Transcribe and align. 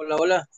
Hola, 0.00 0.14
hola. 0.14 0.48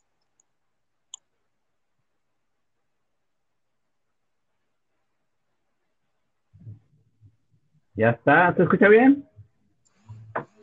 Ya 7.95 8.11
está, 8.11 8.55
¿te 8.55 8.65
escucha 8.65 8.87
bien? 8.89 9.27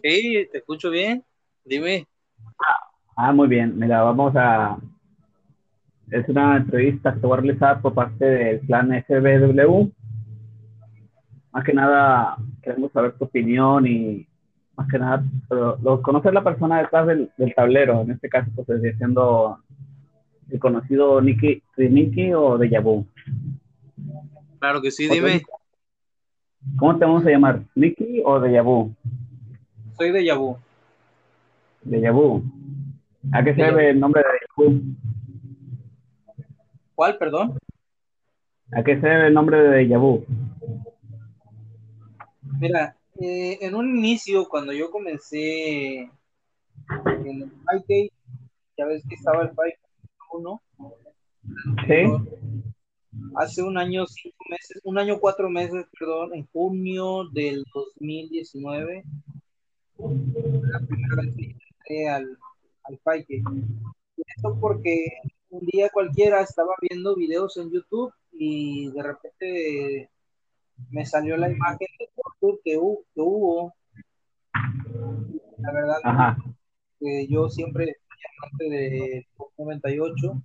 Sí, 0.04 0.48
te 0.52 0.60
escucho 0.60 0.92
bien. 0.92 1.26
Dime. 1.66 2.05
Ah, 3.16 3.34
muy 3.34 3.48
bien. 3.48 3.79
Mira, 3.79 4.04
vamos 4.04 4.36
a. 4.36 4.78
Es 6.12 6.30
una 6.30 6.57
entrevista 6.57 7.16
que 7.16 7.20
voy 7.21 7.39
a 7.39 7.41
realizar 7.41 7.82
por 7.82 7.96
parte 7.96 8.25
del 8.25 8.59
plan 8.59 8.91
SBW. 8.94 9.91
Más 11.52 11.64
que 11.64 11.73
nada, 11.73 12.38
queremos 12.62 12.91
saber 12.91 13.18
tu 13.18 13.25
opinión 13.25 13.88
y 13.88 14.27
más 14.78 14.88
que 14.89 15.00
nada, 15.00 15.23
pero, 15.50 15.78
lo- 15.82 16.02
conocer 16.02 16.34
la 16.34 16.43
persona 16.43 16.80
detrás 16.80 17.07
del, 17.07 17.32
del 17.38 17.54
tablero. 17.55 18.02
En 18.02 18.12
este 18.12 18.30
caso, 18.30 18.50
pues, 18.66 18.80
siendo 18.98 19.57
el 20.50 20.60
conocido 20.60 21.20
Nicky 21.20 21.61
Triniki 21.75 22.34
o 22.34 22.57
de 22.57 22.70
Yabu. 22.70 23.06
Claro 24.60 24.82
que 24.82 24.92
sí, 24.92 25.07
dime. 25.10 25.42
¿Cómo 26.78 26.98
te 26.98 27.06
vamos 27.06 27.25
a 27.25 27.29
llamar? 27.29 27.61
¿Nicky 27.75 28.21
o 28.24 28.39
de 28.39 28.54
Yabu? 28.54 28.93
Soy 29.98 30.11
de 30.11 30.24
Yabú. 30.25 30.57
De 31.84 32.02
Yabu. 32.02 32.44
¿A 33.31 33.44
qué 33.44 33.52
se 33.56 33.62
De 33.62 33.67
debe 33.67 33.89
el 33.89 34.00
nombre 34.00 34.22
de 34.22 34.66
Yabu? 34.70 34.81
¿Cuál, 36.95 37.17
perdón? 37.17 37.58
¿A 38.73 38.84
qué 38.84 39.00
se 39.00 39.08
debe 39.08 39.28
el 39.28 39.34
nombre 39.34 39.58
de 39.58 39.88
Yabu? 39.88 40.25
Mira, 42.59 42.95
eh, 43.20 43.58
en 43.62 43.76
un 43.76 43.98
inicio, 43.98 44.48
cuando 44.48 44.73
yo 44.73 44.92
comencé 44.92 46.00
en 46.00 46.12
el 46.89 47.52
5K, 47.52 48.12
ya 48.78 48.86
ves 48.86 49.03
que 49.08 49.16
estaba 49.16 49.44
el 49.44 49.52
5K 49.52 49.73
1, 50.34 50.62
¿Sí? 51.88 52.04
hace 53.36 53.64
un 53.64 53.78
año, 53.78 54.06
cinco 54.08 54.44
meses, 54.50 54.82
un 54.84 54.98
año, 54.98 55.20
cuatro 55.20 55.50
meses, 55.50 55.86
perdón, 55.98 56.36
en 56.36 56.46
junio 56.48 57.30
del 57.32 57.64
2019, 57.74 59.04
la 59.98 60.80
primera 60.80 61.16
vez 61.16 61.36
que 61.36 61.44
entré 61.44 62.09
al, 62.09 62.38
al 62.84 63.00
5K. 63.00 63.86
Y 64.18 64.22
Esto 64.36 64.58
porque 64.59 65.08
un 65.50 65.66
día 65.66 65.90
cualquiera 65.90 66.42
estaba 66.42 66.74
viendo 66.81 67.16
videos 67.16 67.58
en 67.58 67.72
YouTube 67.72 68.14
y 68.31 68.92
de 68.92 69.04
repente 69.04 70.09
me 70.89 71.06
salió 71.06 71.38
la 71.38 71.50
imagen 71.50 71.88
del 72.00 72.09
tour 72.39 72.59
que, 72.64 72.72
que 72.72 73.22
hubo. 73.22 73.73
La 75.59 75.72
verdad, 75.72 75.97
Ajá. 76.03 76.38
que 77.00 77.28
yo 77.28 77.50
siempre 77.50 77.95
amante 78.39 78.69
de 78.69 79.28
Top 79.38 79.50
98 79.58 80.42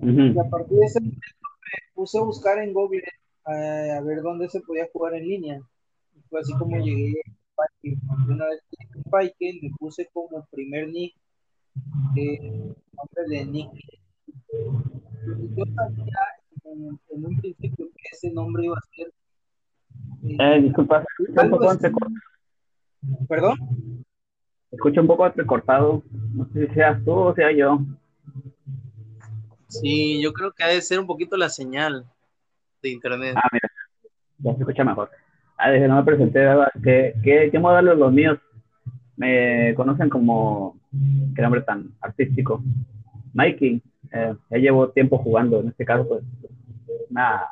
Ujú. 0.00 0.20
y 0.20 0.38
a 0.38 0.50
partir 0.50 0.78
de 0.78 0.84
ese 0.86 1.00
momento 1.00 1.20
me 1.20 1.94
puse 1.94 2.18
a 2.18 2.22
buscar 2.22 2.58
en 2.58 2.72
Google 2.72 3.02
eh, 3.48 3.90
a 3.92 4.00
ver 4.00 4.22
dónde 4.22 4.48
se 4.48 4.60
podía 4.60 4.88
jugar 4.92 5.14
en 5.14 5.28
línea. 5.28 5.60
Y 6.14 6.20
fue 6.28 6.40
así 6.40 6.52
como 6.54 6.76
llegué 6.78 7.20
a 7.58 7.64
Spike. 7.76 7.98
Una 8.28 8.46
vez 8.46 8.62
que 8.70 8.76
llegué 9.38 9.60
me 9.62 9.70
puse 9.78 10.08
como 10.12 10.46
primer 10.50 10.88
nick 10.88 11.14
eh, 12.16 12.38
nombre 12.40 13.22
de 13.28 13.44
Nick. 13.44 13.70
Yo 14.52 15.64
sabía 15.74 16.18
en, 16.76 17.00
en 17.10 17.24
un 17.26 17.36
principio 17.40 17.86
que 17.94 18.08
ese 18.12 18.30
nombre 18.32 18.64
iba 18.64 18.76
a 18.76 18.82
ser. 18.94 19.08
eh, 20.24 20.56
Eh, 20.56 20.62
disculpa, 20.62 21.04
un 21.18 21.50
poco 21.50 21.72
entrecortado. 21.72 22.20
¿Perdón? 23.28 23.56
Se 24.70 24.76
escucha 24.76 25.00
un 25.00 25.06
poco 25.06 25.26
entrecortado. 25.26 26.02
No 26.34 26.46
sé 26.52 26.66
si 26.66 26.74
seas 26.74 27.02
tú 27.04 27.12
o 27.12 27.34
sea 27.34 27.52
yo. 27.52 27.80
Sí, 29.68 30.20
yo 30.22 30.32
creo 30.32 30.52
que 30.52 30.62
ha 30.64 30.68
de 30.68 30.80
ser 30.80 30.98
un 31.00 31.06
poquito 31.06 31.36
la 31.36 31.48
señal 31.48 32.04
de 32.82 32.90
internet. 32.90 33.34
Ah, 33.36 33.48
mira, 33.52 33.68
ya 34.38 34.54
se 34.54 34.60
escucha 34.60 34.84
mejor. 34.84 35.10
Ah, 35.58 35.70
desde 35.70 35.88
no 35.88 35.96
me 35.96 36.04
presenté. 36.04 36.40
¿qué, 36.82 37.14
qué, 37.22 37.48
qué 37.50 37.58
modelo 37.58 37.94
los 37.94 38.12
míos? 38.12 38.38
Me 39.16 39.74
conocen 39.74 40.08
como, 40.10 40.78
qué 41.34 41.42
nombre 41.42 41.62
tan 41.62 41.90
artístico. 42.00 42.62
Mikey, 43.32 43.82
eh, 44.12 44.34
ya 44.50 44.58
llevo 44.58 44.90
tiempo 44.90 45.18
jugando, 45.18 45.60
en 45.60 45.68
este 45.68 45.84
caso, 45.84 46.06
pues, 46.08 46.22
una 47.10 47.48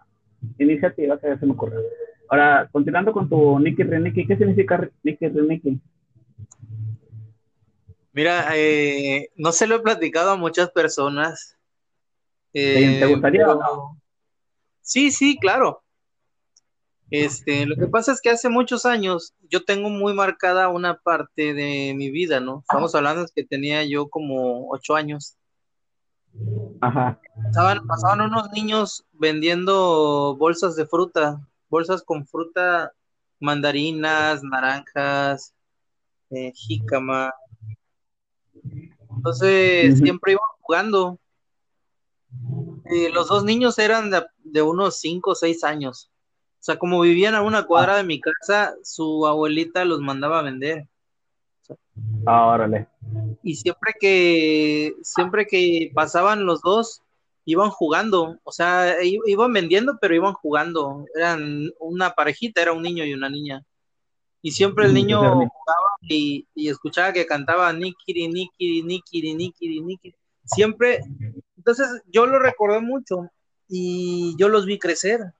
iniciativa 0.58 1.18
que 1.18 1.36
se 1.38 1.46
me 1.46 1.52
ocurrió. 1.52 1.80
Ahora, 2.28 2.68
continuando 2.72 3.12
con 3.12 3.28
tu 3.28 3.58
Nicky 3.58 3.82
Reniki, 3.82 4.26
¿qué 4.26 4.36
significa 4.36 4.88
Nicky 5.02 5.28
Reniki? 5.28 5.80
Mira, 8.12 8.46
eh, 8.54 9.30
no 9.36 9.52
se 9.52 9.66
lo 9.66 9.76
he 9.76 9.80
platicado 9.80 10.30
a 10.30 10.36
muchas 10.36 10.70
personas. 10.70 11.58
¿Te, 12.52 12.74
te 12.74 13.02
eh, 13.02 13.06
gustaría 13.06 13.48
o 13.48 13.54
no? 13.54 14.00
Sí, 14.80 15.10
sí, 15.10 15.38
claro. 15.38 15.82
Este, 17.10 17.66
lo 17.66 17.76
que 17.76 17.86
pasa 17.86 18.12
es 18.12 18.20
que 18.20 18.30
hace 18.30 18.48
muchos 18.48 18.86
años 18.86 19.34
yo 19.48 19.64
tengo 19.64 19.88
muy 19.88 20.14
marcada 20.14 20.68
una 20.68 20.98
parte 20.98 21.54
de 21.54 21.94
mi 21.96 22.10
vida, 22.10 22.40
¿no? 22.40 22.60
Estamos 22.60 22.94
hablando 22.94 23.22
de 23.22 23.30
que 23.34 23.44
tenía 23.44 23.84
yo 23.84 24.08
como 24.08 24.68
ocho 24.70 24.94
años. 24.94 25.36
Ajá. 26.80 27.20
Pasaban, 27.44 27.86
pasaban 27.86 28.20
unos 28.22 28.50
niños 28.52 29.04
vendiendo 29.12 30.36
bolsas 30.38 30.76
de 30.76 30.86
fruta, 30.86 31.40
bolsas 31.68 32.02
con 32.02 32.26
fruta, 32.26 32.92
mandarinas, 33.40 34.42
naranjas, 34.42 35.54
eh, 36.30 36.52
jícama. 36.54 37.32
Entonces 39.16 39.98
siempre 39.98 40.32
iban 40.32 40.44
jugando. 40.60 41.18
Eh, 42.86 43.10
los 43.10 43.28
dos 43.28 43.44
niños 43.44 43.78
eran 43.78 44.10
de, 44.10 44.24
de 44.42 44.62
unos 44.62 44.98
5 44.98 45.30
o 45.30 45.34
6 45.34 45.64
años. 45.64 46.10
O 46.60 46.64
sea, 46.64 46.78
como 46.78 47.00
vivían 47.00 47.34
a 47.34 47.42
una 47.42 47.64
cuadra 47.64 47.96
de 47.96 48.04
mi 48.04 48.20
casa, 48.20 48.74
su 48.82 49.26
abuelita 49.26 49.84
los 49.84 50.00
mandaba 50.00 50.38
a 50.38 50.42
vender. 50.42 50.88
Ah, 52.26 52.46
órale. 52.46 52.88
Y 53.42 53.54
siempre 53.56 53.94
que, 53.98 54.94
siempre 55.02 55.46
que 55.46 55.90
pasaban 55.94 56.44
los 56.44 56.60
dos, 56.62 57.02
iban 57.44 57.70
jugando. 57.70 58.38
O 58.44 58.52
sea, 58.52 58.96
iban 59.02 59.52
vendiendo, 59.52 59.98
pero 60.00 60.14
iban 60.14 60.34
jugando. 60.34 61.04
Eran 61.14 61.70
una 61.80 62.10
parejita, 62.10 62.62
era 62.62 62.72
un 62.72 62.82
niño 62.82 63.04
y 63.04 63.14
una 63.14 63.28
niña. 63.28 63.64
Y 64.42 64.50
siempre 64.52 64.86
el 64.86 64.94
niño 64.94 65.20
jugaba 65.20 65.88
y, 66.02 66.46
y 66.54 66.68
escuchaba 66.68 67.12
que 67.12 67.26
cantaba 67.26 67.72
Nikiri, 67.72 68.28
Nikiri, 68.28 68.82
Nikiri, 68.82 69.34
Nikiri, 69.34 69.80
Nikiri. 69.80 70.16
Siempre. 70.44 71.00
Entonces 71.56 72.02
yo 72.06 72.26
lo 72.26 72.38
recordé 72.38 72.80
mucho 72.80 73.30
y 73.68 74.36
yo 74.36 74.48
los 74.48 74.66
vi 74.66 74.78
crecer. 74.78 75.32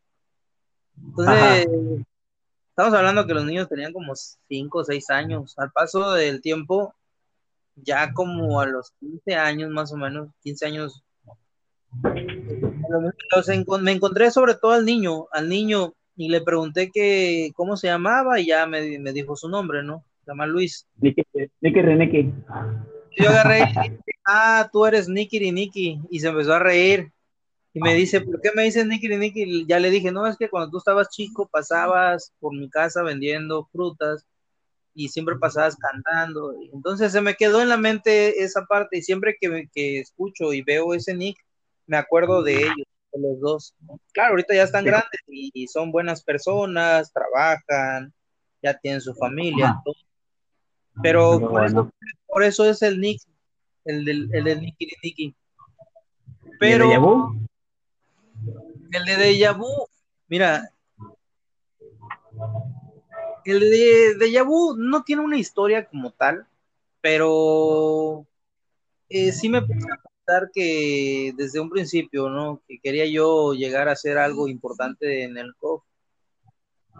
Entonces, 0.96 1.66
estamos 2.76 2.92
hablando 2.92 3.24
que 3.24 3.34
los 3.34 3.44
niños 3.44 3.68
tenían 3.68 3.92
como 3.92 4.14
5 4.16 4.78
o 4.78 4.84
6 4.84 5.10
años. 5.10 5.54
Al 5.58 5.70
paso 5.70 6.12
del 6.14 6.40
tiempo, 6.40 6.92
ya 7.76 8.12
como 8.12 8.60
a 8.60 8.66
los 8.66 8.90
15 8.98 9.36
años 9.36 9.70
más 9.70 9.92
o 9.92 9.96
menos, 9.96 10.30
15 10.42 10.66
años, 10.66 11.04
me 13.80 13.92
encontré 13.92 14.32
sobre 14.32 14.56
todo 14.56 14.72
al 14.72 14.84
niño, 14.84 15.26
al 15.30 15.48
niño, 15.48 15.94
y 16.16 16.28
le 16.28 16.40
pregunté 16.40 16.90
que 16.92 17.52
cómo 17.54 17.76
se 17.76 17.86
llamaba 17.86 18.40
y 18.40 18.46
ya 18.46 18.66
me, 18.66 18.98
me 18.98 19.12
dijo 19.12 19.36
su 19.36 19.48
nombre, 19.48 19.84
¿no? 19.84 20.04
Se 20.24 20.32
llama 20.32 20.46
Luis. 20.46 20.84
Nicky, 20.96 21.22
Nicky 21.60 21.80
Reniki. 21.80 22.32
Yo 23.16 23.28
agarré 23.30 23.60
y 23.60 23.66
dije, 23.66 24.00
ah, 24.26 24.68
tú 24.72 24.84
eres 24.84 25.08
Nikiri 25.08 25.52
Niki, 25.52 26.00
y 26.10 26.18
se 26.18 26.26
empezó 26.26 26.54
a 26.54 26.58
reír. 26.58 27.12
Y 27.76 27.80
me 27.80 27.92
dice, 27.92 28.20
¿por 28.20 28.40
qué 28.40 28.52
me 28.54 28.62
dices 28.62 28.86
Nikiri 28.86 29.16
Niki? 29.16 29.42
Y 29.42 29.66
Ya 29.66 29.80
le 29.80 29.90
dije, 29.90 30.12
no, 30.12 30.26
es 30.28 30.36
que 30.36 30.48
cuando 30.48 30.70
tú 30.70 30.78
estabas 30.78 31.10
chico 31.10 31.48
pasabas 31.48 32.32
por 32.38 32.54
mi 32.56 32.70
casa 32.70 33.02
vendiendo 33.02 33.68
frutas 33.72 34.24
y 34.94 35.08
siempre 35.08 35.36
pasabas 35.36 35.76
cantando. 35.76 36.54
Y 36.62 36.70
Entonces 36.72 37.10
se 37.10 37.20
me 37.20 37.34
quedó 37.34 37.60
en 37.60 37.68
la 37.68 37.76
mente 37.76 38.44
esa 38.44 38.64
parte 38.64 38.98
y 38.98 39.02
siempre 39.02 39.36
que, 39.40 39.68
que 39.74 39.98
escucho 39.98 40.52
y 40.52 40.62
veo 40.62 40.94
ese 40.94 41.14
Nick, 41.14 41.36
me 41.88 41.96
acuerdo 41.96 42.44
de 42.44 42.58
ellos, 42.62 42.86
de 43.12 43.20
los 43.20 43.40
dos. 43.40 43.74
Claro, 44.12 44.30
ahorita 44.30 44.54
ya 44.54 44.62
están 44.62 44.84
grandes 44.84 45.20
y, 45.26 45.50
y 45.52 45.66
son 45.66 45.90
buenas 45.90 46.22
personas, 46.22 47.12
trabajan, 47.12 48.14
ya 48.62 48.78
tienen 48.78 49.00
su 49.00 49.14
familia, 49.16 49.80
todo. 49.84 49.94
pero 51.02 51.40
por, 51.40 51.50
bueno. 51.50 51.66
eso, 51.66 51.90
por 52.28 52.42
eso 52.44 52.64
es 52.70 52.82
el 52.82 53.00
Nick, 53.00 53.20
el 53.84 54.04
del, 54.04 54.30
el 54.32 54.44
del 54.44 54.60
Nicky 54.60 54.86
Nicky. 55.02 55.24
¿Y 55.24 56.50
el 56.52 56.58
Pero 56.60 56.90
Yabu? 56.90 57.44
El 58.96 59.04
de 59.04 59.16
Deja 59.16 59.52
Vu, 59.52 59.88
mira, 60.28 60.70
el 63.44 63.60
de 63.60 64.14
Deja 64.18 64.42
Vu 64.42 64.76
no 64.76 65.02
tiene 65.02 65.22
una 65.22 65.36
historia 65.36 65.86
como 65.86 66.10
tal, 66.12 66.46
pero 67.00 68.26
eh, 69.08 69.32
sí 69.32 69.48
me 69.48 69.62
puse 69.62 69.86
a 69.92 70.00
pensar 70.02 70.50
que 70.52 71.32
desde 71.36 71.60
un 71.60 71.70
principio, 71.70 72.30
¿no? 72.30 72.62
Que 72.66 72.78
quería 72.80 73.06
yo 73.06 73.52
llegar 73.52 73.88
a 73.88 73.92
hacer 73.92 74.16
algo 74.16 74.48
importante 74.48 75.24
en 75.24 75.36
el 75.36 75.54
COF. 75.56 75.82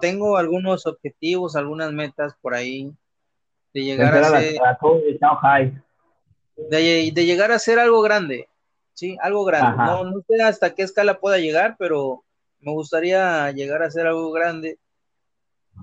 Tengo 0.00 0.37
algunos 0.37 0.87
objetivos, 0.87 1.56
algunas 1.56 1.93
metas 1.93 2.35
por 2.41 2.55
ahí 2.55 2.93
de 3.73 3.85
llegar 3.85 4.14
a 4.14 4.26
a 4.26 4.31
la, 4.31 4.41
ser, 4.41 4.61
a 4.61 4.64
la 4.73 4.79
Kobe 4.79 5.02
de 5.05 5.19
Shanghai. 5.19 5.82
de, 6.70 7.25
llegar 7.25 7.52
a 7.52 7.58
ser 7.58 7.79
algo 7.79 8.02
grande, 8.02 8.49
¿sí? 8.94 9.17
Algo 9.20 9.44
grande. 9.44 9.76
No, 9.76 10.05
no 10.05 10.23
sé 10.26 10.43
hasta 10.43 10.75
qué 10.75 10.82
escala 10.82 11.20
pueda 11.20 11.38
llegar, 11.38 11.76
pero 11.79 12.25
me 12.61 12.73
gustaría 12.73 13.50
llegar 13.50 13.82
a 13.82 13.91
ser 13.91 14.06
algo 14.06 14.32
grande 14.32 14.79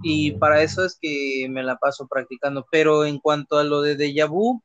y 0.03 0.31
para 0.31 0.61
eso 0.61 0.85
es 0.85 0.97
que 0.99 1.47
me 1.49 1.63
la 1.63 1.77
paso 1.77 2.07
practicando. 2.07 2.65
Pero 2.71 3.05
en 3.05 3.19
cuanto 3.19 3.57
a 3.57 3.63
lo 3.63 3.81
de 3.81 3.97
déjà 3.97 4.27
vu, 4.27 4.61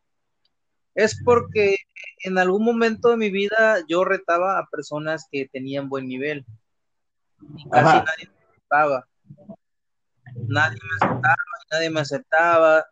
es 0.94 1.20
porque 1.24 1.76
en 2.20 2.38
algún 2.38 2.64
momento 2.64 3.10
de 3.10 3.16
mi 3.16 3.30
vida 3.30 3.78
yo 3.88 4.04
retaba 4.04 4.58
a 4.58 4.66
personas 4.66 5.26
que 5.30 5.46
tenían 5.46 5.88
buen 5.88 6.08
nivel 6.08 6.46
y 7.56 7.68
casi 7.68 7.98
nadie 7.98 8.28
me 8.28 8.46
aceptaba. 8.48 9.08
Nadie 10.48 10.78
me 10.82 11.06
aceptaba, 11.06 11.36
nadie 11.70 11.90
me 11.90 12.00
aceptaba. 12.00 12.84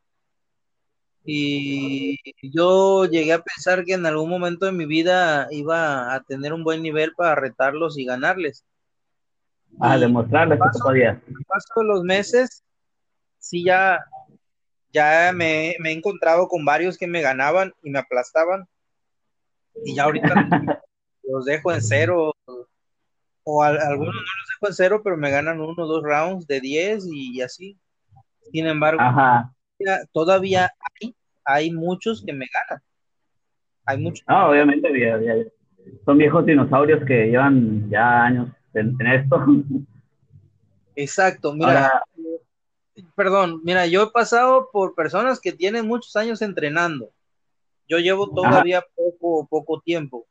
Y 1.27 2.19
yo 2.43 3.07
llegué 3.07 3.33
a 3.33 3.43
pensar 3.43 3.85
que 3.85 3.95
en 3.95 4.05
algún 4.05 4.29
momento 4.29 4.67
de 4.67 4.73
mi 4.73 4.85
vida 4.85 5.49
iba 5.51 6.15
a 6.15 6.23
tener 6.23 6.53
un 6.53 6.65
buen 6.65 6.83
nivel 6.83 7.15
para 7.15 7.35
retarlos 7.35 7.99
y 7.99 8.05
ganarles. 8.05 8.65
A 9.81 9.97
demostrarles 9.97 10.59
que 10.59 10.79
podías. 10.83 11.19
Paso 11.49 11.83
los 11.83 12.03
meses, 12.03 12.63
sí 13.39 13.65
ya, 13.65 14.05
ya 14.93 15.33
me, 15.35 15.71
he 15.71 15.93
encontrado 15.93 16.47
con 16.47 16.65
varios 16.65 16.99
que 16.99 17.07
me 17.07 17.23
ganaban 17.23 17.73
y 17.83 17.91
me 17.91 18.01
aplastaban. 18.01 18.69
Y 19.85 19.95
ya 19.95 20.05
ahorita 20.05 20.29
los 21.23 21.47
dejo 21.47 21.73
en 21.73 21.83
cero. 21.83 22.35
O 23.47 23.63
algunos 23.63 24.15
no 24.15 24.21
los 24.21 24.49
dejo 24.49 24.69
en 24.69 24.75
cero, 24.75 25.01
pero 25.03 25.17
me 25.17 25.31
ganan 25.31 25.61
uno 25.61 25.83
o 25.83 25.87
dos 25.87 26.03
rounds 26.03 26.47
de 26.47 26.61
10 26.61 27.05
y, 27.11 27.41
así. 27.43 27.79
Sin 28.53 28.67
embargo, 28.67 29.03
todavía 30.13 30.71
hay, 31.01 31.15
hay 31.45 31.73
muchos 31.73 32.23
que 32.25 32.33
me 32.33 32.47
ganan. 32.53 32.83
Hay 33.87 33.99
muchos. 33.99 34.25
No, 34.29 34.51
obviamente, 34.51 34.89
son 36.05 36.19
viejos 36.19 36.47
dinosaurios 36.47 37.05
que 37.07 37.27
llevan 37.27 37.89
ya 37.91 38.25
años 38.25 38.49
en, 38.73 38.97
esto. 39.07 39.45
Exacto, 40.97 41.53
mira, 41.53 42.03
perdón, 43.15 43.61
mira, 43.65 43.87
yo 43.87 44.05
he 44.05 44.11
pasado 44.11 44.71
por 44.73 44.95
personas 44.95 45.41
que 45.41 45.53
tienen 45.53 45.87
muchos 45.87 46.15
años 46.17 46.43
entrenando. 46.43 47.11
Yo 47.89 47.99
llevo 47.99 48.31
todavía 48.31 48.83
poco, 48.95 49.47
poco 49.47 49.81
tiempo. 49.81 50.27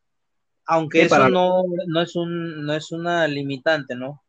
Aunque 0.66 1.04
eso 1.04 1.30
no, 1.30 1.64
no, 1.88 2.02
es 2.02 2.16
un, 2.16 2.66
no 2.66 2.74
es 2.74 2.92
una 2.92 3.28
limitante, 3.28 3.96
¿no? 3.96 4.24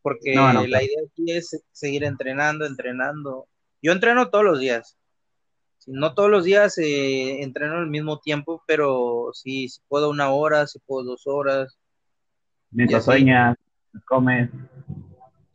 Porque 0.00 0.34
la 0.34 0.82
idea 0.82 1.02
aquí 1.06 1.30
es 1.30 1.62
seguir 1.70 2.04
entrenando, 2.04 2.66
entrenando. 2.66 3.46
Yo 3.82 3.92
entreno 3.92 4.30
todos 4.30 4.44
los 4.44 4.60
días. 4.60 4.96
No 5.86 6.14
todos 6.14 6.30
los 6.30 6.44
días 6.44 6.78
eh, 6.78 7.42
entreno 7.42 7.78
al 7.78 7.88
mismo 7.88 8.20
tiempo, 8.20 8.62
pero 8.66 9.30
si 9.34 9.66
puedo 9.88 10.08
una 10.10 10.30
hora, 10.30 10.68
si 10.68 10.78
puedo 10.78 11.04
dos 11.04 11.26
horas, 11.26 11.76
mientras 12.70 13.04
sueñas, 13.04 13.56
comes. 14.06 14.48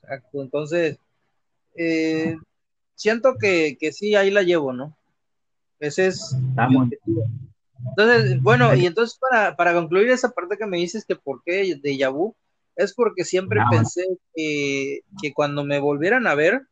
Exacto, 0.02 0.42
entonces, 0.42 1.00
eh, 1.76 2.38
siento 2.96 3.36
que, 3.40 3.78
que, 3.80 3.94
sí, 3.94 4.16
ahí 4.16 4.30
la 4.30 4.44
llevo, 4.44 4.74
¿no? 4.74 4.98
Ese 5.80 6.08
es 6.08 6.36
Entonces, 7.90 8.42
bueno, 8.42 8.76
y 8.76 8.86
entonces 8.86 9.18
para, 9.18 9.56
para, 9.56 9.74
concluir 9.74 10.10
esa 10.10 10.32
parte 10.32 10.58
que 10.58 10.66
me 10.66 10.78
dices 10.78 11.06
que 11.06 11.16
por 11.16 11.42
qué 11.44 11.80
de 11.82 11.98
Yabu, 11.98 12.36
es 12.76 12.94
porque 12.94 13.24
siempre 13.24 13.62
pensé 13.72 14.06
que, 14.36 15.02
que, 15.22 15.34
cuando 15.34 15.64
me 15.64 15.80
volvieran 15.80 16.28
a 16.28 16.36
ver, 16.36 16.68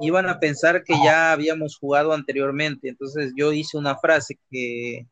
iban 0.00 0.28
a 0.28 0.38
pensar 0.38 0.82
que 0.84 0.94
ya 1.04 1.32
habíamos 1.32 1.78
jugado 1.78 2.12
anteriormente. 2.12 2.88
Entonces 2.88 3.32
yo 3.36 3.52
hice 3.52 3.76
una 3.76 3.96
frase 3.96 4.38
que, 4.50 5.06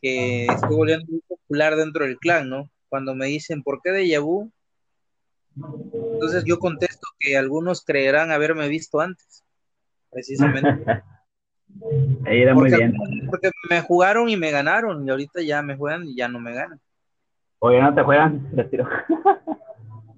que 0.00 0.46
estoy 0.46 0.76
volviendo 0.76 1.06
muy 1.08 1.20
popular 1.20 1.76
dentro 1.76 2.04
del 2.04 2.18
clan, 2.18 2.48
¿no? 2.48 2.70
cuando 2.92 3.14
me 3.14 3.24
dicen, 3.24 3.62
¿por 3.62 3.80
qué 3.82 3.90
de 3.90 4.18
vu? 4.18 4.52
Entonces 5.56 6.44
yo 6.44 6.58
contesto 6.58 7.08
que 7.18 7.38
algunos 7.38 7.82
creerán 7.86 8.30
haberme 8.30 8.68
visto 8.68 9.00
antes, 9.00 9.42
precisamente. 10.10 10.84
Ahí 12.26 12.42
era 12.42 12.54
muy 12.54 12.70
bien. 12.70 12.94
Porque 13.30 13.50
me 13.70 13.80
jugaron 13.80 14.28
y 14.28 14.36
me 14.36 14.50
ganaron, 14.50 15.06
y 15.06 15.10
ahorita 15.10 15.40
ya 15.40 15.62
me 15.62 15.74
juegan 15.74 16.06
y 16.06 16.14
ya 16.14 16.28
no 16.28 16.38
me 16.38 16.52
ganan. 16.52 16.78
O 17.60 17.72
ya 17.72 17.80
no 17.80 17.94
te 17.94 18.02
juegan, 18.02 18.46
retiro. 18.54 18.86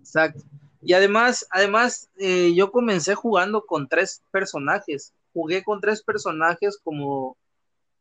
Exacto. 0.00 0.42
Y 0.84 0.92
además, 0.92 1.46
además, 1.50 2.10
eh, 2.18 2.52
yo 2.54 2.70
comencé 2.70 3.14
jugando 3.14 3.64
con 3.64 3.88
tres 3.88 4.22
personajes. 4.30 5.12
Jugué 5.32 5.64
con 5.64 5.80
tres 5.80 6.02
personajes 6.02 6.78
como, 6.82 7.36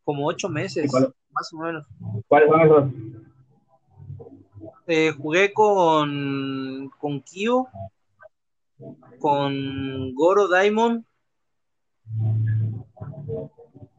como 0.04 0.28
ocho 0.28 0.50
meses, 0.50 0.92
más 1.32 1.54
o 1.54 1.58
menos. 1.58 1.86
¿Cuáles 2.28 2.50
son 2.50 2.62
esos? 2.62 2.86
Eh, 4.88 5.12
jugué 5.18 5.54
con, 5.54 6.92
con 7.00 7.22
Kyo, 7.22 7.68
con 9.20 10.14
Goro 10.14 10.50
Daimon. 10.50 11.06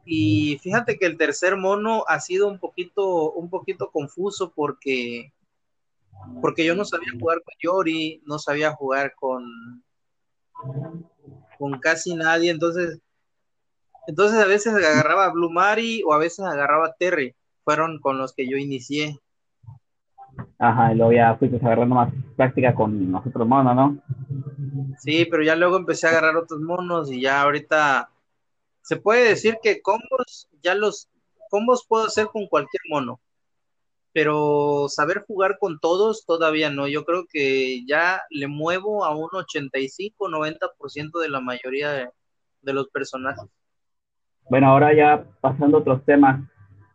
Y 0.05 0.59
fíjate 0.59 0.99
que 0.99 1.07
el 1.07 1.17
tercer 1.17 1.57
mono 1.57 2.05
ha 2.07 2.21
sido 2.21 2.49
un 2.49 2.59
poquito, 2.59 3.33
un 3.33 3.49
poquito 3.49 3.91
confuso 3.91 4.53
porque, 4.55 5.33
porque 6.41 6.65
yo 6.65 6.75
no 6.75 6.85
sabía 6.85 7.13
jugar 7.19 7.43
con 7.43 7.55
Yori, 7.63 8.23
no 8.27 8.39
sabía 8.39 8.73
jugar 8.73 9.15
con, 9.15 9.45
con 11.59 11.79
casi 11.81 12.15
nadie, 12.15 12.51
entonces, 12.51 13.01
entonces 14.07 14.39
a 14.39 14.47
veces 14.47 14.75
agarraba 14.75 15.27
a 15.27 15.33
Blue 15.33 15.51
Mari 15.51 16.03
o 16.05 16.13
a 16.13 16.19
veces 16.19 16.41
agarraba 16.45 16.87
a 16.87 16.95
Terry, 16.99 17.35
fueron 17.65 17.99
con 18.01 18.19
los 18.19 18.33
que 18.35 18.49
yo 18.49 18.57
inicié. 18.57 19.19
Ajá, 20.59 20.93
y 20.93 20.97
luego 20.97 21.13
ya 21.13 21.37
fuiste 21.37 21.57
agarrando 21.57 21.95
más 21.95 22.13
práctica 22.37 22.75
con 22.75 23.11
los 23.11 23.27
otros 23.27 23.47
monos, 23.47 23.75
¿no? 23.75 23.99
Sí, 24.99 25.27
pero 25.31 25.43
ya 25.43 25.57
luego 25.57 25.77
empecé 25.77 26.07
a 26.07 26.11
agarrar 26.11 26.37
otros 26.37 26.61
monos 26.61 27.11
y 27.11 27.21
ya 27.21 27.43
ahorita 27.43 28.11
se 28.83 28.97
puede 28.97 29.29
decir 29.29 29.59
que 29.63 29.81
combos, 29.81 30.49
ya 30.63 30.75
los 30.75 31.09
combos 31.51 31.87
puedo 31.89 32.07
hacer 32.07 32.27
con 32.27 32.47
cualquier 32.47 32.83
mono, 32.89 33.21
pero 34.15 34.87
saber 34.89 35.25
jugar 35.27 35.59
con 35.59 35.81
todos 35.81 36.25
todavía 36.25 36.71
no. 36.71 36.87
Yo 36.87 37.05
creo 37.05 37.27
que 37.29 37.85
ya 37.85 38.23
le 38.31 38.47
muevo 38.47 39.05
a 39.05 39.15
un 39.15 39.29
85-90% 39.29 41.21
de 41.21 41.29
la 41.29 41.41
mayoría 41.41 41.91
de, 41.91 42.09
de, 42.63 42.73
los 42.73 42.89
personajes. 42.91 43.45
Bueno, 44.49 44.69
ahora 44.69 44.95
ya 44.95 45.25
pasando 45.41 45.79
a 45.79 45.81
otros 45.81 46.05
temas. 46.05 46.49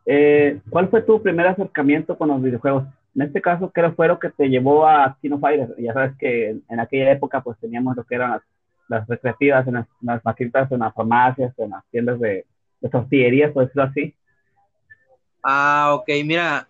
Eh, 0.06 0.62
¿Cuál 0.70 0.88
fue 0.88 1.02
tu 1.02 1.22
primer 1.22 1.46
acercamiento 1.46 2.18
con 2.18 2.30
los 2.30 2.42
videojuegos? 2.42 2.86
En 3.14 3.24
este 3.24 3.42
caso, 3.42 3.70
¿qué 3.70 3.92
fue 3.92 4.08
lo 4.08 4.18
que 4.18 4.30
te 4.30 4.48
llevó 4.48 4.88
a 4.88 5.18
Kino 5.22 5.40
Fighters? 5.40 5.74
Ya 5.78 5.92
sabes 5.92 6.14
que 6.18 6.62
en, 6.70 6.80
aquella 6.80 7.12
época 7.12 7.42
pues 7.42 7.60
teníamos 7.60 7.98
lo 7.98 8.06
que 8.06 8.16
eran 8.16 8.32
las, 8.32 8.44
las 8.88 9.08
recreativas 9.10 9.68
en 9.68 9.74
las, 9.74 9.88
las 10.00 10.24
maquinitas, 10.24 10.72
en 10.72 10.80
las 10.80 10.94
farmacias, 10.94 11.54
en 11.60 11.72
las 11.72 11.84
tiendas 11.92 12.18
de, 12.22 12.46
de 12.80 12.90
tortillerías, 12.90 13.52
por 13.52 13.64
decirlo 13.64 13.84
así. 13.84 14.16
Ah, 15.44 15.92
ok, 15.96 16.08
mira, 16.24 16.69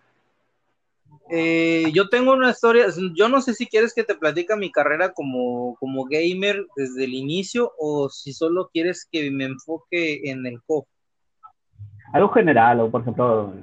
eh, 1.32 1.92
yo 1.94 2.08
tengo 2.08 2.32
una 2.32 2.50
historia, 2.50 2.86
yo 3.14 3.28
no 3.28 3.40
sé 3.40 3.54
si 3.54 3.66
quieres 3.66 3.94
que 3.94 4.02
te 4.02 4.16
platique 4.16 4.56
mi 4.56 4.72
carrera 4.72 5.12
como, 5.12 5.76
como 5.78 6.04
gamer 6.04 6.66
desde 6.74 7.04
el 7.04 7.14
inicio 7.14 7.72
o 7.78 8.08
si 8.08 8.32
solo 8.32 8.68
quieres 8.72 9.08
que 9.10 9.30
me 9.30 9.44
enfoque 9.44 10.28
en 10.30 10.44
el 10.44 10.60
COF. 10.62 10.86
Algo 12.12 12.30
general, 12.30 12.80
o 12.80 12.90
por 12.90 13.02
ejemplo, 13.02 13.54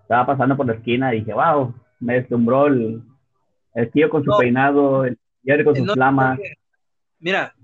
estaba 0.00 0.26
pasando 0.26 0.56
por 0.56 0.66
la 0.66 0.74
esquina 0.74 1.14
y 1.14 1.18
dije, 1.20 1.34
wow, 1.34 1.74
me 2.00 2.14
deslumbró 2.14 2.68
el, 2.68 3.02
tío 3.92 4.08
con 4.08 4.24
su 4.24 4.34
peinado, 4.38 5.04
el 5.04 5.18
tío 5.42 5.64
con 5.64 5.76
su 5.76 5.84
flama. 5.84 6.38
Mira, 7.18 7.54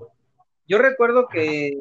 yo 0.69 0.79
recuerdo 0.79 1.29
que 1.29 1.73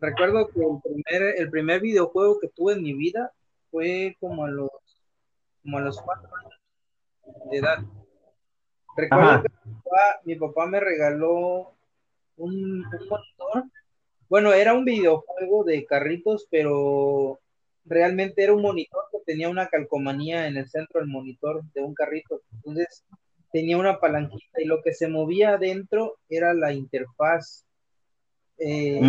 recuerdo 0.00 0.48
que 0.48 0.60
el 0.60 0.80
primer, 0.82 1.34
el 1.36 1.50
primer 1.50 1.80
videojuego 1.80 2.40
que 2.40 2.48
tuve 2.48 2.72
en 2.72 2.82
mi 2.82 2.94
vida 2.94 3.30
fue 3.70 4.16
como 4.18 4.44
a 4.44 4.50
los 4.50 4.70
como 5.62 5.78
a 5.78 5.80
los 5.82 6.00
cuatro 6.00 6.28
años 6.36 6.60
de 7.50 7.58
edad. 7.58 7.78
Recuerdo 8.96 9.42
que 9.42 9.48
mi 10.24 10.34
papá, 10.36 10.66
me 10.66 10.80
regaló 10.80 11.74
un, 12.36 12.84
un 12.84 13.08
monitor. 13.08 13.64
Bueno, 14.28 14.52
era 14.52 14.74
un 14.74 14.84
videojuego 14.84 15.64
de 15.64 15.84
carritos, 15.86 16.46
pero 16.50 17.40
realmente 17.84 18.42
era 18.42 18.52
un 18.52 18.62
monitor 18.62 19.02
que 19.10 19.18
tenía 19.24 19.48
una 19.48 19.68
calcomanía 19.68 20.46
en 20.46 20.56
el 20.56 20.68
centro 20.68 21.00
del 21.00 21.08
monitor 21.08 21.62
de 21.72 21.82
un 21.82 21.94
carrito. 21.94 22.42
Entonces 22.52 23.04
tenía 23.52 23.76
una 23.76 23.98
palanquita 23.98 24.60
y 24.60 24.66
lo 24.66 24.82
que 24.82 24.92
se 24.92 25.08
movía 25.08 25.54
adentro 25.54 26.18
era 26.28 26.54
la 26.54 26.72
interfaz. 26.72 27.66
Eh, 28.58 29.00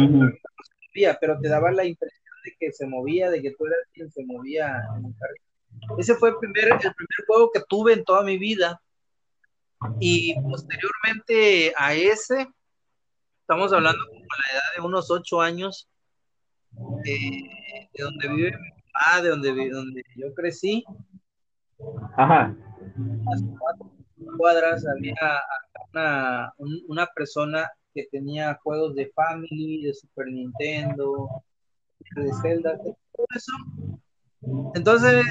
pero 1.19 1.39
te 1.39 1.49
daba 1.49 1.71
la 1.71 1.85
impresión 1.85 2.21
de 2.45 2.55
que 2.59 2.71
se 2.71 2.87
movía, 2.87 3.29
de 3.29 3.41
que 3.41 3.51
tú 3.51 3.65
eras 3.65 3.79
quien 3.93 4.11
se 4.11 4.25
movía 4.25 4.81
en 4.97 5.05
el 5.05 5.15
carrito. 5.17 5.50
Ese 5.97 6.15
fue 6.15 6.29
el 6.29 6.37
primer, 6.37 6.65
el 6.65 6.79
primer 6.79 7.25
juego 7.27 7.51
que 7.51 7.61
tuve 7.67 7.93
en 7.93 8.03
toda 8.03 8.23
mi 8.23 8.37
vida. 8.37 8.81
Y 9.99 10.35
posteriormente 10.41 11.73
a 11.77 11.93
ese, 11.93 12.47
estamos 13.41 13.73
hablando 13.73 14.05
como 14.07 14.19
la 14.19 14.53
edad 14.53 14.75
de 14.77 14.85
unos 14.85 15.09
ocho 15.09 15.41
años, 15.41 15.89
eh, 17.05 17.89
de 17.93 18.03
donde 18.03 18.27
vive 18.29 18.51
mi 18.51 18.69
papá, 18.93 19.21
de 19.21 19.29
donde, 19.29 19.69
donde 19.69 20.03
yo 20.15 20.33
crecí. 20.33 20.83
Ajá. 22.15 22.55
cuadras 24.37 24.85
había 24.85 25.15
una, 25.91 26.53
una 26.87 27.07
persona 27.07 27.69
que 27.93 28.07
tenía 28.11 28.59
juegos 28.63 28.95
de 28.95 29.11
Family, 29.15 29.83
de 29.83 29.93
Super 29.93 30.27
Nintendo, 30.27 31.43
de 32.15 32.31
Zelda, 32.41 32.77
todo 32.77 33.25
eso. 33.35 33.51
Entonces, 34.75 35.25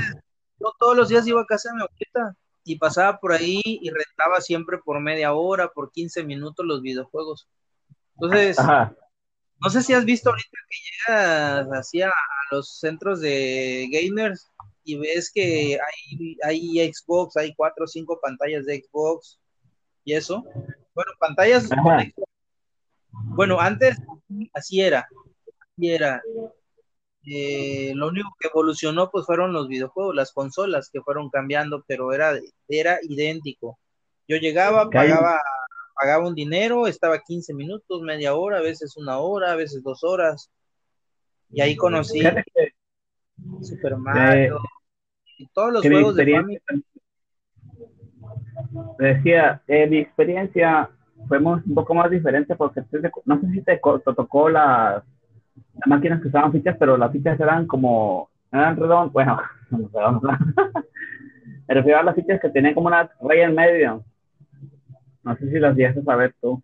yo 0.60 0.74
todos 0.78 0.96
los 0.96 1.08
días 1.08 1.26
iba 1.26 1.40
a 1.40 1.46
casa 1.46 1.70
de 1.70 1.76
mi 1.76 1.82
abuelita 1.82 2.36
y 2.64 2.76
pasaba 2.76 3.18
por 3.18 3.32
ahí 3.32 3.60
y 3.64 3.90
rentaba 3.90 4.40
siempre 4.40 4.78
por 4.78 5.00
media 5.00 5.32
hora, 5.32 5.68
por 5.68 5.90
15 5.90 6.22
minutos 6.24 6.66
los 6.66 6.82
videojuegos. 6.82 7.48
Entonces, 8.14 8.58
no 8.58 9.70
sé 9.70 9.82
si 9.82 9.94
has 9.94 10.04
visto 10.04 10.30
ahorita 10.30 10.58
que 10.68 11.12
llegas 11.12 11.68
hacia 11.68 12.08
a 12.08 12.54
los 12.54 12.78
centros 12.78 13.20
de 13.20 13.88
gamers 13.90 14.50
y 14.84 14.98
ves 14.98 15.30
que 15.32 15.78
hay, 15.78 16.36
hay 16.42 16.92
Xbox, 16.92 17.36
hay 17.36 17.54
cuatro 17.54 17.84
o 17.84 17.88
cinco 17.88 18.18
pantallas 18.20 18.66
de 18.66 18.82
Xbox 18.82 19.38
y 20.04 20.14
eso. 20.14 20.44
Bueno, 20.94 21.12
pantallas. 21.18 21.68
Bueno, 23.10 23.60
antes 23.60 23.96
así 24.52 24.80
era. 24.80 25.08
Así 25.60 25.90
era. 25.90 26.22
Eh, 27.26 27.92
lo 27.94 28.08
único 28.08 28.30
que 28.38 28.48
evolucionó 28.48 29.10
pues 29.10 29.26
fueron 29.26 29.52
los 29.52 29.68
videojuegos, 29.68 30.14
las 30.14 30.32
consolas 30.32 30.88
que 30.90 31.02
fueron 31.02 31.28
cambiando, 31.28 31.84
pero 31.86 32.12
era, 32.12 32.32
era 32.68 32.98
idéntico. 33.02 33.78
Yo 34.26 34.36
llegaba, 34.36 34.88
pagaba, 34.88 35.40
pagaba 35.94 36.26
un 36.26 36.34
dinero, 36.34 36.86
estaba 36.86 37.18
15 37.18 37.52
minutos, 37.54 38.00
media 38.02 38.34
hora, 38.34 38.58
a 38.58 38.62
veces 38.62 38.96
una 38.96 39.18
hora, 39.18 39.52
a 39.52 39.56
veces 39.56 39.82
dos 39.82 40.02
horas. 40.02 40.50
Y 41.50 41.60
ahí 41.60 41.76
conocí 41.76 42.22
Super 43.62 43.96
Mario 43.96 44.60
y 45.40 45.46
todos 45.48 45.72
los 45.72 45.82
juegos 45.82 46.14
de 46.16 46.32
Family. 46.32 46.60
Decía, 48.98 49.62
eh, 49.66 49.86
mi 49.86 49.98
experiencia 49.98 50.90
fue 51.26 51.38
un 51.38 51.74
poco 51.74 51.94
más 51.94 52.10
diferente 52.10 52.54
porque 52.54 52.82
no 53.24 53.40
sé 53.40 53.50
si 53.50 53.62
te, 53.62 53.76
te 53.76 54.14
tocó 54.14 54.48
las 54.48 55.02
máquinas 55.86 56.20
que 56.20 56.28
usaban 56.28 56.52
fichas, 56.52 56.76
pero 56.78 56.96
las 56.96 57.12
fichas 57.12 57.38
eran 57.38 57.66
como, 57.66 58.30
eran 58.52 58.76
redondas, 58.76 59.12
bueno, 59.12 59.40
no 59.70 59.88
redondas. 59.92 60.40
Me 61.68 61.74
refiero 61.74 62.00
a 62.00 62.02
las 62.02 62.14
fichas 62.14 62.40
que 62.40 62.50
tenían 62.50 62.74
como 62.74 62.88
una 62.88 63.10
raya 63.20 63.44
en 63.44 63.54
medio. 63.54 64.04
No 65.22 65.36
sé 65.36 65.50
si 65.50 65.58
las 65.58 65.76
llegaste 65.76 66.02
a 66.06 66.16
ver 66.16 66.34
tú. 66.40 66.62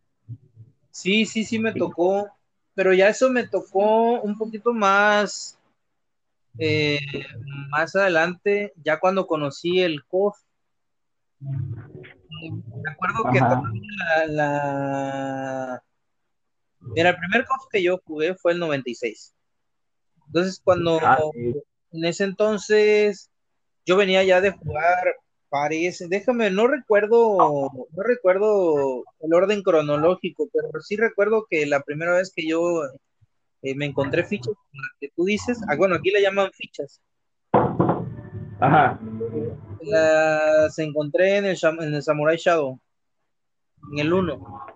Sí, 0.91 1.27
sí, 1.27 1.45
sí 1.45 1.59
me 1.59 1.73
tocó, 1.73 2.29
pero 2.75 2.93
ya 2.93 3.09
eso 3.09 3.31
me 3.31 3.47
tocó 3.47 4.21
un 4.21 4.37
poquito 4.37 4.73
más, 4.73 5.61
eh, 6.59 6.99
más 7.71 7.95
adelante, 7.95 8.73
ya 8.83 8.99
cuando 8.99 9.27
conocí 9.27 9.81
el 9.81 10.05
COF. 10.07 10.39
Me 11.39 12.91
acuerdo 12.91 13.31
que 13.31 13.41
la, 14.33 15.83
Mira, 16.80 17.11
el 17.11 17.16
primer 17.16 17.45
COF 17.47 17.66
que 17.71 17.83
yo 17.83 18.00
jugué 18.04 18.35
fue 18.35 18.52
el 18.52 18.59
96. 18.59 19.35
Entonces, 20.26 20.61
cuando 20.62 20.99
ah, 21.02 21.18
en 21.92 22.04
ese 22.04 22.25
entonces 22.25 23.30
yo 23.85 23.97
venía 23.97 24.23
ya 24.25 24.40
de 24.40 24.50
jugar, 24.50 25.16
parece, 25.49 26.09
déjame, 26.09 26.50
no 26.50 26.66
recuerdo, 26.66 27.71
no 27.90 28.02
recuerdo 28.02 29.04
el 29.21 29.35
orden 29.35 29.62
cronológico, 29.62 30.49
pero 30.52 30.80
sí 30.83 30.97
recuerdo 30.97 31.47
que 31.49 31.66
la 31.66 31.80
primera 31.80 32.14
vez 32.14 32.33
que 32.35 32.47
yo 32.47 32.83
eh, 33.62 33.75
me 33.75 33.87
encontré 33.87 34.25
fichas, 34.25 34.54
que 35.00 35.09
tú 35.14 35.25
dices, 35.25 35.61
ah, 35.68 35.76
bueno, 35.76 35.95
aquí 35.97 36.11
le 36.11 36.23
llaman 36.23 36.50
fichas. 36.52 37.00
Ajá. 38.61 38.99
Las 39.83 40.78
encontré 40.78 41.37
en 41.37 41.45
el, 41.47 41.59
en 41.80 41.95
el 41.95 42.02
Samurai 42.02 42.37
Shadow, 42.37 42.80
en 43.92 43.99
el 43.99 44.12
1. 44.12 44.75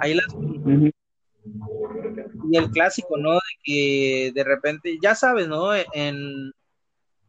Ahí 0.00 0.14
las 0.14 0.26
y 2.50 2.56
el 2.56 2.70
clásico, 2.70 3.16
¿no? 3.18 3.32
De 3.32 3.40
que 3.62 4.32
de 4.34 4.44
repente, 4.44 4.98
ya 5.02 5.14
sabes, 5.14 5.48
¿no? 5.48 5.74
En, 5.74 6.52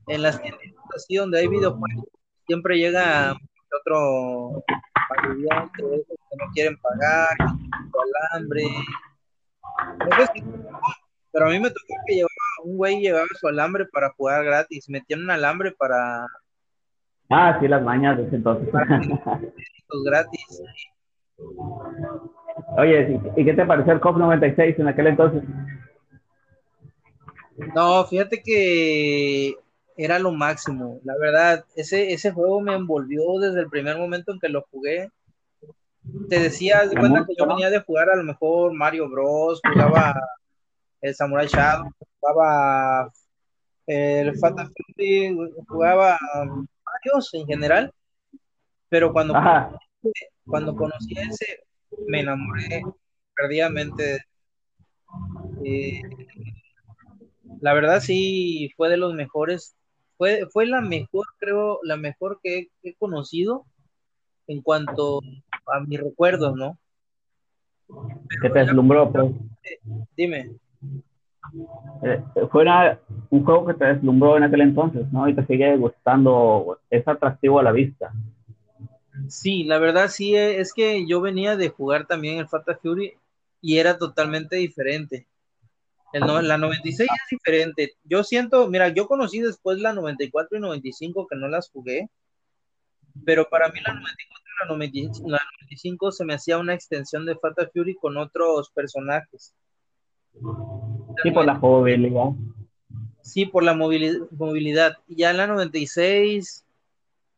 en 0.08 0.22
las 0.22 0.42
tiendas 0.42 0.76
así 0.96 1.16
donde 1.16 1.40
hay 1.40 1.48
videojuegos, 1.48 2.06
siempre 2.48 2.78
llega 2.78 3.36
otro 3.82 4.64
que 5.28 6.38
no 6.38 6.52
quieren 6.54 6.78
pagar, 6.78 7.36
alambre. 8.32 8.64
Pero 11.32 11.48
a 11.48 11.50
mí 11.50 11.60
me 11.60 11.70
tocó 11.70 11.94
que 12.08 12.16
llevaba, 12.16 12.30
un 12.64 12.78
güey 12.78 13.02
llevaba 13.02 13.28
su 13.40 13.48
alambre 13.48 13.86
para 13.86 14.12
jugar 14.12 14.46
gratis, 14.46 14.90
metían 14.90 15.24
un 15.24 15.32
alambre 15.32 15.72
para... 15.72 16.26
Ah, 17.30 17.58
sí, 17.60 17.68
las 17.68 17.82
mañas 17.82 18.18
de 18.18 18.28
ese 18.28 18.38
entonces. 18.38 18.70
gratis. 20.06 20.62
Oye, 22.78 23.20
¿y 23.36 23.46
qué 23.46 23.54
te 23.54 23.66
pareció 23.66 23.94
el 23.94 24.00
COP 24.00 24.18
96 24.18 24.80
en 24.80 24.88
aquel 24.88 25.08
entonces? 25.08 25.44
No, 27.74 28.06
fíjate 28.06 28.42
que 28.42 29.56
era 29.98 30.20
lo 30.20 30.32
máximo, 30.32 31.00
la 31.04 31.16
verdad, 31.18 31.66
ese, 31.76 32.12
ese 32.12 32.32
juego 32.32 32.60
me 32.60 32.76
envolvió 32.76 33.40
desde 33.40 33.62
el 33.62 33.70
primer 33.70 33.98
momento 33.98 34.34
en 34.34 34.40
que 34.40 34.50
lo 34.50 34.66
jugué. 34.70 35.10
Te 36.30 36.40
decía, 36.40 36.86
de 36.86 36.98
cuenta 36.98 37.26
que 37.26 37.34
yo 37.38 37.48
venía 37.48 37.70
de 37.70 37.80
jugar 37.80 38.10
a 38.10 38.16
lo 38.16 38.24
mejor 38.24 38.74
Mario 38.74 39.10
Bros, 39.10 39.62
jugaba 39.74 40.14
el 41.02 41.16
Samurai 41.16 41.48
Shadow, 41.48 41.90
jugaba 42.20 43.12
el 43.88 44.38
Fatal 44.38 44.68
Fury, 44.68 45.36
jugaba 45.68 46.18
Mario 46.44 47.26
en 47.34 47.48
general, 47.48 47.94
pero 48.90 49.14
cuando 49.14 49.34
cuando 50.46 50.76
conocí 50.76 51.16
ese, 51.18 51.64
me 52.08 52.22
enamoré 52.22 52.84
perdidamente. 53.36 54.26
Eh, 55.64 56.02
la 57.62 57.74
verdad 57.74 58.00
sí 58.00 58.72
fue 58.76 58.90
de 58.90 58.98
los 58.98 59.14
mejores, 59.14 59.76
fue, 60.18 60.48
fue 60.52 60.66
la 60.66 60.82
mejor, 60.82 61.26
creo, 61.40 61.80
la 61.84 61.98
mejor 61.98 62.40
que 62.44 62.70
he, 62.84 62.96
conocido 62.96 63.66
en 64.48 64.62
cuanto 64.62 65.22
a 65.68 65.80
mis 65.82 66.00
recuerdos, 66.00 66.56
¿no? 66.56 66.78
¿Qué 68.42 68.50
te 68.50 68.60
deslumbró, 68.60 69.12
pues? 69.12 69.32
Dime. 70.16 70.52
Eh, 72.04 72.22
fue 72.52 72.66
un 73.30 73.46
juego 73.46 73.66
que 73.68 73.74
te 73.76 73.86
deslumbró 73.86 74.38
en 74.38 74.44
aquel 74.44 74.62
entonces, 74.62 75.12
¿no? 75.12 75.28
Y 75.28 75.36
te 75.36 75.46
sigue 75.46 75.78
gustando, 75.78 76.80
es 76.90 77.08
atractivo 77.08 77.60
a 77.60 77.64
la 77.64 77.72
vista. 77.72 78.12
Sí, 79.30 79.64
la 79.64 79.80
verdad 79.80 80.10
sí, 80.10 80.36
eh, 80.36 80.60
es 80.60 80.74
que 80.74 81.06
yo 81.08 81.22
venía 81.22 81.56
de 81.56 81.70
jugar 81.70 82.06
también 82.08 82.40
el 82.40 82.48
Fatal 82.48 82.78
Fury 82.82 83.14
y 83.62 83.78
era 83.78 83.98
totalmente 83.98 84.58
diferente. 84.58 85.28
El 86.14 86.48
la 86.48 86.58
96 86.58 87.10
es 87.10 87.30
diferente. 87.30 87.94
Yo 88.04 88.24
siento, 88.24 88.70
mira, 88.70 88.90
yo 88.90 89.08
conocí 89.08 89.40
después 89.40 89.80
la 89.80 89.92
94 89.92 90.58
y 90.58 90.62
95 90.62 91.28
que 91.28 91.36
no 91.36 91.50
las 91.50 91.70
jugué, 91.70 92.10
pero 93.26 93.50
para 93.50 93.70
mí 93.70 93.80
la 93.86 93.94
94 93.94 94.44
y 95.26 95.30
la 95.30 95.40
95, 95.40 96.12
se 96.12 96.26
me 96.26 96.36
hacía 96.36 96.58
una 96.58 96.74
extensión 96.74 97.26
de 97.26 97.36
Fatal 97.36 97.70
Fury 97.74 97.96
con 97.96 98.18
otros 98.18 98.70
personajes. 98.70 99.54
Sí, 101.24 101.32
por 101.32 101.46
la 101.46 101.56
movilidad. 101.56 102.30
Sí, 103.22 103.46
por 103.46 103.64
la 103.64 103.74
movilidad. 103.74 104.98
Ya 105.08 105.32
en 105.32 105.38
la 105.38 105.48
96 105.48 106.65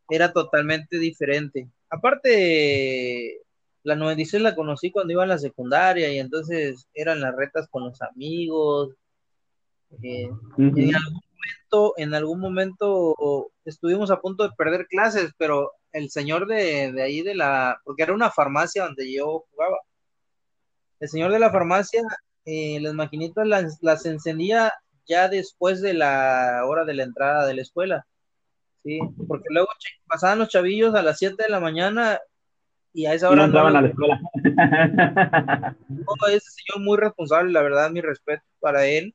era 0.08 0.32
totalmente 0.32 0.98
diferente. 0.98 1.68
Aparte, 1.90 3.40
la 3.82 3.96
96 3.96 4.42
la 4.42 4.54
conocí 4.54 4.90
cuando 4.90 5.12
iba 5.12 5.24
a 5.24 5.26
la 5.26 5.38
secundaria 5.38 6.12
y 6.12 6.18
entonces 6.18 6.88
eran 6.94 7.20
las 7.20 7.34
retas 7.34 7.68
con 7.68 7.84
los 7.84 8.00
amigos. 8.02 8.94
Eh, 10.02 10.28
en 10.58 10.94
algún 10.94 11.22
momento, 11.32 11.94
en 11.96 12.14
algún 12.14 12.40
momento 12.40 13.50
estuvimos 13.64 14.10
a 14.10 14.20
punto 14.20 14.44
de 14.44 14.54
perder 14.56 14.86
clases, 14.86 15.32
pero 15.38 15.72
el 15.92 16.10
señor 16.10 16.46
de, 16.46 17.02
ahí 17.02 17.22
de 17.22 17.34
la, 17.34 17.80
porque 17.84 18.02
era 18.02 18.14
una 18.14 18.30
farmacia 18.30 18.84
donde 18.84 19.12
yo 19.12 19.46
jugaba. 19.50 19.78
El 21.00 21.08
señor 21.08 21.32
de 21.32 21.38
la 21.38 21.50
farmacia, 21.50 22.02
eh, 22.44 22.80
las 22.80 22.94
maquinitas 22.94 23.46
las, 23.46 23.78
las 23.82 24.04
encendía 24.04 24.72
ya 25.06 25.28
después 25.28 25.80
de 25.80 25.94
la 25.94 26.62
hora 26.66 26.84
de 26.84 26.94
la 26.94 27.04
entrada 27.04 27.46
de 27.46 27.54
la 27.54 27.62
escuela. 27.62 28.06
Sí, 28.88 29.00
porque 29.26 29.44
luego 29.50 29.68
pasaban 30.08 30.38
los 30.38 30.48
chavillos 30.48 30.94
a 30.94 31.02
las 31.02 31.18
7 31.18 31.42
de 31.42 31.50
la 31.50 31.60
mañana 31.60 32.18
y 32.94 33.04
a 33.04 33.12
esa 33.12 33.28
hora 33.28 33.42
no 33.42 33.44
entraban 33.44 33.76
a 33.76 33.82
la 33.82 33.88
escuela. 33.88 34.18
ese 36.32 36.50
señor 36.50 36.82
muy 36.82 36.96
responsable, 36.96 37.52
la 37.52 37.60
verdad, 37.60 37.90
mi 37.90 38.00
respeto 38.00 38.42
para 38.60 38.86
él 38.86 39.14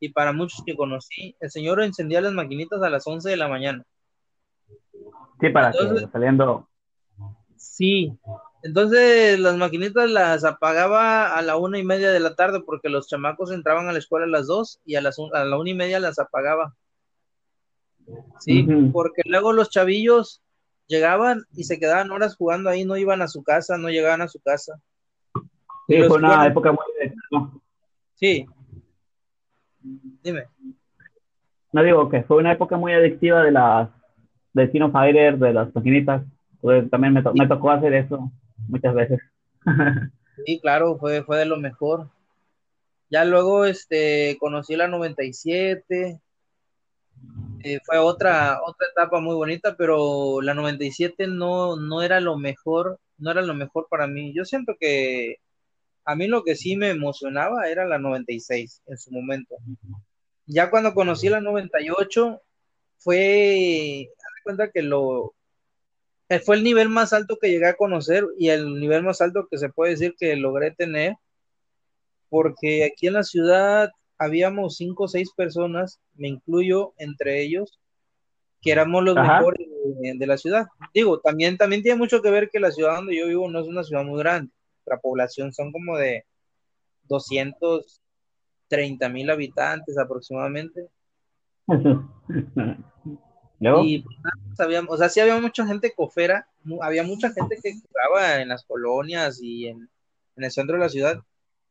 y 0.00 0.08
para 0.08 0.32
muchos 0.32 0.64
que 0.66 0.74
conocí. 0.74 1.36
El 1.38 1.52
señor 1.52 1.80
encendía 1.80 2.20
las 2.20 2.32
maquinitas 2.32 2.82
a 2.82 2.90
las 2.90 3.06
11 3.06 3.30
de 3.30 3.36
la 3.36 3.46
mañana. 3.46 3.84
Sí, 5.40 5.48
para 5.50 5.70
que 5.70 5.78
saliendo. 6.10 6.68
Sí, 7.56 8.18
Entonces 8.64 9.38
las 9.38 9.56
maquinitas 9.56 10.10
las 10.10 10.42
apagaba 10.44 11.36
a 11.36 11.42
la 11.42 11.56
una 11.56 11.78
y 11.78 11.84
media 11.84 12.10
de 12.10 12.18
la 12.18 12.34
tarde 12.34 12.62
porque 12.66 12.88
los 12.88 13.06
chamacos 13.06 13.52
entraban 13.52 13.88
a 13.88 13.92
la 13.92 14.00
escuela 14.00 14.26
a 14.26 14.28
las 14.28 14.48
dos 14.48 14.80
y 14.84 14.96
a, 14.96 15.00
las 15.00 15.18
a 15.32 15.44
la 15.44 15.56
una 15.56 15.70
y 15.70 15.74
media 15.74 16.00
las 16.00 16.18
apagaba. 16.18 16.74
Sí, 18.40 18.66
porque 18.92 19.22
luego 19.24 19.52
los 19.52 19.70
chavillos 19.70 20.42
llegaban 20.86 21.44
y 21.54 21.64
se 21.64 21.78
quedaban 21.78 22.10
horas 22.10 22.36
jugando 22.36 22.70
ahí, 22.70 22.84
no 22.84 22.96
iban 22.96 23.22
a 23.22 23.28
su 23.28 23.42
casa, 23.42 23.78
no 23.78 23.88
llegaban 23.88 24.22
a 24.22 24.28
su 24.28 24.40
casa. 24.40 24.80
Sí, 25.86 26.02
fue 26.06 26.18
una 26.18 26.46
época 26.46 26.72
muy... 26.72 27.50
Sí. 28.14 28.46
Dime. 30.22 30.44
No 31.72 31.82
digo 31.82 32.08
que 32.08 32.22
fue 32.22 32.38
una 32.38 32.52
época 32.52 32.76
muy 32.76 32.92
adictiva 32.92 33.42
de 33.42 33.50
las 33.50 33.90
de 34.52 34.70
Sino 34.70 34.90
Fighter, 34.90 35.38
de 35.38 35.52
las 35.52 35.74
maquinitas. 35.74 36.22
Pues 36.60 36.88
también 36.88 37.12
me, 37.12 37.22
me 37.34 37.48
tocó 37.48 37.70
hacer 37.70 37.92
eso 37.92 38.30
muchas 38.68 38.94
veces. 38.94 39.20
sí, 40.46 40.60
claro, 40.60 40.96
fue, 40.98 41.22
fue 41.24 41.38
de 41.38 41.46
lo 41.46 41.58
mejor. 41.58 42.08
Ya 43.10 43.24
luego 43.24 43.64
este, 43.64 44.38
conocí 44.40 44.76
la 44.76 44.88
97, 44.88 46.20
eh, 47.64 47.80
fue 47.84 47.98
otra, 47.98 48.60
otra 48.62 48.86
etapa 48.88 49.20
muy 49.20 49.34
bonita, 49.34 49.74
pero 49.76 50.40
la 50.42 50.54
97 50.54 51.26
no, 51.26 51.76
no 51.76 52.02
era 52.02 52.20
lo 52.20 52.36
mejor, 52.36 53.00
no 53.18 53.30
era 53.30 53.42
lo 53.42 53.54
mejor 53.54 53.86
para 53.88 54.06
mí. 54.06 54.34
Yo 54.34 54.44
siento 54.44 54.74
que 54.78 55.36
a 56.04 56.14
mí 56.14 56.26
lo 56.26 56.44
que 56.44 56.56
sí 56.56 56.76
me 56.76 56.90
emocionaba 56.90 57.68
era 57.68 57.86
la 57.86 57.98
96 57.98 58.82
en 58.86 58.98
su 58.98 59.10
momento. 59.12 59.56
Ya 60.46 60.70
cuando 60.70 60.94
conocí 60.94 61.28
la 61.30 61.40
98, 61.40 62.40
fue, 62.98 64.10
cuenta 64.44 64.70
que 64.70 64.82
lo, 64.82 65.34
eh, 66.28 66.40
fue 66.40 66.56
el 66.56 66.64
nivel 66.64 66.88
más 66.88 67.12
alto 67.12 67.38
que 67.40 67.50
llegué 67.50 67.66
a 67.66 67.76
conocer 67.76 68.24
y 68.38 68.48
el 68.50 68.78
nivel 68.78 69.02
más 69.02 69.20
alto 69.20 69.48
que 69.50 69.58
se 69.58 69.70
puede 69.70 69.92
decir 69.92 70.14
que 70.18 70.36
logré 70.36 70.70
tener, 70.72 71.14
porque 72.28 72.84
aquí 72.84 73.06
en 73.06 73.14
la 73.14 73.22
ciudad 73.22 73.90
habíamos 74.18 74.76
cinco 74.76 75.04
o 75.04 75.08
seis 75.08 75.30
personas, 75.36 76.00
me 76.14 76.28
incluyo 76.28 76.94
entre 76.98 77.42
ellos, 77.42 77.78
que 78.60 78.72
éramos 78.72 79.04
los 79.04 79.14
mejores 79.14 79.68
de, 80.18 80.26
la 80.26 80.36
ciudad. 80.38 80.66
Digo, 80.94 81.20
también, 81.20 81.56
también 81.56 81.82
tiene 81.82 81.98
mucho 81.98 82.22
que 82.22 82.30
ver 82.30 82.50
que 82.50 82.60
la 82.60 82.70
ciudad 82.70 82.96
donde 82.96 83.16
yo 83.16 83.26
vivo 83.26 83.50
no 83.50 83.60
es 83.60 83.66
una 83.66 83.84
ciudad 83.84 84.04
muy 84.04 84.18
grande, 84.18 84.52
la 84.86 84.98
población 84.98 85.52
son 85.52 85.72
como 85.72 85.98
de 85.98 86.24
230 87.04 89.08
mil 89.08 89.30
habitantes 89.30 89.98
aproximadamente. 89.98 90.88
Y 93.82 94.02
pues, 94.02 94.16
o 94.88 94.96
sea, 94.96 95.08
sí 95.08 95.20
había 95.20 95.40
mucha 95.40 95.66
gente 95.66 95.92
cofera, 95.94 96.46
había 96.82 97.02
mucha 97.02 97.30
gente 97.30 97.58
que 97.62 97.74
jugaba 97.80 98.42
en 98.42 98.48
las 98.48 98.64
colonias 98.64 99.40
y 99.40 99.68
en, 99.68 99.88
el 100.36 100.50
centro 100.50 100.76
de 100.76 100.82
la 100.82 100.88
ciudad, 100.88 101.20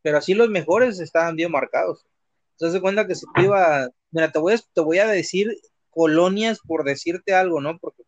pero 0.02 0.18
así 0.18 0.34
los 0.34 0.50
mejores 0.50 1.00
estaban 1.00 1.36
bien 1.36 1.52
marcados. 1.52 2.06
Entonces 2.54 2.74
se 2.74 2.82
cuenta 2.82 3.08
que 3.08 3.16
se 3.16 3.26
iba, 3.38 3.90
mira, 4.12 4.32
te 4.32 4.40
voy, 4.40 4.54
a, 4.54 4.58
te 4.74 4.82
voy 4.82 5.00
a 5.00 5.08
decir 5.08 5.56
colonias 5.90 6.60
por 6.60 6.84
decirte 6.84 7.34
algo, 7.34 7.62
¿no? 7.62 7.78
Porque 7.78 8.04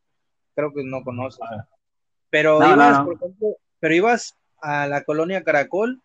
creo 0.56 0.74
que 0.74 0.84
no 0.84 1.04
conoces. 1.04 1.42
Pero 2.30 2.58
ibas, 2.58 3.02
por 3.02 3.16
ejemplo, 3.16 3.48
pero 3.80 3.96
ibas 3.96 4.38
a 4.62 4.88
la 4.88 5.04
colonia 5.04 5.44
Caracol 5.44 6.02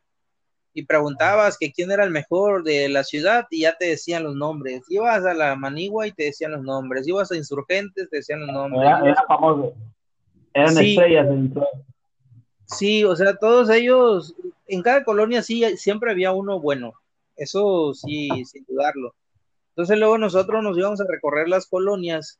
y 0.73 0.85
preguntabas 0.85 1.59
que 1.59 1.73
quién 1.73 1.90
era 1.90 2.04
el 2.04 2.11
mejor 2.11 2.62
de 2.62 2.88
la 2.88 3.04
ciudad 3.04 3.47
y 3.50 3.62
ya 3.62 3.76
te 3.76 3.87
decían 3.87 4.23
los 4.23 4.37
nombres. 4.37 4.82
Ibas 4.88 5.25
a 5.25 5.35
la 5.35 5.56
Manigua 5.56 6.06
y 6.06 6.12
te 6.12 6.25
decían 6.25 6.52
los 6.52 6.62
nombres. 6.62 7.09
Ibas 7.09 7.32
a 7.32 7.37
Insurgentes, 7.37 8.09
te 8.09 8.18
decían 8.18 8.40
los 8.40 8.50
nombres. 8.52 8.82
Era, 8.82 9.25
famoso. 9.26 9.75
Eran 10.54 10.78
estrellas. 10.78 11.26
Sí, 12.66 13.02
o 13.04 13.16
sea, 13.16 13.35
todos 13.35 13.68
ellos, 13.70 14.35
en 14.66 14.82
cada 14.82 15.02
colonia 15.02 15.42
sí, 15.42 15.64
siempre 15.76 16.12
había 16.12 16.32
uno 16.32 16.61
bueno. 16.61 16.92
Eso 17.40 17.94
sí, 17.94 18.28
sin 18.44 18.66
dudarlo. 18.68 19.14
Entonces 19.70 19.99
luego 19.99 20.18
nosotros 20.18 20.62
nos 20.62 20.76
íbamos 20.76 21.00
a 21.00 21.06
recorrer 21.09 21.49
las 21.49 21.66
colonias 21.66 22.38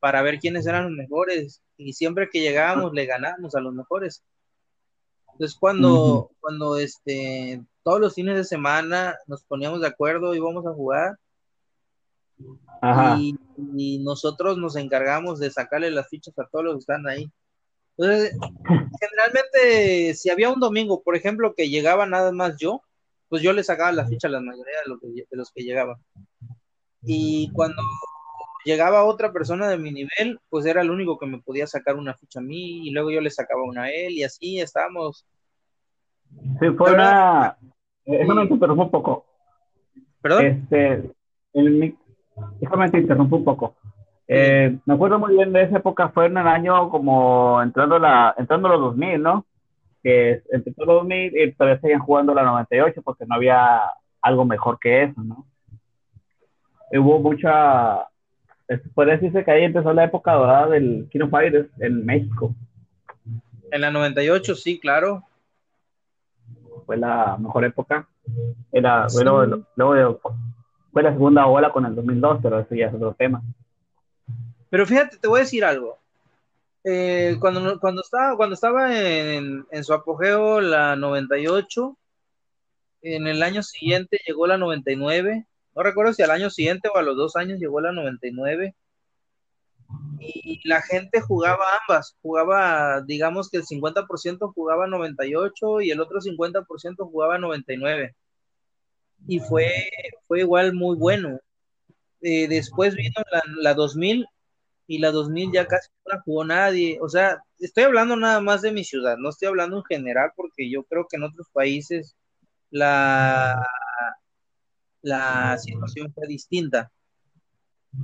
para 0.00 0.20
ver 0.20 0.40
quiénes 0.40 0.66
eran 0.66 0.86
los 0.86 0.92
mejores 0.92 1.62
y 1.76 1.92
siempre 1.92 2.28
que 2.28 2.40
llegábamos 2.40 2.92
le 2.92 3.06
ganábamos 3.06 3.54
a 3.54 3.60
los 3.60 3.72
mejores. 3.72 4.24
Entonces 5.30 5.56
cuando, 5.56 6.32
cuando 6.40 6.76
este, 6.76 7.62
todos 7.84 8.00
los 8.00 8.14
fines 8.14 8.34
de 8.34 8.42
semana 8.42 9.16
nos 9.28 9.44
poníamos 9.44 9.80
de 9.80 9.86
acuerdo 9.86 10.34
y 10.34 10.38
íbamos 10.38 10.66
a 10.66 10.72
jugar, 10.74 11.16
Y, 13.20 14.00
nosotros 14.00 14.58
nos 14.58 14.74
encargamos 14.74 15.38
de 15.38 15.52
sacarle 15.52 15.92
las 15.92 16.08
fichas 16.08 16.36
a 16.36 16.48
todos 16.48 16.64
los 16.64 16.74
que 16.74 16.80
están 16.80 17.06
ahí. 17.06 17.30
Entonces, 17.96 18.36
generalmente, 19.00 20.14
si 20.14 20.30
había 20.30 20.50
un 20.50 20.58
domingo, 20.58 21.00
por 21.00 21.14
ejemplo, 21.14 21.54
que 21.54 21.68
llegaba 21.68 22.06
nada 22.06 22.32
más 22.32 22.56
yo, 22.58 22.82
pues 23.34 23.42
yo 23.42 23.52
le 23.52 23.64
sacaba 23.64 23.90
la 23.90 24.06
ficha 24.06 24.28
a 24.28 24.30
la 24.30 24.40
mayoría 24.40 24.76
de 24.84 24.90
los 24.92 25.00
que, 25.00 25.08
de 25.08 25.36
los 25.36 25.50
que 25.50 25.64
llegaban. 25.64 25.96
Y 27.02 27.50
cuando 27.52 27.82
llegaba 28.64 29.02
otra 29.02 29.32
persona 29.32 29.68
de 29.68 29.76
mi 29.76 29.90
nivel, 29.90 30.38
pues 30.48 30.66
era 30.66 30.82
el 30.82 30.90
único 30.92 31.18
que 31.18 31.26
me 31.26 31.40
podía 31.40 31.66
sacar 31.66 31.96
una 31.96 32.14
ficha 32.14 32.38
a 32.38 32.44
mí 32.44 32.86
y 32.86 32.92
luego 32.92 33.10
yo 33.10 33.20
le 33.20 33.30
sacaba 33.30 33.64
una 33.64 33.82
a 33.82 33.90
él 33.90 34.12
y 34.12 34.22
así 34.22 34.60
estábamos. 34.60 35.26
Sí, 36.60 36.68
fue 36.78 36.94
una... 36.94 37.56
Déjame 38.06 38.46
te 38.46 38.54
interrumpo 38.54 38.84
un 38.84 38.90
poco. 38.92 39.26
¿Perdón? 40.22 40.46
Este, 40.46 41.10
el... 41.54 41.96
Déjame 42.60 42.88
te 42.92 42.98
interrumpo 42.98 43.34
un 43.34 43.44
poco. 43.44 43.74
Eh, 44.28 44.78
me 44.86 44.94
acuerdo 44.94 45.18
muy 45.18 45.34
bien 45.34 45.52
de 45.52 45.64
esa 45.64 45.78
época, 45.78 46.10
fue 46.10 46.26
en 46.26 46.38
el 46.38 46.46
año 46.46 46.88
como 46.88 47.60
entrando, 47.60 47.98
la, 47.98 48.32
entrando 48.38 48.68
los 48.68 48.80
2000, 48.80 49.20
¿no? 49.20 49.44
Que 50.04 50.42
empezó 50.50 50.84
los 50.84 50.96
2000 51.00 51.36
y 51.36 51.52
todavía 51.52 51.80
seguían 51.80 52.00
jugando 52.00 52.34
la 52.34 52.44
98 52.44 53.02
porque 53.02 53.26
no 53.26 53.34
había 53.34 53.80
algo 54.22 54.44
mejor 54.44 54.78
que 54.78 55.02
eso, 55.04 55.20
¿no? 55.22 55.44
Hubo 56.92 57.18
mucha 57.18 58.06
puede 58.94 59.12
decirse 59.12 59.44
que 59.44 59.50
ahí 59.50 59.64
empezó 59.64 59.92
la 59.92 60.04
época 60.04 60.32
dorada 60.32 60.68
del 60.68 61.08
Kino 61.10 61.28
Fighters 61.28 61.68
en 61.80 62.04
México. 62.04 62.54
En 63.70 63.80
la 63.80 63.90
98, 63.90 64.54
sí, 64.54 64.78
claro. 64.78 65.24
Fue 66.86 66.96
la 66.96 67.36
mejor 67.38 67.64
época. 67.64 68.06
Era, 68.72 69.06
bueno, 69.12 69.66
luego, 69.76 70.20
fue 70.92 71.02
la 71.02 71.12
segunda 71.12 71.46
ola 71.46 71.70
con 71.70 71.84
el 71.84 71.94
2002, 71.94 72.38
pero 72.42 72.60
eso 72.60 72.74
ya 72.74 72.86
es 72.86 72.94
otro 72.94 73.14
tema. 73.14 73.42
Pero 74.70 74.86
fíjate, 74.86 75.18
te 75.18 75.28
voy 75.28 75.40
a 75.40 75.42
decir 75.42 75.64
algo. 75.64 75.98
Eh, 76.84 77.36
cuando, 77.40 77.80
cuando 77.80 78.02
estaba, 78.02 78.36
cuando 78.36 78.54
estaba 78.54 78.94
en, 78.96 79.66
su 79.82 79.94
apogeo 79.94 80.60
la 80.60 80.96
98, 80.96 81.98
en 83.02 83.26
el 83.26 83.42
año 83.42 83.62
siguiente 83.62 84.20
llegó 84.26 84.46
la 84.46 84.58
99 84.58 85.46
no 85.74 85.82
recuerdo 85.82 86.12
si 86.12 86.22
al 86.22 86.30
año 86.30 86.50
siguiente 86.50 86.88
o 86.88 86.96
a 86.96 87.02
los 87.02 87.16
dos 87.16 87.36
años 87.36 87.58
llegó 87.58 87.80
la 87.80 87.92
99. 87.92 88.74
Y 90.20 90.60
la 90.66 90.80
gente 90.82 91.20
jugaba 91.20 91.64
ambas, 91.80 92.16
jugaba, 92.22 93.02
digamos 93.02 93.50
que 93.50 93.58
el 93.58 93.64
50% 93.64 94.52
jugaba 94.54 94.86
98 94.86 95.80
y 95.82 95.90
el 95.90 96.00
otro 96.00 96.20
50% 96.20 96.96
jugaba 97.10 97.38
99. 97.38 98.14
Y 99.26 99.40
fue, 99.40 99.90
fue 100.26 100.40
igual 100.40 100.74
muy 100.74 100.96
bueno. 100.96 101.40
Eh, 102.20 102.48
después 102.48 102.94
vino 102.94 103.14
la, 103.30 103.42
la 103.60 103.74
2000 103.74 104.26
y 104.86 104.98
la 104.98 105.10
2000 105.10 105.52
ya 105.52 105.66
casi 105.66 105.88
no 106.04 106.14
la 106.14 106.22
jugó 106.22 106.44
nadie. 106.44 106.98
O 107.00 107.08
sea, 107.08 107.42
estoy 107.58 107.84
hablando 107.84 108.16
nada 108.16 108.40
más 108.40 108.62
de 108.62 108.72
mi 108.72 108.84
ciudad, 108.84 109.16
no 109.18 109.30
estoy 109.30 109.48
hablando 109.48 109.78
en 109.78 109.84
general 109.84 110.32
porque 110.36 110.70
yo 110.70 110.84
creo 110.84 111.06
que 111.08 111.16
en 111.16 111.24
otros 111.24 111.48
países 111.52 112.16
la, 112.70 113.66
la 115.02 115.58
situación 115.58 116.12
fue 116.12 116.26
distinta. 116.26 116.90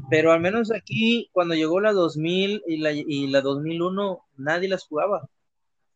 Pero 0.08 0.32
al 0.32 0.40
menos 0.40 0.72
aquí, 0.72 1.28
cuando 1.32 1.54
llegó 1.54 1.80
la 1.80 1.92
2000 1.92 2.62
y 2.66 2.76
la, 2.78 2.92
y 2.92 3.26
la 3.26 3.40
2001, 3.40 4.24
nadie 4.36 4.68
las 4.68 4.86
jugaba. 4.86 5.28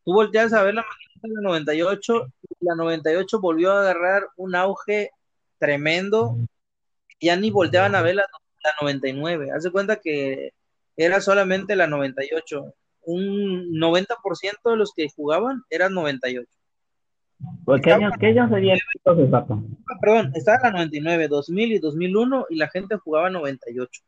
Tú 0.04 0.12
volteas 0.12 0.52
a 0.52 0.62
ver 0.62 0.74
la 0.74 0.84
de 1.22 1.28
la 1.34 1.40
98 1.42 2.26
y 2.60 2.64
la 2.64 2.74
98 2.74 3.40
volvió 3.40 3.72
a 3.72 3.80
agarrar 3.80 4.28
un 4.36 4.54
auge 4.54 5.10
tremendo. 5.58 6.36
Ya 7.20 7.36
ni 7.36 7.50
volteaban 7.50 7.94
a 7.94 8.02
ver 8.02 8.16
la, 8.16 8.26
la 8.64 8.70
99. 8.80 9.50
Haz 9.52 9.62
de 9.62 9.70
cuenta 9.70 9.96
que 9.96 10.52
era 10.96 11.20
solamente 11.20 11.76
la 11.76 11.86
98. 11.86 12.74
Un 13.06 13.78
90% 13.78 14.70
de 14.70 14.76
los 14.76 14.92
que 14.94 15.08
jugaban 15.14 15.62
eran 15.70 15.94
98. 15.94 16.48
¿Qué 17.82 17.92
años, 17.92 18.12
¿Qué 18.18 18.26
años 18.28 18.50
serían 18.50 18.78
entonces, 18.94 19.32
ah, 19.32 19.46
Perdón, 20.00 20.32
estaba 20.34 20.58
la 20.64 20.70
99, 20.70 21.28
2000 21.28 21.72
y 21.72 21.78
2001 21.78 22.46
y 22.50 22.56
la 22.56 22.68
gente 22.68 22.96
jugaba 22.96 23.30
98. 23.30 24.02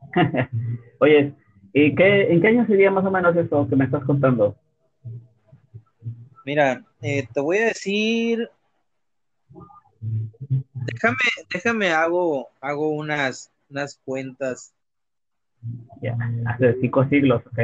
Oye, 1.00 1.34
¿y 1.72 1.94
qué, 1.94 2.32
en 2.32 2.40
qué 2.40 2.48
año 2.48 2.66
sería 2.66 2.90
más 2.90 3.04
o 3.04 3.10
menos 3.10 3.36
eso 3.36 3.66
que 3.68 3.76
me 3.76 3.84
estás 3.84 4.04
contando? 4.04 4.56
Mira, 6.44 6.82
eh, 7.02 7.26
te 7.32 7.40
voy 7.40 7.58
a 7.58 7.66
decir. 7.66 8.48
Déjame, 10.00 11.16
déjame 11.52 11.90
hago, 11.90 12.48
hago 12.60 12.90
unas, 12.90 13.52
unas 13.68 14.00
cuentas. 14.04 14.72
Ya, 16.00 16.16
hace 16.46 16.76
cinco 16.80 17.06
siglos, 17.08 17.42
ok. 17.46 17.58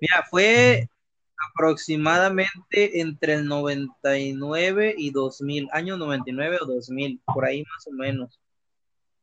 Mira, 0.00 0.24
fue 0.30 0.88
aproximadamente 1.54 3.00
entre 3.00 3.34
el 3.34 3.46
99 3.46 4.94
y 4.96 5.10
2000, 5.10 5.68
año 5.72 5.96
99 5.96 6.58
o 6.62 6.66
2000, 6.66 7.20
por 7.26 7.44
ahí 7.44 7.64
más 7.64 7.86
o 7.86 7.92
menos. 7.92 8.40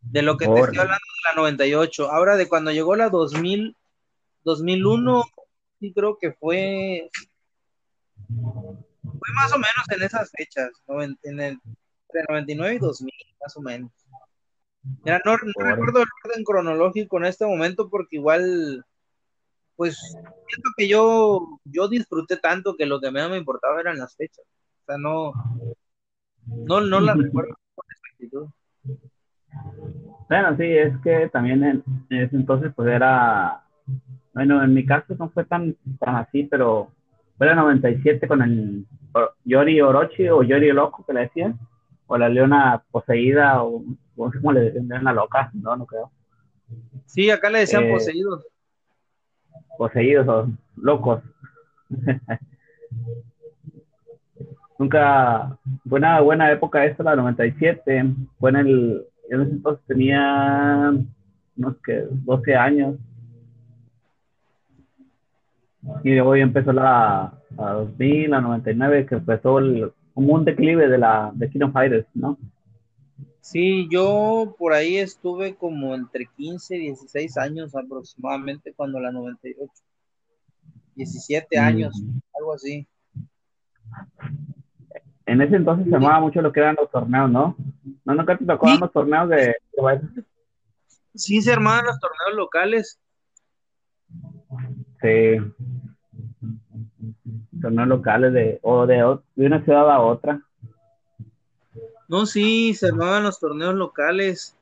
De 0.02 0.22
lo 0.22 0.38
que 0.38 0.46
te 0.46 0.60
estoy 0.60 0.80
hablando 0.80 0.94
de 0.96 1.30
la 1.30 1.36
98. 1.36 2.12
Ahora 2.12 2.36
de 2.36 2.50
cuando 2.50 2.72
llegó 2.72 2.96
la 2.96 3.10
2000, 3.10 3.76
2001, 4.44 5.24
sí 5.80 5.94
creo 5.94 6.18
que 6.18 6.34
fue 6.34 7.10
fue 9.24 9.34
más 9.36 9.54
o 9.54 9.58
menos 9.58 9.90
en 9.92 10.04
esas 10.04 10.32
fechas, 10.32 10.70
en 11.24 11.40
el, 11.40 11.60
entre 12.08 12.24
99 12.30 12.76
y 12.76 12.80
2000, 12.80 13.14
más 13.42 13.58
o 13.58 13.62
menos. 13.62 13.92
Mira, 15.04 15.22
no, 15.26 15.38
recuerdo 15.38 16.02
el 16.02 16.08
orden 16.26 16.44
cronológico 16.44 17.18
en 17.18 17.26
este 17.26 17.46
momento 17.46 17.90
porque 17.90 18.18
igual, 18.18 18.86
pues, 19.76 19.98
siento 20.00 20.70
que 20.78 20.88
yo, 20.88 21.60
yo 21.64 21.88
disfruté 21.88 22.38
tanto 22.38 22.76
que 22.76 22.86
lo 22.86 23.00
que 23.00 23.12
menos 23.12 23.32
me 23.32 23.38
importaba 23.38 23.80
eran 23.80 23.98
las 23.98 24.16
fechas. 24.16 24.46
O 24.82 24.86
sea, 24.86 24.98
no, 24.98 25.32
no, 26.46 26.82
no 26.82 27.00
las 27.00 27.18
recuerdo 27.18 27.56
con 27.76 27.86
exactitud. 27.90 28.48
Bueno, 30.28 30.58
sí, 30.58 30.64
es 30.64 30.94
que 31.04 31.30
también 31.30 31.64
en, 31.64 31.84
ese 32.10 32.36
entonces 32.36 32.72
pues 32.76 32.90
era, 32.90 33.64
bueno, 34.34 34.64
en 34.64 34.74
mi 34.74 34.86
caso 34.86 35.16
no 35.18 35.30
fue 35.30 35.46
tan, 35.46 35.76
tan 36.00 36.16
así, 36.16 36.44
pero 36.44 36.92
fue 37.38 37.50
el 37.50 37.56
97 37.56 38.28
con 38.28 38.42
el 38.42 38.86
Yori 39.46 39.80
Orochi 39.80 40.28
o 40.30 40.44
Yori 40.44 40.72
Loco 40.72 41.06
que 41.06 41.14
le 41.14 41.22
decían, 41.22 41.60
o 42.08 42.18
la 42.18 42.30
leona 42.30 42.84
poseída, 42.92 43.64
o 43.64 43.84
como 44.16 44.52
le 44.52 44.62
decían, 44.62 44.88
leona 44.88 45.14
loca, 45.14 45.52
no, 45.54 45.76
no 45.76 45.86
creo. 45.86 46.12
Sí, 47.06 47.30
acá 47.30 47.50
le 47.50 47.60
decían 47.60 47.84
eh, 47.84 47.92
poseídos. 47.92 48.46
Poseídos 49.78 50.28
o 50.28 50.48
locos. 50.78 51.22
Nunca, 54.80 55.58
fue 55.88 56.00
una 56.00 56.20
buena 56.22 56.52
época 56.52 56.84
esta, 56.86 57.04
la 57.04 57.16
97, 57.16 58.06
fue 58.40 58.50
en 58.50 58.56
el, 58.56 59.06
en 59.30 59.42
ese 59.42 59.52
entonces 59.52 59.86
tenía 59.86 60.92
unos 61.56 61.78
que 61.86 62.08
12 62.10 62.56
años, 62.56 62.96
y 66.04 66.14
luego 66.16 66.36
ya 66.36 66.44
empezó 66.44 66.74
la 66.74 67.34
a 67.58 67.72
2000, 67.72 68.34
a 68.34 68.42
99, 68.42 69.06
que 69.06 69.16
empezó 69.16 69.60
el, 69.60 69.92
como 70.14 70.34
un 70.34 70.46
declive 70.46 70.88
de 70.88 70.98
la 70.98 71.32
de 71.34 71.50
Kingdom 71.50 71.72
Fighters, 71.72 72.08
¿no? 72.14 72.38
Sí, 73.42 73.88
yo 73.92 74.56
por 74.58 74.74
ahí 74.74 74.98
estuve 74.98 75.56
como 75.56 75.96
entre 75.96 76.28
15 76.38 76.78
y 76.78 76.80
16 76.80 77.38
años 77.38 77.76
aproximadamente 77.76 78.74
cuando 78.74 79.00
la 79.00 79.12
98. 79.12 79.72
17 80.96 81.60
mm. 81.60 81.64
años, 81.64 82.02
algo 82.38 82.54
así. 82.54 82.88
En 85.26 85.42
ese 85.42 85.56
entonces 85.56 85.86
se 85.86 85.92
llamaba 85.92 86.20
mucho 86.20 86.42
lo 86.42 86.52
que 86.52 86.60
eran 86.60 86.76
los 86.80 86.90
torneos, 86.92 87.30
¿no? 87.30 87.56
¿No 88.06 88.16
nunca 88.16 88.38
te 88.38 88.46
tocó 88.46 88.70
los 88.76 88.92
torneos 88.92 89.30
de, 89.30 89.56
Sí, 91.16 91.42
se 91.42 91.52
armaban 91.52 91.86
los 91.86 92.00
torneos 92.00 92.36
locales. 92.36 93.00
Sí 95.02 95.40
torneos 97.62 97.88
locales 97.88 98.34
de, 98.34 98.60
o 98.62 98.86
de, 98.86 99.18
de 99.36 99.46
una 99.46 99.64
ciudad 99.64 99.90
a 99.90 100.02
otra. 100.02 100.42
No, 102.08 102.26
sí, 102.26 102.74
se 102.74 102.88
armaban 102.88 103.24
los 103.24 103.40
torneos 103.40 103.76
locales, 103.76 104.58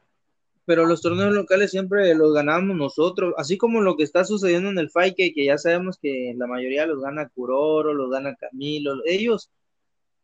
pero 0.65 0.86
los 0.86 1.01
torneos 1.01 1.34
locales 1.34 1.71
siempre 1.71 2.13
los 2.15 2.34
ganamos 2.34 2.77
nosotros, 2.77 3.34
así 3.38 3.58
como 3.58 3.82
lo 3.82 3.97
que 3.97 4.04
está 4.04 4.23
sucediendo 4.23 4.69
en 4.69 4.77
el 4.77 4.89
Fight, 4.89 5.15
que 5.15 5.34
ya 5.36 5.58
sabemos 5.58 5.97
que 6.01 6.34
la 6.38 6.47
mayoría 6.47 6.86
los 6.86 7.01
gana 7.01 7.30
Kuroro, 7.30 7.93
los 7.93 8.10
gana 8.10 8.36
Camilo, 8.36 8.93
ellos, 9.06 9.49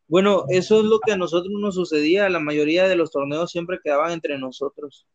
bueno, 0.07 0.45
eso 0.49 0.79
es 0.79 0.85
lo 0.85 0.99
que 0.99 1.11
a 1.11 1.17
nosotros 1.17 1.53
nos 1.59 1.75
sucedía, 1.75 2.29
la 2.29 2.39
mayoría 2.39 2.87
de 2.87 2.95
los 2.95 3.11
torneos 3.11 3.51
siempre 3.51 3.79
quedaban 3.83 4.11
entre 4.11 4.37
nosotros. 4.37 5.05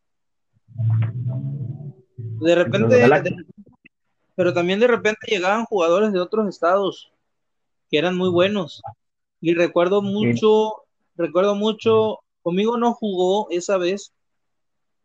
De 2.41 2.55
repente, 2.55 3.01
pero 4.35 4.53
también 4.53 4.79
de 4.79 4.87
repente 4.87 5.27
llegaban 5.27 5.65
jugadores 5.65 6.11
de 6.11 6.19
otros 6.19 6.47
estados 6.47 7.11
que 7.89 7.97
eran 7.97 8.17
muy 8.17 8.29
buenos. 8.29 8.81
Y 9.41 9.53
recuerdo 9.53 10.01
mucho, 10.01 10.83
recuerdo 11.15 11.55
mucho, 11.55 12.19
conmigo 12.41 12.77
no 12.77 12.93
jugó 12.93 13.47
esa 13.51 13.77
vez, 13.77 14.13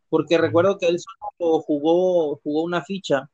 porque 0.09 0.37
recuerdo 0.37 0.77
que 0.77 0.87
él 0.87 0.97
solo 0.99 1.61
jugó, 1.61 2.37
jugó 2.37 2.63
una 2.63 2.83
ficha 2.83 3.29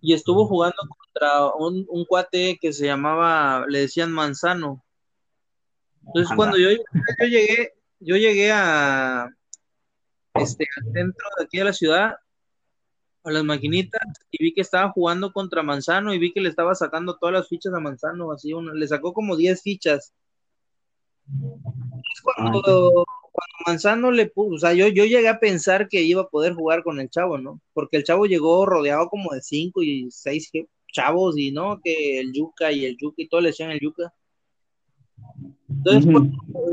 y 0.00 0.14
estuvo 0.14 0.46
jugando 0.46 0.76
contra 0.88 1.46
un, 1.54 2.04
cuate 2.06 2.58
que 2.60 2.72
se 2.72 2.86
llamaba, 2.86 3.64
le 3.68 3.80
decían 3.80 4.12
Manzano. 4.12 4.84
Entonces 6.06 6.34
cuando 6.34 6.58
yo, 6.58 6.70
yo 6.70 7.26
llegué, 7.26 7.74
yo 8.00 8.16
llegué 8.16 8.50
a 8.50 9.28
este 10.34 10.66
al 10.76 10.92
centro 10.92 11.28
de 11.38 11.44
aquí 11.44 11.58
de 11.58 11.64
la 11.64 11.72
ciudad, 11.72 12.16
a 13.24 13.30
las 13.30 13.44
maquinitas 13.44 14.02
y 14.30 14.42
vi 14.42 14.54
que 14.54 14.62
estaba 14.62 14.90
jugando 14.90 15.32
contra 15.32 15.62
Manzano 15.62 16.12
y 16.12 16.18
vi 16.18 16.32
que 16.32 16.40
le 16.40 16.48
estaba 16.48 16.74
sacando 16.74 17.16
todas 17.16 17.34
las 17.34 17.48
fichas 17.48 17.72
a 17.74 17.80
Manzano, 17.80 18.32
así 18.32 18.52
le 18.74 18.88
sacó 18.88 19.12
como 19.12 19.36
10 19.36 19.62
fichas. 19.62 20.12
Cuando, 22.22 22.62
cuando, 22.62 23.04
Manzano 23.66 24.10
le 24.10 24.26
puso, 24.26 24.54
o 24.54 24.58
sea, 24.58 24.72
yo, 24.72 24.88
yo 24.88 25.04
llegué 25.04 25.28
a 25.28 25.38
pensar 25.38 25.88
que 25.88 26.02
iba 26.02 26.22
a 26.22 26.28
poder 26.28 26.54
jugar 26.54 26.82
con 26.82 27.00
el 27.00 27.10
chavo, 27.10 27.38
¿no? 27.38 27.60
Porque 27.72 27.96
el 27.96 28.04
chavo 28.04 28.26
llegó 28.26 28.66
rodeado 28.66 29.08
como 29.08 29.32
de 29.32 29.40
5 29.40 29.82
y 29.82 30.10
6 30.10 30.50
chavos 30.92 31.38
y 31.38 31.52
no, 31.52 31.80
que 31.82 32.20
el 32.20 32.32
yuca 32.32 32.72
y 32.72 32.84
el 32.84 32.96
yuca 32.96 33.22
y 33.22 33.28
todo 33.28 33.40
le 33.40 33.48
decían 33.48 33.70
el 33.70 33.80
yuca. 33.80 34.12
Entonces, 35.68 36.12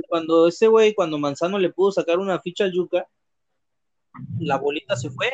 cuando, 0.09 0.47
ese 0.47 0.67
güey, 0.67 0.93
cuando 0.93 1.17
Manzano 1.17 1.59
le 1.59 1.71
pudo 1.71 1.91
sacar 1.91 2.19
una 2.19 2.39
ficha 2.39 2.65
al 2.65 2.73
yuca, 2.73 3.07
la 4.39 4.57
bolita 4.57 4.95
se 4.97 5.09
fue 5.09 5.31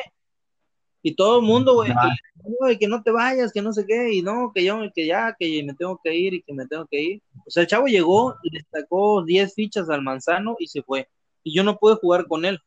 y 1.02 1.14
todo 1.14 1.40
el 1.40 1.46
mundo, 1.46 1.74
güey, 1.74 2.78
que, 2.78 2.88
no 2.88 3.02
te 3.02 3.10
vayas, 3.10 3.52
que 3.52 3.62
no 3.62 3.72
sé 3.72 3.86
qué, 3.86 4.12
y 4.14 4.22
no, 4.22 4.50
que 4.54 4.64
yo, 4.64 4.80
que 4.94 5.06
ya, 5.06 5.34
que 5.38 5.62
me 5.64 5.74
tengo 5.74 6.00
que 6.02 6.14
ir 6.16 6.34
y 6.34 6.42
que 6.42 6.52
me 6.52 6.66
tengo 6.66 6.86
que 6.90 7.00
ir. 7.00 7.22
O 7.46 7.50
sea, 7.50 7.62
el 7.62 7.68
chavo 7.68 7.86
llegó, 7.86 8.34
le 8.42 8.60
sacó 8.70 9.24
10 9.24 9.54
fichas 9.54 9.88
al 9.88 10.02
Manzano 10.02 10.56
y 10.58 10.66
se 10.66 10.82
fue. 10.82 11.08
Y 11.44 11.54
yo 11.54 11.62
no 11.62 11.78
pude 11.78 11.96
jugar 11.96 12.26
con 12.26 12.44
él. 12.44 12.58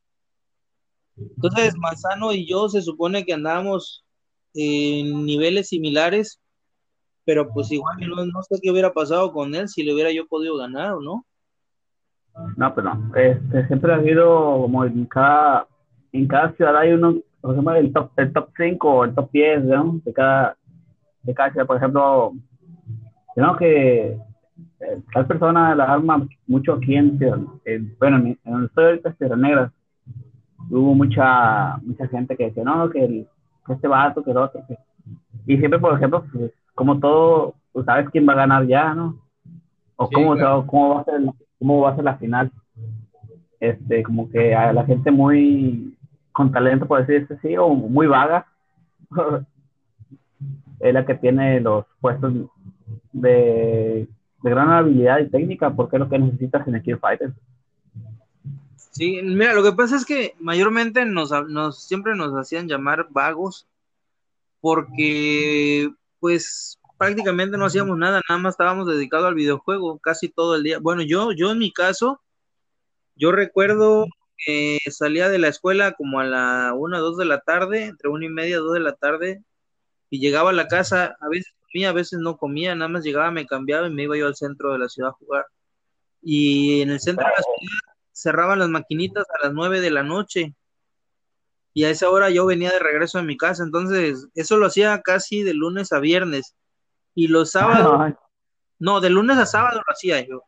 Entonces, 1.18 1.76
Manzano 1.76 2.32
y 2.32 2.48
yo 2.48 2.70
se 2.70 2.82
supone 2.82 3.26
que 3.26 3.34
andábamos 3.34 4.06
en 4.54 5.26
niveles 5.26 5.68
similares, 5.68 6.40
pero 7.26 7.52
pues 7.54 7.72
igual 7.72 7.98
no, 8.00 8.26
no 8.26 8.44
sé 8.44 8.58
qué 8.62 8.72
hubiera 8.72 8.94
pasado 8.94 9.32
con 9.34 9.54
él 9.54 9.68
si 9.68 9.84
le 9.84 9.94
hubiera 9.94 10.12
yo 10.12 10.28
podido 10.28 10.58
ganar 10.58 10.94
o 10.94 11.02
no. 11.02 11.26
No, 12.56 12.74
pero 12.74 12.96
no. 12.96 13.16
Este, 13.16 13.68
siempre 13.68 13.92
ha 13.92 13.98
habido 13.98 14.62
como 14.62 14.86
en 14.86 15.06
cada, 15.06 15.68
en 16.12 16.28
cada 16.28 16.54
ciudad 16.54 16.78
hay 16.78 16.94
uno 16.94 17.22
por 17.42 17.52
ejemplo, 17.52 17.76
el 17.76 17.94
top, 17.94 18.12
el 18.18 18.34
top 18.34 18.50
5 18.58 18.90
o 18.90 19.06
el 19.06 19.16
top 19.16 19.32
10 19.32 19.64
¿no? 19.64 20.02
de, 20.04 20.14
cada, 20.14 20.56
de 21.24 21.34
cada 21.34 21.52
ciudad. 21.52 21.68
Por 21.68 21.78
ejemplo, 21.78 22.34
creo 23.34 23.58
que 23.58 24.18
eh, 24.82 25.02
tal 25.14 25.28
persona 25.28 25.76
la 25.76 25.86
arma 25.86 26.28
mucho 26.48 26.74
aquí 26.74 26.96
en, 26.96 27.18
bueno, 28.00 28.18
en, 28.18 28.38
el 28.44 28.66
estoy 28.66 28.86
ahorita, 28.86 29.14
Tierra 29.14 29.36
Negra, 29.36 29.72
hubo 30.70 30.94
mucha, 30.94 31.78
mucha 31.78 32.08
gente 32.08 32.36
que 32.36 32.46
decía, 32.46 32.64
no, 32.64 32.90
que, 32.90 33.04
el, 33.04 33.28
que 33.66 33.74
este 33.74 33.88
vato, 33.88 34.24
que 34.24 34.32
el 34.32 34.38
otro. 34.38 34.62
Que... 34.68 34.78
Y 35.46 35.58
siempre, 35.58 35.80
por 35.80 35.94
ejemplo, 35.96 36.26
pues, 36.32 36.52
como 36.76 37.00
todo, 37.00 37.56
pues 37.72 37.86
sabes 37.86 38.10
quién 38.10 38.28
va 38.28 38.34
a 38.34 38.38
ganar 38.38 38.66
ya, 38.68 38.94
¿no? 38.94 39.18
O 39.96 40.10
cómo, 40.10 40.36
cómo, 40.66 40.96
va 40.96 41.02
a 41.02 41.06
ser, 41.06 41.22
cómo 41.58 41.82
va 41.82 41.92
a 41.92 41.96
ser 41.96 42.04
la 42.06 42.18
final. 42.18 42.52
Este, 43.60 44.04
como 44.04 44.30
que 44.30 44.56
a 44.56 44.72
la 44.72 44.86
gente 44.86 45.12
muy 45.12 45.94
con 46.40 46.54
talento, 46.54 46.88
por 46.88 47.06
decirse 47.06 47.34
así, 47.34 47.58
o 47.58 47.68
muy 47.68 48.08
vaga, 48.08 48.48
es 50.80 50.94
la 50.94 51.06
que 51.06 51.16
tiene 51.16 51.60
los 51.60 51.84
puestos 52.00 52.34
de, 53.12 54.08
gran 54.42 54.72
habilidad 54.72 55.20
y 55.20 55.30
técnica, 55.30 55.70
porque 55.70 55.98
es 55.98 56.00
lo 56.00 56.08
que 56.08 56.18
necesitas 56.18 56.66
en 56.66 56.76
el 56.76 56.82
King 56.82 56.96
Fighter. 56.96 57.34
Sí, 58.92 59.20
mira, 59.22 59.54
lo 59.54 59.64
que 59.64 59.74
pasa 59.74 59.98
es 59.98 60.06
que 60.06 60.34
mayormente 60.40 61.04
nos, 61.04 61.34
siempre 61.86 62.16
nos 62.16 62.32
hacían 62.32 62.70
llamar 62.70 63.08
vagos, 63.10 63.68
porque 64.62 65.92
pues 66.22 66.80
prácticamente 66.98 67.58
no 67.58 67.66
hacíamos 67.66 67.98
nada, 67.98 68.22
nada 68.30 68.40
más 68.40 68.54
estábamos 68.54 68.88
dedicados 68.88 69.28
al 69.28 69.36
videojuego 69.36 70.00
casi 70.00 70.30
todo 70.30 70.56
el 70.56 70.64
día. 70.64 70.80
Bueno, 70.80 71.02
yo, 71.02 71.34
yo 71.34 71.52
en 71.52 71.60
mi 71.60 71.74
caso, 71.74 72.22
yo 73.18 73.34
recuerdo 73.34 74.06
salía 74.92 75.30
de 75.30 75.40
la 75.40 75.48
escuela 75.50 75.94
como 75.94 76.20
a 76.20 76.26
la 76.26 76.74
una, 76.76 77.00
dos 77.00 77.18
de 77.18 77.26
la 77.26 77.42
tarde, 77.42 77.86
entre 77.86 78.10
una 78.10 78.26
y 78.26 78.30
media, 78.30 78.58
dos 78.58 78.74
de 78.74 78.80
la 78.80 78.94
tarde, 78.94 79.44
y 80.10 80.20
llegaba 80.20 80.52
a 80.52 80.54
la 80.54 80.68
casa, 80.68 81.18
a 81.20 81.30
veces 81.30 81.54
comía, 81.62 81.90
a 81.90 81.94
veces 81.94 82.20
no 82.20 82.38
comía, 82.38 82.76
nada 82.76 82.90
más 82.90 83.04
llegaba, 83.04 83.32
me 83.32 83.46
cambiaba 83.46 83.88
y 83.88 83.92
me 83.92 84.04
iba 84.04 84.18
yo 84.18 84.28
al 84.28 84.36
centro 84.36 84.74
de 84.74 84.80
la 84.80 84.90
ciudad 84.90 85.12
a 85.12 85.14
jugar. 85.14 85.46
Y 86.22 86.82
en 86.82 86.92
el 86.92 87.00
centro 87.00 87.26
de 87.26 87.32
la 87.32 87.44
ciudad 87.44 87.96
cerraban 88.12 88.60
las 88.60 88.70
maquinitas 88.70 89.26
a 89.30 89.46
las 89.46 89.54
nueve 89.54 89.82
de 89.82 89.92
la 89.92 90.04
noche. 90.04 90.56
y 91.74 91.86
a 91.86 91.90
esa 91.90 92.10
hora 92.10 92.30
yo 92.30 92.46
venía 92.46 92.72
de 92.72 92.80
regreso 92.80 93.20
a 93.20 93.24
mi 93.24 93.38
casa, 93.38 93.64
entonces 93.64 94.28
eso 94.36 94.58
lo 94.58 94.66
hacía 94.66 95.02
casi 95.02 95.44
de 95.44 95.54
lunes 95.54 95.94
a 95.94 96.00
viernes 96.00 96.56
y 97.16 97.28
los 97.28 97.52
sábados, 97.52 98.14
no, 98.80 99.02
de 99.02 99.10
lunes 99.10 99.38
a 99.38 99.46
sábado 99.46 99.82
lo 99.86 99.94
hacía 99.94 100.26
yo. 100.26 100.44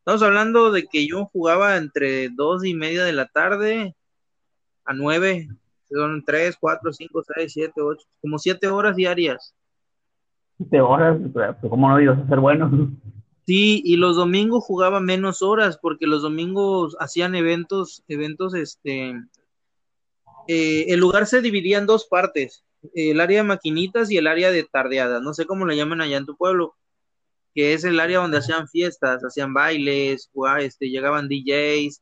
Estamos 0.00 0.22
hablando 0.22 0.72
de 0.72 0.86
que 0.86 1.06
yo 1.06 1.26
jugaba 1.26 1.76
entre 1.76 2.30
dos 2.30 2.64
y 2.64 2.72
media 2.72 3.04
de 3.04 3.12
la 3.12 3.26
tarde 3.26 3.94
a 4.86 4.94
nueve, 4.94 5.46
son 5.90 6.24
tres, 6.24 6.56
cuatro, 6.58 6.90
cinco, 6.90 7.22
seis, 7.22 7.52
siete, 7.52 7.82
ocho, 7.82 8.06
como 8.22 8.38
siete 8.38 8.66
horas 8.68 8.96
diarias. 8.96 9.54
Siete 10.56 10.80
horas, 10.80 11.18
¿cómo 11.60 11.90
no 11.90 12.00
ibas 12.00 12.18
a 12.18 12.26
ser 12.26 12.40
bueno? 12.40 12.90
Sí, 13.46 13.82
y 13.84 13.96
los 13.96 14.16
domingos 14.16 14.64
jugaba 14.64 15.00
menos 15.00 15.42
horas 15.42 15.78
porque 15.80 16.06
los 16.06 16.22
domingos 16.22 16.96
hacían 16.98 17.34
eventos, 17.34 18.02
eventos, 18.08 18.54
este, 18.54 19.10
eh, 20.48 20.86
el 20.88 20.98
lugar 20.98 21.26
se 21.26 21.42
dividía 21.42 21.76
en 21.76 21.86
dos 21.86 22.06
partes, 22.06 22.64
el 22.94 23.20
área 23.20 23.42
de 23.42 23.48
maquinitas 23.48 24.10
y 24.10 24.16
el 24.16 24.28
área 24.28 24.50
de 24.50 24.64
tardeadas, 24.64 25.20
no 25.20 25.34
sé 25.34 25.44
cómo 25.44 25.66
le 25.66 25.76
llaman 25.76 26.00
allá 26.00 26.16
en 26.16 26.26
tu 26.26 26.36
pueblo, 26.36 26.74
que 27.54 27.74
es 27.74 27.84
el 27.84 28.00
área 28.00 28.18
donde 28.18 28.38
hacían 28.38 28.68
fiestas, 28.68 29.24
hacían 29.24 29.52
bailes, 29.52 30.30
este, 30.60 30.88
llegaban 30.88 31.28
DJs, 31.28 32.00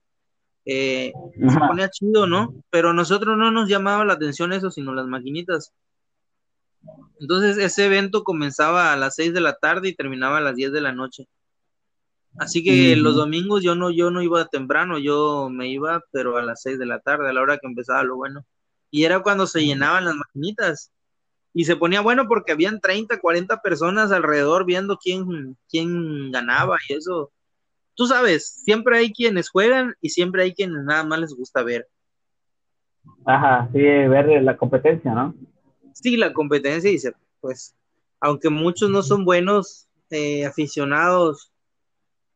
eh, 0.66 1.12
se 1.34 1.58
ponía 1.58 1.88
chido, 1.88 2.26
¿no? 2.26 2.54
Pero 2.70 2.92
nosotros 2.92 3.36
no 3.38 3.50
nos 3.50 3.68
llamaba 3.68 4.04
la 4.04 4.14
atención 4.14 4.52
eso, 4.52 4.70
sino 4.70 4.92
las 4.92 5.06
maquinitas. 5.06 5.72
Entonces 7.20 7.58
ese 7.58 7.86
evento 7.86 8.22
comenzaba 8.22 8.92
a 8.92 8.96
las 8.96 9.14
6 9.16 9.32
de 9.32 9.40
la 9.40 9.54
tarde 9.54 9.88
y 9.88 9.94
terminaba 9.94 10.38
a 10.38 10.42
las 10.42 10.56
10 10.56 10.72
de 10.72 10.80
la 10.80 10.92
noche. 10.92 11.26
Así 12.38 12.62
que 12.62 12.94
los 12.94 13.16
domingos 13.16 13.62
yo 13.62 13.74
no, 13.74 13.90
yo 13.90 14.10
no 14.10 14.22
iba 14.22 14.44
temprano, 14.46 14.98
yo 14.98 15.48
me 15.50 15.68
iba, 15.68 16.02
pero 16.12 16.36
a 16.36 16.42
las 16.42 16.62
6 16.62 16.78
de 16.78 16.86
la 16.86 17.00
tarde, 17.00 17.28
a 17.28 17.32
la 17.32 17.40
hora 17.40 17.58
que 17.58 17.66
empezaba 17.66 18.04
lo 18.04 18.16
bueno. 18.16 18.44
Y 18.90 19.04
era 19.04 19.22
cuando 19.22 19.46
se 19.46 19.64
llenaban 19.64 20.04
las 20.04 20.14
maquinitas. 20.14 20.92
Y 21.54 21.64
se 21.64 21.76
ponía 21.76 22.00
bueno 22.00 22.28
porque 22.28 22.52
habían 22.52 22.80
30, 22.80 23.20
40 23.20 23.60
personas 23.62 24.12
alrededor 24.12 24.64
viendo 24.64 24.98
quién, 24.98 25.56
quién 25.68 26.30
ganaba 26.30 26.76
y 26.88 26.94
eso. 26.94 27.32
Tú 27.94 28.06
sabes, 28.06 28.62
siempre 28.64 28.98
hay 28.98 29.12
quienes 29.12 29.50
juegan 29.50 29.94
y 30.00 30.10
siempre 30.10 30.42
hay 30.42 30.54
quienes 30.54 30.84
nada 30.84 31.04
más 31.04 31.18
les 31.18 31.34
gusta 31.34 31.62
ver. 31.62 31.88
Ajá, 33.24 33.68
sí, 33.72 33.78
ver 33.80 34.42
la 34.42 34.56
competencia, 34.56 35.12
¿no? 35.12 35.34
Sí, 35.92 36.16
la 36.16 36.32
competencia 36.32 36.90
y 36.90 36.98
pues, 37.40 37.74
aunque 38.20 38.50
muchos 38.50 38.90
no 38.90 39.02
son 39.02 39.24
buenos 39.24 39.88
eh, 40.10 40.46
aficionados 40.46 41.52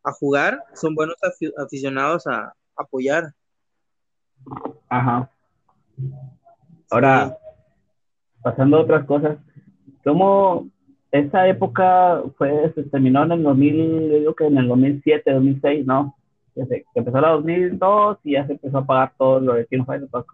a 0.05 0.13
jugar, 0.13 0.63
son 0.75 0.95
buenos 0.95 1.17
aficionados 1.57 2.27
a 2.27 2.53
apoyar. 2.77 3.33
Ajá. 4.89 5.31
Ahora, 6.91 7.39
pasando 8.43 8.77
a 8.77 8.81
otras 8.81 9.05
cosas, 9.05 9.39
¿cómo 10.05 10.69
esa 11.11 11.47
época 11.47 12.23
fue, 12.39 12.73
se 12.75 12.85
terminó 12.85 13.25
en 13.25 13.33
el 13.33 13.43
2000, 13.43 14.11
yo 14.11 14.19
digo 14.19 14.35
que 14.35 14.47
en 14.47 14.59
el 14.59 14.69
2007, 14.69 15.33
2006, 15.33 15.87
¿no? 15.87 16.17
que 16.55 16.85
empezó 16.95 17.21
la 17.21 17.31
2002 17.31 18.19
y 18.25 18.33
ya 18.33 18.47
se 18.47 18.53
empezó 18.53 18.79
a 18.79 18.85
pagar 18.85 19.15
todo 19.17 19.41
lo 19.41 19.55
de 19.55 19.67
King 19.67 19.85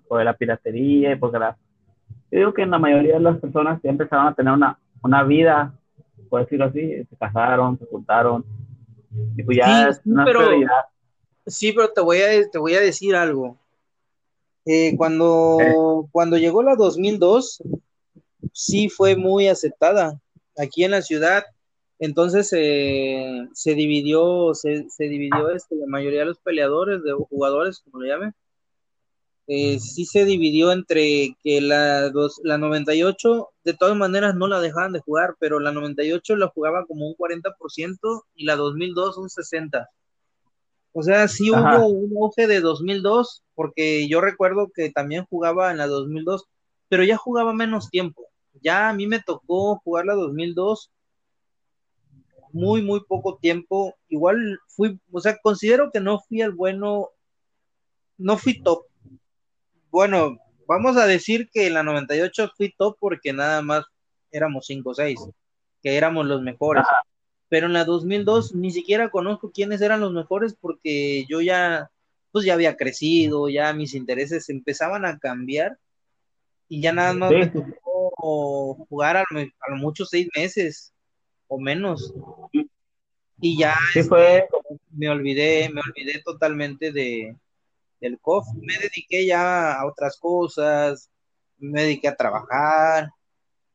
por, 0.09 0.25
la 0.25 0.35
piratería 0.35 1.13
y 1.13 1.17
porque 1.17 1.39
la... 1.39 1.57
Yo 2.31 2.39
digo 2.39 2.55
que 2.55 2.63
en 2.63 2.71
la 2.71 2.79
mayoría 2.79 3.15
de 3.15 3.21
las 3.21 3.39
personas 3.39 3.81
ya 3.83 3.91
empezaron 3.91 4.27
a 4.27 4.35
tener 4.35 4.53
una, 4.53 4.79
una 5.03 5.23
vida, 5.23 5.73
por 6.29 6.43
decirlo 6.43 6.67
así, 6.67 7.05
se 7.05 7.17
casaron, 7.17 7.79
se 7.79 7.87
juntaron, 7.87 8.45
pues 9.45 9.57
sí, 9.57 10.11
pero, 10.25 10.41
sí, 11.47 11.73
pero 11.73 11.89
te 11.91 12.01
voy 12.01 12.19
a, 12.19 12.51
te 12.51 12.59
voy 12.59 12.75
a 12.75 12.81
decir 12.81 13.17
algo. 13.17 13.57
Eh, 14.67 14.97
cuando, 14.97 15.59
eh. 15.61 15.75
cuando 16.13 16.37
llegó 16.37 16.63
la 16.63 16.77
2002, 16.77 17.63
sí 18.53 18.89
fue 18.89 19.17
muy 19.17 19.49
aceptada 19.49 20.21
aquí 20.57 20.85
en 20.85 20.93
la 20.93 21.03
ciudad. 21.03 21.45
Entonces 21.99 22.53
eh, 22.53 23.49
se 23.55 23.75
dividió, 23.75 24.55
se, 24.55 24.87
dividió 24.99 25.51
este, 25.51 25.75
la 25.77 25.87
mayoría 25.87 26.21
de 26.21 26.27
los 26.27 26.39
peleadores, 26.39 27.03
de 27.03 27.13
jugadores, 27.13 27.81
como 27.81 28.03
le 28.03 28.09
llamen, 28.09 28.35
eh, 29.51 29.81
sí 29.81 30.05
se 30.05 30.27
dividió 30.27 30.73
entre 30.73 31.35
que 31.43 31.63
la, 31.63 32.11
dos, 32.11 32.39
la 32.45 32.59
98 32.59 33.49
de 33.65 33.75
todas 33.75 33.97
maneras 33.97 34.35
no 34.35 34.47
la 34.47 34.61
dejaban 34.61 34.93
de 34.93 35.01
jugar, 35.01 35.37
pero 35.41 35.59
la 35.59 35.73
98 35.73 36.37
la 36.37 36.49
jugaba 36.49 36.85
como 36.87 37.09
un 37.09 37.17
40% 37.17 38.25
y 38.35 38.45
la 38.45 38.57
2002 38.57 39.17
un 39.17 39.29
60%. 39.29 39.89
O 40.93 41.03
sea, 41.03 41.29
sí 41.29 41.51
hubo 41.51 41.87
un 41.87 42.17
auge 42.17 42.47
de 42.47 42.61
2002, 42.61 43.45
porque 43.55 44.09
yo 44.09 44.21
recuerdo 44.21 44.71
que 44.75 44.91
también 44.91 45.27
jugaba 45.27 45.71
en 45.71 45.79
la 45.79 45.87
2002, 45.87 46.47
pero 46.89 47.05
ya 47.05 47.17
jugaba 47.17 47.53
menos 47.53 47.91
tiempo. 47.91 48.27
Ya 48.63 48.89
a 48.89 48.93
mí 48.93 49.07
me 49.07 49.21
tocó 49.21 49.79
jugar 49.85 50.07
la 50.07 50.15
2002 50.15 50.91
muy, 52.53 52.83
muy 52.83 53.01
poco 53.05 53.37
tiempo. 53.37 53.95
Igual 54.09 54.59
fui, 54.69 54.99
o 55.13 55.21
sea, 55.21 55.39
considero 55.43 55.91
que 55.93 56.01
no 56.01 56.21
fui 56.21 56.41
el 56.41 56.53
bueno, 56.53 57.11
no 58.17 58.37
fui 58.37 58.61
top, 58.63 58.89
bueno, 59.91 60.39
vamos 60.67 60.97
a 60.97 61.07
decir 61.07 61.49
que 61.53 61.67
en 61.67 61.75
la 61.75 61.83
98 61.83 62.53
fui 62.57 62.75
top 62.77 62.97
porque 63.01 63.33
nada 63.33 63.63
más 63.63 63.85
éramos 64.31 64.67
5 64.67 64.91
o 64.91 64.95
6, 64.95 65.19
que 65.83 65.97
éramos 65.97 66.27
los 66.27 66.43
mejores. 66.43 66.85
Pero 67.49 67.67
en 67.67 67.73
la 67.73 67.85
2002 67.85 68.55
ni 68.55 68.71
siquiera 68.71 69.11
conozco 69.11 69.51
quiénes 69.51 69.81
eran 69.81 70.01
los 70.01 70.13
mejores 70.13 70.55
porque 70.61 71.25
yo 71.29 71.41
ya, 71.41 71.91
pues 72.31 72.45
ya 72.45 72.55
había 72.55 72.77
crecido, 72.77 73.49
ya 73.49 73.73
mis 73.73 73.95
intereses 73.95 74.51
empezaban 74.51 75.07
a 75.07 75.19
cambiar 75.19 75.79
y 76.69 76.81
ya 76.81 76.93
nada 76.93 77.15
más 77.15 77.31
me 77.31 77.47
tocó 77.47 78.87
jugar 78.89 79.17
a 79.17 79.25
lo, 79.31 79.77
mucho 79.77 80.05
seis 80.05 80.29
meses 80.37 80.93
o 81.47 81.59
menos. 81.59 82.13
Y 83.41 83.59
ya 83.59 83.77
fue... 84.09 84.39
Este, 84.39 84.49
me 84.91 85.09
olvidé, 85.09 85.71
me 85.71 85.81
olvidé 85.81 86.21
totalmente 86.23 86.93
de, 86.93 87.37
del 88.01 88.19
COF, 88.19 88.47
me 88.61 88.75
dediqué 88.79 89.27
ya 89.27 89.75
a 89.75 89.87
otras 89.87 90.19
cosas, 90.19 91.11
me 91.59 91.83
dediqué 91.83 92.09
a 92.09 92.17
trabajar, 92.17 93.11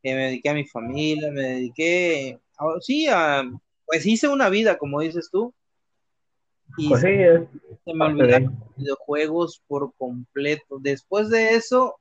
eh, 0.01 0.15
me 0.15 0.25
dediqué 0.25 0.49
a 0.49 0.53
mi 0.53 0.65
familia, 0.65 1.31
me 1.31 1.41
dediqué, 1.41 2.39
sí, 2.81 3.07
a, 3.09 3.43
pues 3.85 4.05
hice 4.05 4.27
una 4.27 4.49
vida, 4.49 4.77
como 4.77 5.01
dices 5.01 5.29
tú. 5.31 5.53
Y 6.77 6.89
pues 6.89 7.01
se, 7.01 7.47
me 7.93 8.05
olvidaron 8.05 8.57
los 8.59 8.75
videojuegos 8.75 9.61
por 9.67 9.93
completo. 9.95 10.79
Después 10.79 11.29
de 11.29 11.51
eso, 11.51 11.97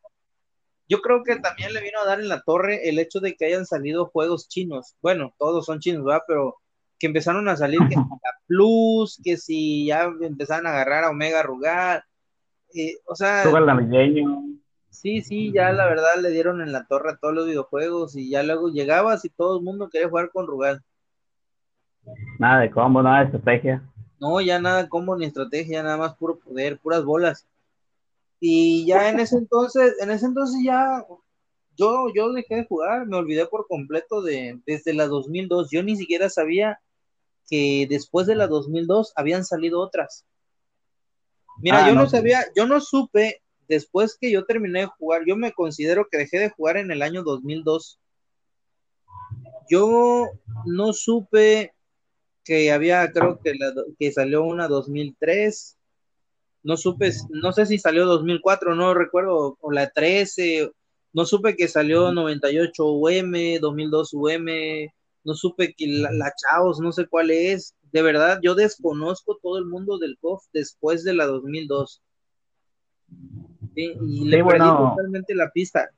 yo 0.92 1.00
creo 1.00 1.24
que 1.24 1.36
también 1.36 1.72
le 1.72 1.80
vino 1.80 1.98
a 2.00 2.04
dar 2.04 2.20
en 2.20 2.28
la 2.28 2.42
torre 2.42 2.86
el 2.86 2.98
hecho 2.98 3.18
de 3.18 3.34
que 3.34 3.46
hayan 3.46 3.64
salido 3.64 4.10
juegos 4.10 4.46
chinos. 4.46 4.94
Bueno, 5.00 5.32
todos 5.38 5.64
son 5.64 5.80
chinos, 5.80 6.04
¿verdad? 6.04 6.20
Pero 6.28 6.56
que 6.98 7.06
empezaron 7.06 7.48
a 7.48 7.56
salir 7.56 7.78
que 7.88 7.94
la 7.96 8.30
Plus, 8.46 9.18
que 9.24 9.38
si 9.38 9.86
ya 9.86 10.12
empezaron 10.20 10.66
a 10.66 10.72
agarrar 10.72 11.04
a 11.04 11.10
Omega 11.10 11.42
Rugal, 11.42 12.04
eh, 12.74 12.96
o 13.06 13.14
sea. 13.14 13.42
Sí, 14.90 15.22
sí, 15.22 15.50
ya 15.50 15.72
la 15.72 15.86
verdad 15.86 16.20
le 16.20 16.28
dieron 16.28 16.60
en 16.60 16.72
la 16.72 16.84
torre 16.84 17.12
a 17.12 17.16
todos 17.16 17.32
los 17.32 17.46
videojuegos 17.46 18.14
y 18.14 18.28
ya 18.28 18.42
luego 18.42 18.68
llegabas 18.68 19.24
y 19.24 19.30
todo 19.30 19.56
el 19.56 19.64
mundo 19.64 19.88
quería 19.88 20.10
jugar 20.10 20.30
con 20.30 20.46
Rugal. 20.46 20.82
Nada 22.38 22.60
de 22.60 22.70
combo, 22.70 23.02
nada 23.02 23.20
de 23.20 23.24
estrategia. 23.24 23.82
No, 24.20 24.42
ya 24.42 24.60
nada 24.60 24.90
combo 24.90 25.16
ni 25.16 25.24
estrategia, 25.24 25.82
nada 25.82 25.96
más 25.96 26.16
puro 26.16 26.38
poder, 26.38 26.78
puras 26.78 27.02
bolas. 27.02 27.48
Y 28.44 28.84
ya 28.86 29.08
en 29.08 29.20
ese 29.20 29.36
entonces, 29.36 29.94
en 30.00 30.10
ese 30.10 30.26
entonces 30.26 30.60
ya 30.64 31.06
yo, 31.76 32.06
yo 32.12 32.32
dejé 32.32 32.56
de 32.56 32.66
jugar, 32.66 33.06
me 33.06 33.16
olvidé 33.16 33.46
por 33.46 33.68
completo 33.68 34.20
de 34.20 34.60
desde 34.66 34.94
la 34.94 35.06
2002. 35.06 35.68
Yo 35.70 35.84
ni 35.84 35.96
siquiera 35.96 36.28
sabía 36.28 36.80
que 37.48 37.86
después 37.88 38.26
de 38.26 38.34
la 38.34 38.48
2002 38.48 39.12
habían 39.14 39.44
salido 39.44 39.80
otras. 39.80 40.26
Mira, 41.58 41.84
ah, 41.84 41.88
yo 41.88 41.94
no, 41.94 42.08
sabía, 42.08 42.44
yo 42.56 42.66
no 42.66 42.80
supe, 42.80 43.40
después 43.68 44.18
que 44.20 44.32
yo 44.32 44.44
terminé 44.44 44.80
de 44.80 44.86
jugar, 44.86 45.22
yo 45.24 45.36
me 45.36 45.52
considero 45.52 46.08
que 46.10 46.18
dejé 46.18 46.40
de 46.40 46.50
jugar 46.50 46.78
en 46.78 46.90
el 46.90 47.02
año 47.02 47.22
2002. 47.22 48.00
Yo 49.70 50.26
no 50.66 50.92
supe 50.92 51.74
que 52.42 52.72
había, 52.72 53.08
creo 53.12 53.38
que, 53.38 53.52
que 54.00 54.10
salió 54.10 54.42
una 54.42 54.66
2003. 54.66 55.78
No 56.62 56.76
supe, 56.76 57.12
no 57.30 57.52
sé 57.52 57.66
si 57.66 57.78
salió 57.78 58.06
2004, 58.06 58.74
no 58.74 58.94
recuerdo, 58.94 59.56
o 59.60 59.72
la 59.72 59.90
13. 59.90 60.70
No 61.12 61.26
supe 61.26 61.56
que 61.56 61.68
salió 61.68 62.12
98 62.12 62.84
UM, 62.84 63.60
2002 63.60 64.14
UM. 64.14 64.46
No 65.24 65.34
supe 65.34 65.74
que 65.74 65.86
la, 65.86 66.10
la 66.12 66.32
Chaos, 66.36 66.80
no 66.80 66.92
sé 66.92 67.06
cuál 67.06 67.30
es 67.30 67.74
de 67.92 68.02
verdad, 68.02 68.40
yo 68.42 68.54
desconozco 68.54 69.38
todo 69.40 69.58
el 69.58 69.66
mundo 69.66 69.98
del 69.98 70.16
COF 70.18 70.44
después 70.52 71.04
de 71.04 71.12
la 71.12 71.26
2002. 71.26 72.02
Y 73.74 74.24
le 74.24 74.42
perdí 74.42 74.66
totalmente 74.66 75.34
la 75.34 75.50
pista. 75.50 75.90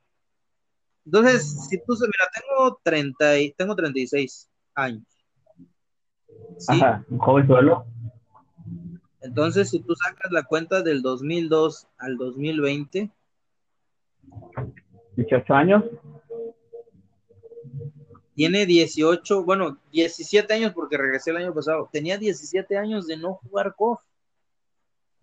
Entonces, 1.05 1.67
si 1.69 1.77
tú, 1.77 1.93
mira, 1.93 2.29
tengo 2.33 2.79
30 2.83 3.39
y, 3.39 3.51
tengo 3.53 3.75
36 3.75 4.49
años. 4.75 5.03
Ajá, 6.67 7.05
un 7.09 7.17
joven 7.17 7.47
suelo. 7.47 7.85
Entonces, 9.25 9.71
si 9.71 9.79
tú 9.79 9.95
sacas 9.95 10.31
la 10.31 10.43
cuenta 10.43 10.83
del 10.83 11.01
2002 11.01 11.87
al 11.97 12.17
2020, 12.17 13.09
18 15.15 15.53
años. 15.53 15.83
Tiene 18.35 18.65
18, 18.65 19.43
bueno, 19.43 19.77
17 19.91 20.53
años 20.53 20.73
porque 20.73 20.97
regresé 20.97 21.31
el 21.31 21.37
año 21.37 21.53
pasado. 21.53 21.89
Tenía 21.91 22.17
17 22.17 22.77
años 22.77 23.07
de 23.07 23.17
no 23.17 23.35
jugar 23.35 23.73
KOF. 23.75 23.99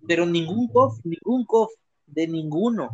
Pero 0.08 0.26
ningún 0.26 0.66
KOF, 0.68 0.98
ningún 1.04 1.44
KOF, 1.44 1.70
de 2.06 2.26
ninguno. 2.26 2.90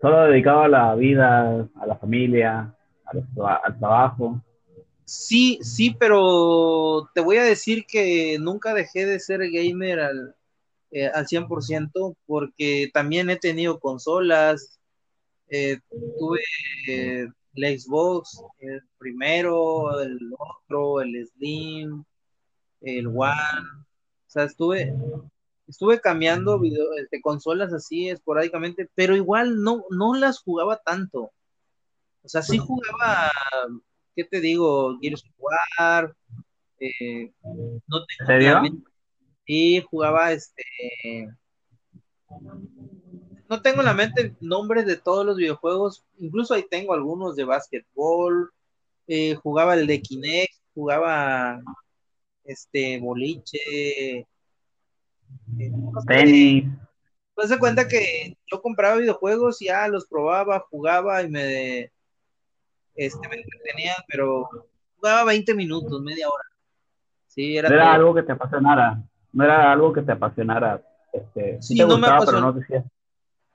Solo 0.00 0.22
dedicado 0.24 0.62
a 0.62 0.68
la 0.68 0.94
vida, 0.94 1.68
a 1.74 1.86
la 1.86 1.96
familia, 1.96 2.74
al 3.04 3.78
trabajo. 3.78 4.40
Sí, 5.08 5.58
sí, 5.62 5.96
pero 5.98 7.08
te 7.14 7.22
voy 7.22 7.38
a 7.38 7.42
decir 7.42 7.86
que 7.86 8.36
nunca 8.38 8.74
dejé 8.74 9.06
de 9.06 9.18
ser 9.18 9.40
gamer 9.50 10.00
al, 10.00 10.36
eh, 10.90 11.06
al 11.06 11.26
100% 11.26 12.14
porque 12.26 12.90
también 12.92 13.30
he 13.30 13.36
tenido 13.36 13.80
consolas, 13.80 14.78
eh, 15.48 15.80
tuve 16.18 16.40
eh, 16.88 17.26
el 17.54 17.80
Xbox, 17.80 18.42
el 18.58 18.82
primero, 18.98 19.98
el 19.98 20.18
otro, 20.38 21.00
el 21.00 21.26
Slim, 21.26 22.04
el 22.82 23.06
One, 23.06 23.32
o 23.32 24.30
sea, 24.30 24.44
estuve, 24.44 24.92
estuve 25.66 26.02
cambiando 26.02 26.58
video, 26.58 26.84
de 27.10 27.20
consolas 27.22 27.72
así 27.72 28.10
esporádicamente, 28.10 28.90
pero 28.94 29.16
igual 29.16 29.62
no, 29.62 29.86
no 29.88 30.14
las 30.14 30.40
jugaba 30.40 30.76
tanto. 30.76 31.30
O 32.22 32.28
sea, 32.28 32.42
sí 32.42 32.58
jugaba 32.58 33.30
¿qué 34.18 34.24
te 34.24 34.40
digo? 34.40 34.98
Gears 35.00 35.24
jugar, 35.36 36.12
eh, 36.80 37.32
no 37.86 37.98
¿En 38.18 38.26
serio? 38.26 38.62
Sí, 39.46 39.80
jugaba 39.88 40.32
este. 40.32 40.64
No 43.48 43.62
tengo 43.62 43.78
en 43.78 43.86
la 43.86 43.94
mente 43.94 44.34
nombres 44.40 44.86
de 44.86 44.96
todos 44.96 45.24
los 45.24 45.36
videojuegos, 45.36 46.04
incluso 46.18 46.52
ahí 46.52 46.64
tengo 46.68 46.94
algunos 46.94 47.36
de 47.36 47.44
básquetbol, 47.44 48.50
eh, 49.06 49.36
jugaba 49.36 49.74
el 49.74 49.86
de 49.86 50.02
Kinect, 50.02 50.52
jugaba 50.74 51.60
este 52.42 52.98
boliche, 52.98 53.58
eh, 54.18 54.26
tenis. 56.08 56.64
Pues 57.36 57.50
se 57.50 57.58
cuenta 57.60 57.86
que 57.86 58.36
yo 58.50 58.60
compraba 58.60 58.96
videojuegos 58.96 59.62
y 59.62 59.66
ya 59.66 59.86
los 59.86 60.08
probaba, 60.08 60.66
jugaba 60.68 61.22
y 61.22 61.28
me 61.28 61.92
este, 62.98 63.28
me 63.28 63.36
entretenía, 63.36 63.94
pero 64.08 64.48
jugaba 64.96 65.24
20 65.24 65.54
minutos, 65.54 66.02
media 66.02 66.28
hora. 66.28 66.44
Sí, 67.28 67.56
era, 67.56 67.94
algo 67.94 68.12
que 68.12 68.24
te 68.24 68.32
apasionara, 68.32 69.00
no 69.32 69.44
era 69.44 69.70
algo 69.70 69.92
que 69.92 70.02
te 70.02 70.10
apasionara. 70.10 70.82
Este, 71.12 71.62
sí, 71.62 71.76
no 71.76 71.96
me. 71.96 72.08
Pero 72.26 72.40
no 72.40 72.54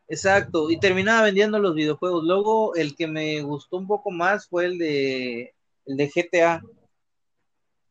Exacto, 0.08 0.70
y 0.70 0.80
terminaba 0.80 1.24
vendiendo 1.24 1.60
los 1.60 1.76
videojuegos. 1.76 2.24
Luego 2.24 2.74
el 2.76 2.96
que 2.96 3.08
me 3.08 3.42
gustó 3.42 3.78
un 3.78 3.88
poco 3.88 4.12
más 4.12 4.48
fue 4.48 4.66
el 4.66 4.78
de 4.78 5.54
el 5.86 5.98
de 5.98 6.08
GTA. 6.08 6.64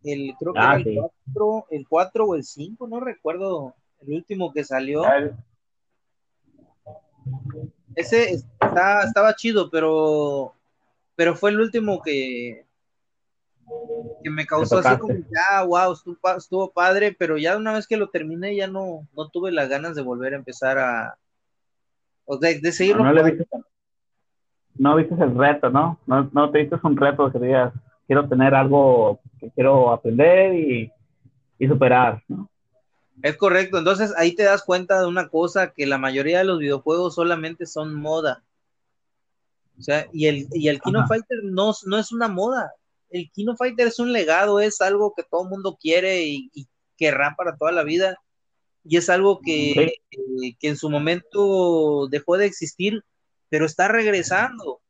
El 0.05 0.35
creo 0.39 0.55
que 0.55 0.59
ah, 0.59 0.79
era 0.81 0.91
el, 0.91 1.11
4, 1.27 1.67
el 1.71 1.87
4 1.87 2.25
o 2.25 2.35
el 2.35 2.45
5, 2.45 2.89
no 2.89 2.99
recuerdo 2.99 3.75
el 4.01 4.15
último 4.15 4.53
que 4.53 4.65
salió. 4.65 5.05
Ese 7.95 8.33
está, 8.33 9.03
estaba 9.05 9.35
chido, 9.37 9.71
pero 9.71 10.55
pero 11.23 11.37
fue 11.37 11.51
el 11.51 11.61
último 11.61 12.03
que, 12.03 12.67
que 14.25 14.29
me 14.29 14.45
causó 14.45 14.79
así 14.79 14.99
como, 14.99 15.15
ya, 15.15 15.63
wow, 15.63 15.95
estuvo, 16.37 16.73
padre, 16.73 17.15
pero 17.17 17.39
ya 17.39 17.57
una 17.57 17.73
vez 17.73 17.87
que 17.87 17.97
lo 17.97 18.09
terminé 18.09 18.57
ya 18.57 18.67
no, 18.67 19.07
no 19.17 19.29
tuve 19.29 19.53
las 19.53 19.69
ganas 19.69 19.95
de 19.95 20.03
volver 20.03 20.33
a 20.33 20.39
empezar 20.39 20.79
a, 20.79 21.17
o 22.25 22.39
de, 22.39 22.59
de 22.59 22.73
seguirlo. 22.73 23.05
No, 23.05 23.23
viste, 23.23 23.47
no 24.75 24.97
viste 24.97 25.15
el 25.15 25.39
reto, 25.39 25.71
¿no? 25.71 25.97
¿no? 26.07 26.29
No 26.33 26.51
te 26.51 26.59
viste 26.59 26.77
un 26.83 26.97
reto 26.97 27.31
que 27.31 27.39
digas, 27.39 27.73
quiero 28.09 28.29
tener 28.29 28.53
algo 28.53 29.21
que 29.39 29.49
quiero 29.53 29.93
aprender 29.93 30.55
y, 30.55 30.93
y 31.61 31.69
superar, 31.69 32.21
¿no? 32.27 32.51
Es 33.23 33.37
correcto, 33.37 33.79
entonces 33.79 34.13
ahí 34.17 34.35
te 34.35 34.43
das 34.43 34.65
cuenta 34.65 35.01
de 35.01 35.07
una 35.07 35.29
cosa, 35.29 35.73
que 35.73 35.87
la 35.87 35.99
mayoría 35.99 36.39
de 36.39 36.45
los 36.47 36.59
videojuegos 36.59 37.15
solamente 37.15 37.67
son 37.67 37.95
moda. 37.95 38.43
O 39.83 39.85
sea, 39.85 40.07
y 40.13 40.29
el, 40.29 40.47
y 40.53 40.69
el 40.69 40.81
Kino 40.81 41.05
Fighter 41.09 41.43
no, 41.43 41.73
no 41.87 41.99
es 41.99 42.13
una 42.13 42.29
moda. 42.29 42.73
El 43.11 43.33
Kino 43.33 43.57
Fighter 43.57 43.89
es 43.89 43.99
un 43.99 44.13
legado, 44.13 44.61
es 44.61 44.81
algo 44.81 45.13
que 45.13 45.25
todo 45.25 45.43
el 45.43 45.49
mundo 45.49 45.77
quiere 45.81 46.23
y, 46.23 46.69
querrá 46.97 47.35
para 47.37 47.57
toda 47.57 47.73
la 47.73 47.83
vida. 47.83 48.17
Y 48.85 48.97
es 48.97 49.11
algo 49.11 49.41
que, 49.41 49.73
eh, 49.73 50.55
que, 50.61 50.69
en 50.69 50.77
su 50.77 50.89
momento 50.89 52.07
dejó 52.09 52.37
de 52.37 52.47
existir, 52.47 53.03
pero 53.49 53.67
está 53.67 53.89
regresando. 53.89 54.81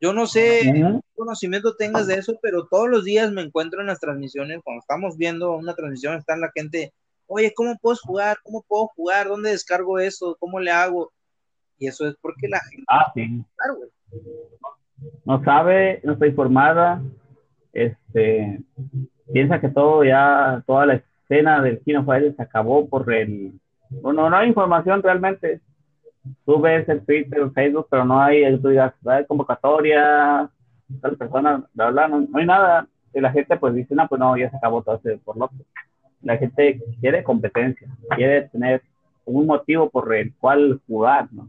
Yo 0.00 0.14
no 0.14 0.26
sé 0.26 0.60
qué 0.62 1.00
conocimiento 1.14 1.76
tengas 1.76 2.06
de 2.06 2.14
eso, 2.14 2.38
pero 2.40 2.66
todos 2.66 2.88
los 2.88 3.04
días 3.04 3.30
me 3.30 3.42
encuentro 3.42 3.82
en 3.82 3.88
las 3.88 4.00
transmisiones, 4.00 4.62
cuando 4.64 4.80
estamos 4.80 5.18
viendo 5.18 5.52
una 5.52 5.74
transmisión, 5.74 6.16
está 6.16 6.34
la 6.38 6.50
gente, 6.54 6.94
oye, 7.26 7.52
¿cómo 7.54 7.76
puedo 7.76 7.98
jugar? 8.02 8.38
¿Cómo 8.42 8.64
puedo 8.66 8.86
jugar? 8.96 9.28
¿Dónde 9.28 9.50
descargo 9.50 9.98
eso? 9.98 10.34
¿Cómo 10.40 10.60
le 10.60 10.70
hago? 10.70 11.12
Y 11.78 11.88
eso 11.88 12.08
es 12.08 12.14
porque 12.22 12.48
la 12.48 12.60
gente... 12.60 12.84
Ah, 12.88 13.12
sí. 13.14 13.44
Claro, 13.56 13.76
güey 13.76 13.90
no 15.24 15.42
sabe, 15.44 16.00
no 16.04 16.12
está 16.12 16.26
informada, 16.26 17.02
este, 17.72 18.60
piensa 19.32 19.60
que 19.60 19.68
todo 19.68 20.04
ya, 20.04 20.62
toda 20.66 20.86
la 20.86 20.94
escena 20.94 21.60
del 21.62 21.80
Kino 21.80 22.04
Fire 22.04 22.34
se 22.34 22.42
acabó 22.42 22.88
por 22.88 23.12
el, 23.12 23.52
bueno, 24.02 24.28
no 24.30 24.36
hay 24.36 24.48
información 24.48 25.02
realmente. 25.02 25.60
Tú 26.46 26.60
ves 26.60 26.88
el 26.88 27.04
Twitter, 27.04 27.40
el 27.40 27.52
Facebook, 27.52 27.86
pero 27.90 28.04
no 28.04 28.20
hay, 28.20 28.58
tú 28.60 28.68
digas, 28.68 28.94
hay 29.06 29.26
convocatoria, 29.26 30.48
tal 31.00 31.16
persona, 31.16 31.64
bla, 31.74 31.90
bla, 31.90 32.08
no, 32.08 32.26
hay 32.34 32.46
nada. 32.46 32.86
Y 33.12 33.20
la 33.20 33.30
gente 33.30 33.56
pues 33.56 33.74
dice, 33.74 33.94
no, 33.94 34.08
pues 34.08 34.18
no, 34.18 34.36
ya 34.36 34.50
se 34.50 34.56
acabó 34.56 34.82
todo 34.82 34.96
ese 34.96 35.18
por 35.18 35.36
lo 35.36 35.50
La 36.22 36.36
gente 36.36 36.80
quiere 37.00 37.22
competencia, 37.22 37.88
quiere 38.16 38.48
tener 38.48 38.82
un 39.24 39.46
motivo 39.46 39.90
por 39.90 40.14
el 40.14 40.34
cual 40.36 40.80
jugar, 40.86 41.28
¿no? 41.32 41.48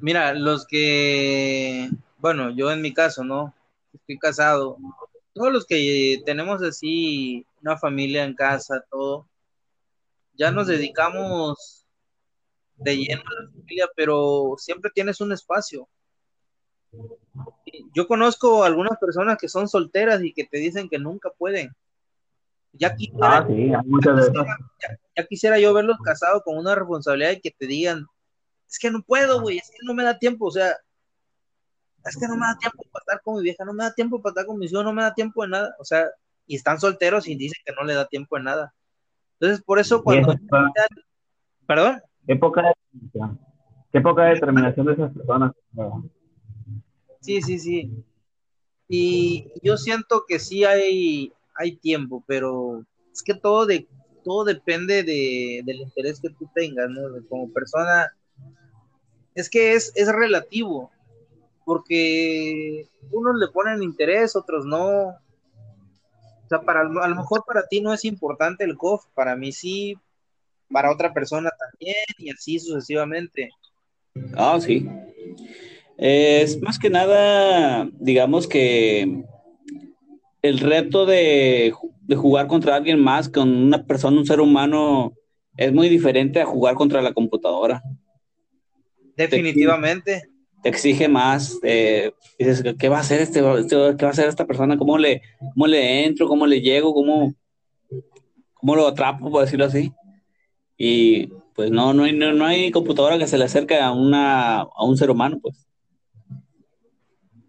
Mira, 0.00 0.34
los 0.34 0.66
que, 0.66 1.90
bueno, 2.18 2.50
yo 2.50 2.70
en 2.70 2.80
mi 2.80 2.92
caso, 2.92 3.24
¿no? 3.24 3.54
Estoy 3.92 4.18
casado. 4.18 4.78
Todos 5.32 5.52
los 5.52 5.66
que 5.66 6.22
tenemos 6.24 6.62
así 6.62 7.46
una 7.62 7.78
familia 7.78 8.24
en 8.24 8.34
casa, 8.34 8.84
todo, 8.90 9.26
ya 10.34 10.50
nos 10.50 10.66
dedicamos 10.66 11.86
de 12.76 12.96
lleno 12.96 13.22
a 13.22 13.42
la 13.42 13.50
familia, 13.50 13.88
pero 13.94 14.54
siempre 14.58 14.90
tienes 14.94 15.20
un 15.20 15.32
espacio. 15.32 15.88
Yo 17.94 18.06
conozco 18.06 18.64
algunas 18.64 18.98
personas 18.98 19.38
que 19.38 19.48
son 19.48 19.68
solteras 19.68 20.22
y 20.22 20.32
que 20.32 20.44
te 20.44 20.58
dicen 20.58 20.88
que 20.88 20.98
nunca 20.98 21.30
pueden. 21.30 21.70
Ya 22.72 22.94
quisiera, 22.94 23.38
ah, 23.38 23.46
sí, 23.46 23.70
ya 25.16 25.26
quisiera 25.26 25.58
yo 25.58 25.74
verlos 25.74 25.98
casados 26.02 26.42
con 26.42 26.56
una 26.56 26.74
responsabilidad 26.74 27.32
y 27.32 27.40
que 27.40 27.50
te 27.50 27.66
digan, 27.66 28.06
es 28.72 28.78
que 28.78 28.90
no 28.90 29.02
puedo, 29.02 29.42
güey, 29.42 29.58
es 29.58 29.70
que 29.70 29.84
no 29.84 29.92
me 29.92 30.02
da 30.02 30.18
tiempo, 30.18 30.46
o 30.46 30.50
sea, 30.50 30.70
es 32.06 32.16
que 32.16 32.26
no 32.26 32.36
me 32.36 32.46
da 32.46 32.56
tiempo 32.58 32.82
para 32.90 33.02
estar 33.02 33.22
con 33.22 33.36
mi 33.36 33.42
vieja, 33.42 33.66
no 33.66 33.74
me 33.74 33.84
da 33.84 33.92
tiempo 33.92 34.22
para 34.22 34.30
estar 34.30 34.46
con 34.46 34.58
mis 34.58 34.72
hijos, 34.72 34.82
no 34.82 34.94
me 34.94 35.02
da 35.02 35.12
tiempo 35.12 35.42
de 35.42 35.50
nada, 35.50 35.76
o 35.78 35.84
sea, 35.84 36.06
y 36.46 36.56
están 36.56 36.80
solteros 36.80 37.28
y 37.28 37.36
dicen 37.36 37.60
que 37.66 37.74
no 37.74 37.84
le 37.84 37.92
da 37.92 38.08
tiempo 38.08 38.36
de 38.36 38.44
nada. 38.44 38.74
Entonces, 39.38 39.62
por 39.62 39.78
eso 39.78 40.02
cuando... 40.02 40.34
¿Perdón? 41.66 42.00
¿Qué 42.26 42.34
poca, 42.36 42.72
qué 43.92 44.00
poca 44.00 44.24
determinación 44.24 44.86
de 44.86 44.92
esas 44.94 45.12
personas. 45.12 45.52
Sí, 47.20 47.42
sí, 47.42 47.58
sí. 47.58 48.04
Y 48.88 49.52
yo 49.62 49.76
siento 49.76 50.24
que 50.26 50.38
sí 50.38 50.64
hay, 50.64 51.30
hay 51.54 51.76
tiempo, 51.76 52.24
pero 52.26 52.86
es 53.12 53.22
que 53.22 53.34
todo, 53.34 53.66
de, 53.66 53.86
todo 54.24 54.44
depende 54.44 55.02
de, 55.02 55.60
del 55.62 55.76
interés 55.76 56.20
que 56.20 56.30
tú 56.30 56.48
tengas, 56.54 56.88
¿no? 56.88 57.02
Como 57.28 57.52
persona, 57.52 58.10
es 59.34 59.48
que 59.48 59.74
es, 59.74 59.92
es 59.94 60.08
relativo, 60.08 60.90
porque 61.64 62.86
unos 63.10 63.36
le 63.36 63.48
ponen 63.48 63.82
interés, 63.82 64.36
otros 64.36 64.64
no. 64.64 65.08
O 65.08 66.48
sea, 66.48 66.60
para, 66.62 66.80
a 66.80 67.08
lo 67.08 67.16
mejor 67.16 67.44
para 67.46 67.66
ti 67.66 67.80
no 67.80 67.92
es 67.92 68.04
importante 68.04 68.64
el 68.64 68.74
golf, 68.74 69.04
para 69.14 69.36
mí 69.36 69.52
sí, 69.52 69.96
para 70.70 70.90
otra 70.90 71.12
persona 71.12 71.50
también, 71.58 72.04
y 72.18 72.30
así 72.30 72.58
sucesivamente. 72.58 73.50
Ah, 74.36 74.58
sí. 74.60 74.86
Es 75.96 76.60
más 76.60 76.78
que 76.78 76.90
nada, 76.90 77.88
digamos 77.92 78.46
que 78.46 79.24
el 80.42 80.58
reto 80.58 81.06
de, 81.06 81.72
de, 82.00 82.16
jugar 82.16 82.48
contra 82.48 82.74
alguien 82.74 83.00
más, 83.00 83.28
con 83.28 83.48
una 83.48 83.84
persona, 83.86 84.18
un 84.18 84.26
ser 84.26 84.40
humano, 84.40 85.12
es 85.56 85.72
muy 85.72 85.88
diferente 85.88 86.40
a 86.40 86.46
jugar 86.46 86.74
contra 86.74 87.00
la 87.02 87.12
computadora. 87.12 87.82
Definitivamente. 89.16 90.22
Te 90.62 90.68
exige, 90.68 91.08
más. 91.08 91.58
Eh, 91.62 92.12
dices, 92.38 92.62
¿qué 92.78 92.88
va 92.88 92.98
a 92.98 93.00
hacer 93.00 93.20
este, 93.20 93.40
este, 93.58 93.76
qué 93.96 94.04
va 94.04 94.08
a 94.08 94.12
hacer 94.12 94.28
esta 94.28 94.46
persona? 94.46 94.76
¿Cómo 94.76 94.96
le, 94.96 95.22
cómo 95.54 95.66
le 95.66 96.04
entro? 96.04 96.28
¿Cómo 96.28 96.46
le 96.46 96.60
llego? 96.60 96.94
¿Cómo, 96.94 97.34
cómo 98.54 98.76
lo 98.76 98.86
atrapo, 98.86 99.30
por 99.30 99.42
decirlo 99.42 99.64
así? 99.64 99.92
Y 100.76 101.26
pues 101.54 101.70
no, 101.70 101.92
no 101.92 102.04
hay, 102.04 102.12
no, 102.12 102.44
hay 102.46 102.70
computadora 102.70 103.18
que 103.18 103.26
se 103.26 103.38
le 103.38 103.44
acerque 103.44 103.78
a, 103.78 103.92
una, 103.92 104.60
a 104.60 104.84
un 104.84 104.96
ser 104.96 105.10
humano, 105.10 105.38
pues. 105.42 105.66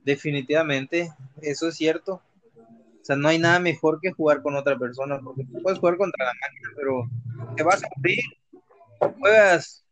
Definitivamente, 0.03 1.14
eso 1.41 1.70
es 1.70 1.76
cierto. 1.76 2.16
O 2.16 3.05
sea, 3.05 3.16
no 3.16 3.28
hay 3.28 3.38
nada 3.38 3.59
mejor 3.59 3.99
que 4.01 4.11
jugar 4.11 4.41
con 4.41 4.55
otra 4.55 4.78
persona, 4.78 5.20
porque 5.24 5.45
tú 5.45 5.61
puedes 5.61 5.80
jugar 5.80 5.97
contra 5.97 6.26
la 6.26 6.32
máquina, 6.34 6.70
pero 6.76 7.55
te 7.55 7.64
vas 7.64 7.84
a 7.84 7.88
abrir, 7.97 8.20
juegas, 9.20 9.83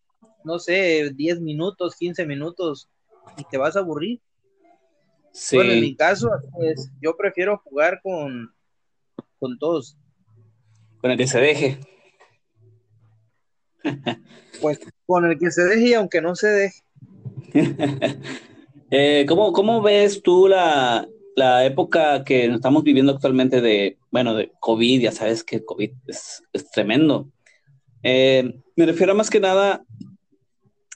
no 0.43 0.59
sé, 0.59 1.11
10 1.15 1.41
minutos, 1.41 1.95
15 1.95 2.25
minutos, 2.25 2.89
y 3.37 3.43
te 3.45 3.57
vas 3.57 3.75
a 3.75 3.79
aburrir. 3.79 4.19
Bueno, 5.53 5.71
en 5.71 5.81
mi 5.81 5.95
caso, 5.95 6.29
pues, 6.53 6.91
yo 7.01 7.15
prefiero 7.15 7.57
jugar 7.63 8.01
con, 8.03 8.53
con 9.39 9.57
todos. 9.57 9.97
Con 10.99 11.11
el 11.11 11.17
que 11.17 11.27
se 11.27 11.39
deje. 11.39 11.79
Pues 14.61 14.79
con 15.05 15.25
el 15.25 15.39
que 15.39 15.49
se 15.51 15.63
deje 15.63 15.89
y 15.89 15.93
aunque 15.93 16.21
no 16.21 16.35
se 16.35 16.47
deje. 16.47 16.81
eh, 18.91 19.25
¿cómo, 19.27 19.81
ves 19.81 20.21
tú 20.21 20.47
la, 20.47 21.07
época 21.65 22.23
que 22.23 22.45
estamos 22.45 22.83
viviendo 22.83 23.13
actualmente 23.13 23.61
de, 23.61 23.97
bueno, 24.11 24.35
de 24.35 24.51
COVID? 24.59 25.01
Ya 25.01 25.11
sabes 25.11 25.43
que 25.43 25.65
COVID 25.65 25.91
es, 26.07 26.43
tremendo. 26.73 27.29
Eh, 28.03 28.53
me 28.75 28.85
refiero 28.85 29.15
más 29.15 29.29
que 29.29 29.39
nada 29.39 29.83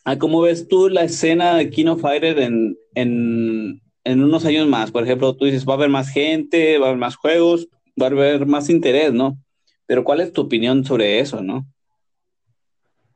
a 0.05 0.19
cómo 0.19 0.41
ves 0.41 0.67
tú 0.67 0.87
la 0.87 1.03
escena 1.03 1.55
de 1.55 1.71
Kino 1.71 1.97
Fighter 1.97 2.37
en, 2.39 2.77
en, 2.93 3.81
en 4.03 4.23
unos 4.23 4.45
años 4.45 4.67
más. 4.67 4.91
Por 4.91 5.03
ejemplo, 5.03 5.35
tú 5.35 5.45
dices, 5.45 5.65
va 5.67 5.73
a 5.73 5.77
haber 5.77 5.89
más 5.89 6.09
gente, 6.09 6.77
va 6.77 6.85
a 6.85 6.89
haber 6.89 6.99
más 6.99 7.15
juegos, 7.15 7.67
va 7.99 8.05
a 8.05 8.09
haber 8.11 8.45
más 8.45 8.69
interés, 8.69 9.11
¿no? 9.11 9.37
Pero 9.87 10.03
¿cuál 10.03 10.21
es 10.21 10.31
tu 10.31 10.41
opinión 10.41 10.85
sobre 10.85 11.19
eso, 11.19 11.41
no? 11.41 11.65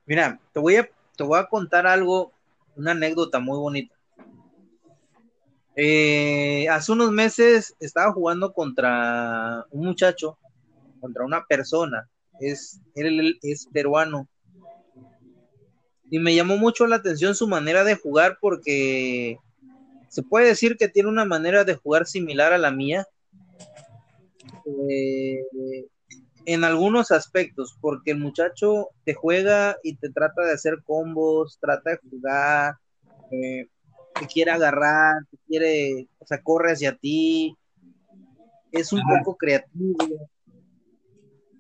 Mira, 0.08 0.40
te 0.52 0.60
voy 0.60 0.78
a, 0.78 0.90
te 1.16 1.24
voy 1.24 1.40
a 1.40 1.46
contar 1.46 1.86
algo, 1.86 2.32
una 2.76 2.92
anécdota 2.92 3.40
muy 3.40 3.60
bonita. 3.60 3.96
Eh, 5.76 6.68
hace 6.70 6.92
unos 6.92 7.12
meses 7.12 7.76
estaba 7.80 8.12
jugando 8.12 8.52
contra 8.52 9.64
un 9.70 9.86
muchacho, 9.86 10.40
contra 11.00 11.24
una 11.24 11.46
persona, 11.46 12.10
es, 12.40 12.82
él 12.96 13.38
es 13.44 13.68
peruano. 13.72 14.28
Y 16.12 16.20
me 16.20 16.34
llamó 16.36 16.58
mucho 16.58 16.88
la 16.88 16.98
atención 16.98 17.36
su 17.36 17.48
manera 17.48 17.84
de 17.84 17.96
jugar 17.96 18.38
porque 18.42 19.38
se 20.10 20.24
puede 20.24 20.48
decir 20.48 20.76
que 20.78 20.88
tiene 20.88 21.10
una 21.10 21.26
manera 21.26 21.64
de 21.64 21.76
jugar 21.76 22.06
similar 22.06 22.52
a 22.54 22.58
la 22.58 22.72
mía. 22.72 23.06
Eh, 24.66 25.40
en 26.46 26.64
algunos 26.64 27.12
aspectos, 27.12 27.78
porque 27.80 28.12
el 28.12 28.18
muchacho 28.18 28.90
te 29.04 29.14
juega 29.14 29.78
y 29.84 29.98
te 29.98 30.10
trata 30.10 30.44
de 30.44 30.54
hacer 30.54 30.82
combos, 30.84 31.60
trata 31.62 31.92
de 31.92 31.98
jugar, 31.98 32.74
eh, 33.32 33.68
te 34.20 34.26
quiere 34.26 34.52
agarrar, 34.52 35.16
te 35.30 35.38
quiere, 35.48 36.08
o 36.18 36.26
sea, 36.26 36.42
corre 36.42 36.72
hacia 36.72 36.96
ti, 36.96 37.56
es 38.72 38.92
un 38.92 39.02
poco 39.08 39.38
creativo. 39.38 40.30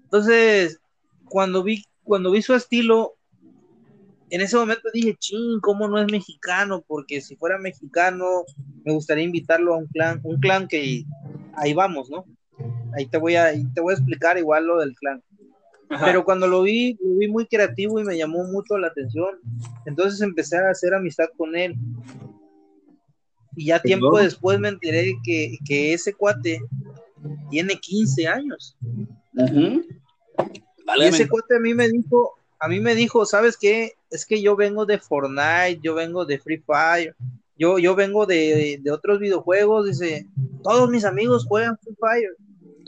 Entonces, 0.05 0.79
cuando 1.25 1.61
vi, 1.61 1.83
cuando 2.03 2.31
vi 2.31 2.41
su 2.41 2.55
estilo, 2.55 3.15
en 4.29 4.41
ese 4.41 4.57
momento 4.57 4.89
dije, 4.93 5.15
ching, 5.15 5.59
¿cómo 5.59 5.87
no 5.87 5.99
es 5.99 6.11
mexicano? 6.11 6.83
Porque 6.87 7.21
si 7.21 7.35
fuera 7.35 7.57
mexicano, 7.57 8.43
me 8.83 8.93
gustaría 8.93 9.23
invitarlo 9.23 9.73
a 9.73 9.77
un 9.77 9.87
clan, 9.87 10.19
un 10.23 10.39
clan 10.39 10.67
que 10.67 11.03
ahí 11.55 11.73
vamos, 11.73 12.09
¿no? 12.09 12.25
Ahí 12.95 13.07
te 13.07 13.17
voy 13.17 13.35
a, 13.35 13.51
te 13.73 13.81
voy 13.81 13.93
a 13.93 13.97
explicar 13.97 14.37
igual 14.37 14.65
lo 14.65 14.79
del 14.79 14.93
clan. 14.95 15.23
Pero 15.89 16.23
cuando 16.23 16.47
lo 16.47 16.61
vi, 16.61 16.97
lo 17.01 17.17
vi 17.17 17.27
muy 17.27 17.47
creativo 17.47 17.99
y 17.99 18.03
me 18.03 18.17
llamó 18.17 18.43
mucho 18.43 18.77
la 18.77 18.87
atención. 18.87 19.39
Entonces 19.85 20.21
empecé 20.21 20.57
a 20.57 20.69
hacer 20.69 20.93
amistad 20.93 21.29
con 21.35 21.55
él. 21.55 21.75
Y 23.55 23.65
ya 23.65 23.81
tiempo 23.81 24.19
después 24.19 24.59
me 24.59 24.69
enteré 24.69 25.15
que, 25.23 25.57
que, 25.65 25.93
ese 25.93 26.13
cuate 26.13 26.61
tiene 27.49 27.75
15 27.75 28.27
años. 28.27 28.77
y 29.33 31.03
ese 31.03 31.27
cuate 31.27 31.55
a 31.55 31.59
mí 31.59 31.73
me 31.73 31.89
dijo, 31.89 32.35
a 32.59 32.67
mí 32.67 32.79
me 32.79 32.93
dijo, 32.93 33.25
¿sabes 33.25 33.57
qué? 33.57 33.93
Es 34.11 34.25
que 34.25 34.41
yo 34.41 34.55
vengo 34.55 34.85
de 34.85 34.97
Fortnite, 34.97 35.79
yo 35.81 35.93
vengo 35.95 36.25
de 36.25 36.39
Free 36.39 36.63
Fire, 36.65 37.15
yo, 37.57 37.77
yo 37.77 37.95
vengo 37.95 38.25
de, 38.25 38.79
de 38.81 38.91
otros 38.91 39.19
videojuegos, 39.19 39.85
dice, 39.85 40.27
todos 40.63 40.89
mis 40.89 41.05
amigos 41.05 41.45
juegan 41.45 41.77
Free 41.77 41.95
Fire 41.99 42.35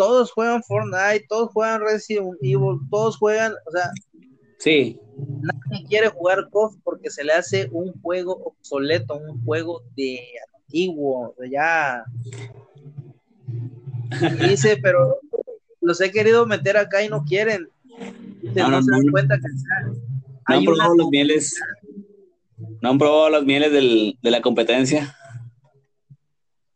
todos 0.02 0.32
juegan 0.32 0.64
Fortnite, 0.64 1.28
todos 1.30 1.52
juegan 1.52 1.82
Resident 1.82 2.36
Evil, 2.42 2.80
todos 2.90 3.18
juegan, 3.18 3.54
o 3.68 3.72
sea, 3.72 3.92
sí. 4.58 5.00
Nadie 5.16 5.86
quiere 5.88 6.08
jugar 6.10 6.50
KOF 6.50 6.76
porque 6.84 7.12
se 7.12 7.24
le 7.24 7.34
hace 7.34 7.70
un 7.72 7.94
juego 8.02 8.42
obsoleto, 8.44 9.18
un 9.18 9.44
juego 9.46 9.84
de 9.96 10.20
antiguo, 10.58 11.36
de 11.38 11.52
ya. 11.52 12.04
dice, 14.40 14.78
pero 14.82 15.20
los 15.82 16.02
he 16.02 16.12
querido 16.12 16.48
meter 16.48 16.78
acá 16.78 17.04
y 17.04 17.10
no 17.10 17.24
quieren. 17.24 17.70
No, 18.56 18.70
no, 18.70 18.82
se 18.82 18.92
dan 18.92 19.08
cuenta 19.12 19.38
que 19.38 19.48
no 20.48 20.56
han 20.56 20.64
probado 20.64 20.96
los 20.96 21.10
mieles. 21.10 21.60
No 22.82 22.90
han 22.90 22.98
probado 22.98 23.30
las 23.30 23.44
mieles 23.44 23.72
del, 23.72 24.18
de 24.22 24.32
la 24.32 24.42
competencia. 24.42 25.16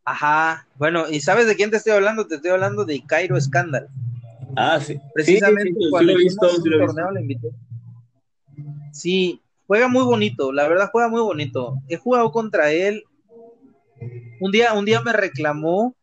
Ajá, 0.04 0.68
bueno, 0.76 1.08
¿y 1.10 1.20
sabes 1.20 1.48
de 1.48 1.56
quién 1.56 1.70
te 1.70 1.78
estoy 1.78 1.92
hablando? 1.92 2.26
Te 2.26 2.36
estoy 2.36 2.52
hablando 2.52 2.84
de 2.84 3.02
Cairo 3.04 3.40
Scandal. 3.40 3.88
Ah, 4.56 4.78
sí. 4.80 5.00
Precisamente 5.12 5.74
cuando 5.90 6.12
sí, 6.12 6.18
visto, 6.18 6.48
sí 6.48 6.70
torneo 6.70 7.10
le 7.10 7.20
invité. 7.20 7.50
Sí, 8.92 9.42
juega 9.66 9.88
muy 9.88 10.04
bonito, 10.04 10.52
la 10.52 10.68
verdad 10.68 10.90
juega 10.92 11.08
muy 11.08 11.20
bonito. 11.20 11.76
He 11.88 11.96
jugado 11.96 12.30
contra 12.30 12.70
él. 12.70 13.02
Un 14.40 14.52
día, 14.52 14.74
un 14.74 14.84
día 14.84 15.00
me 15.02 15.12
reclamó 15.12 15.96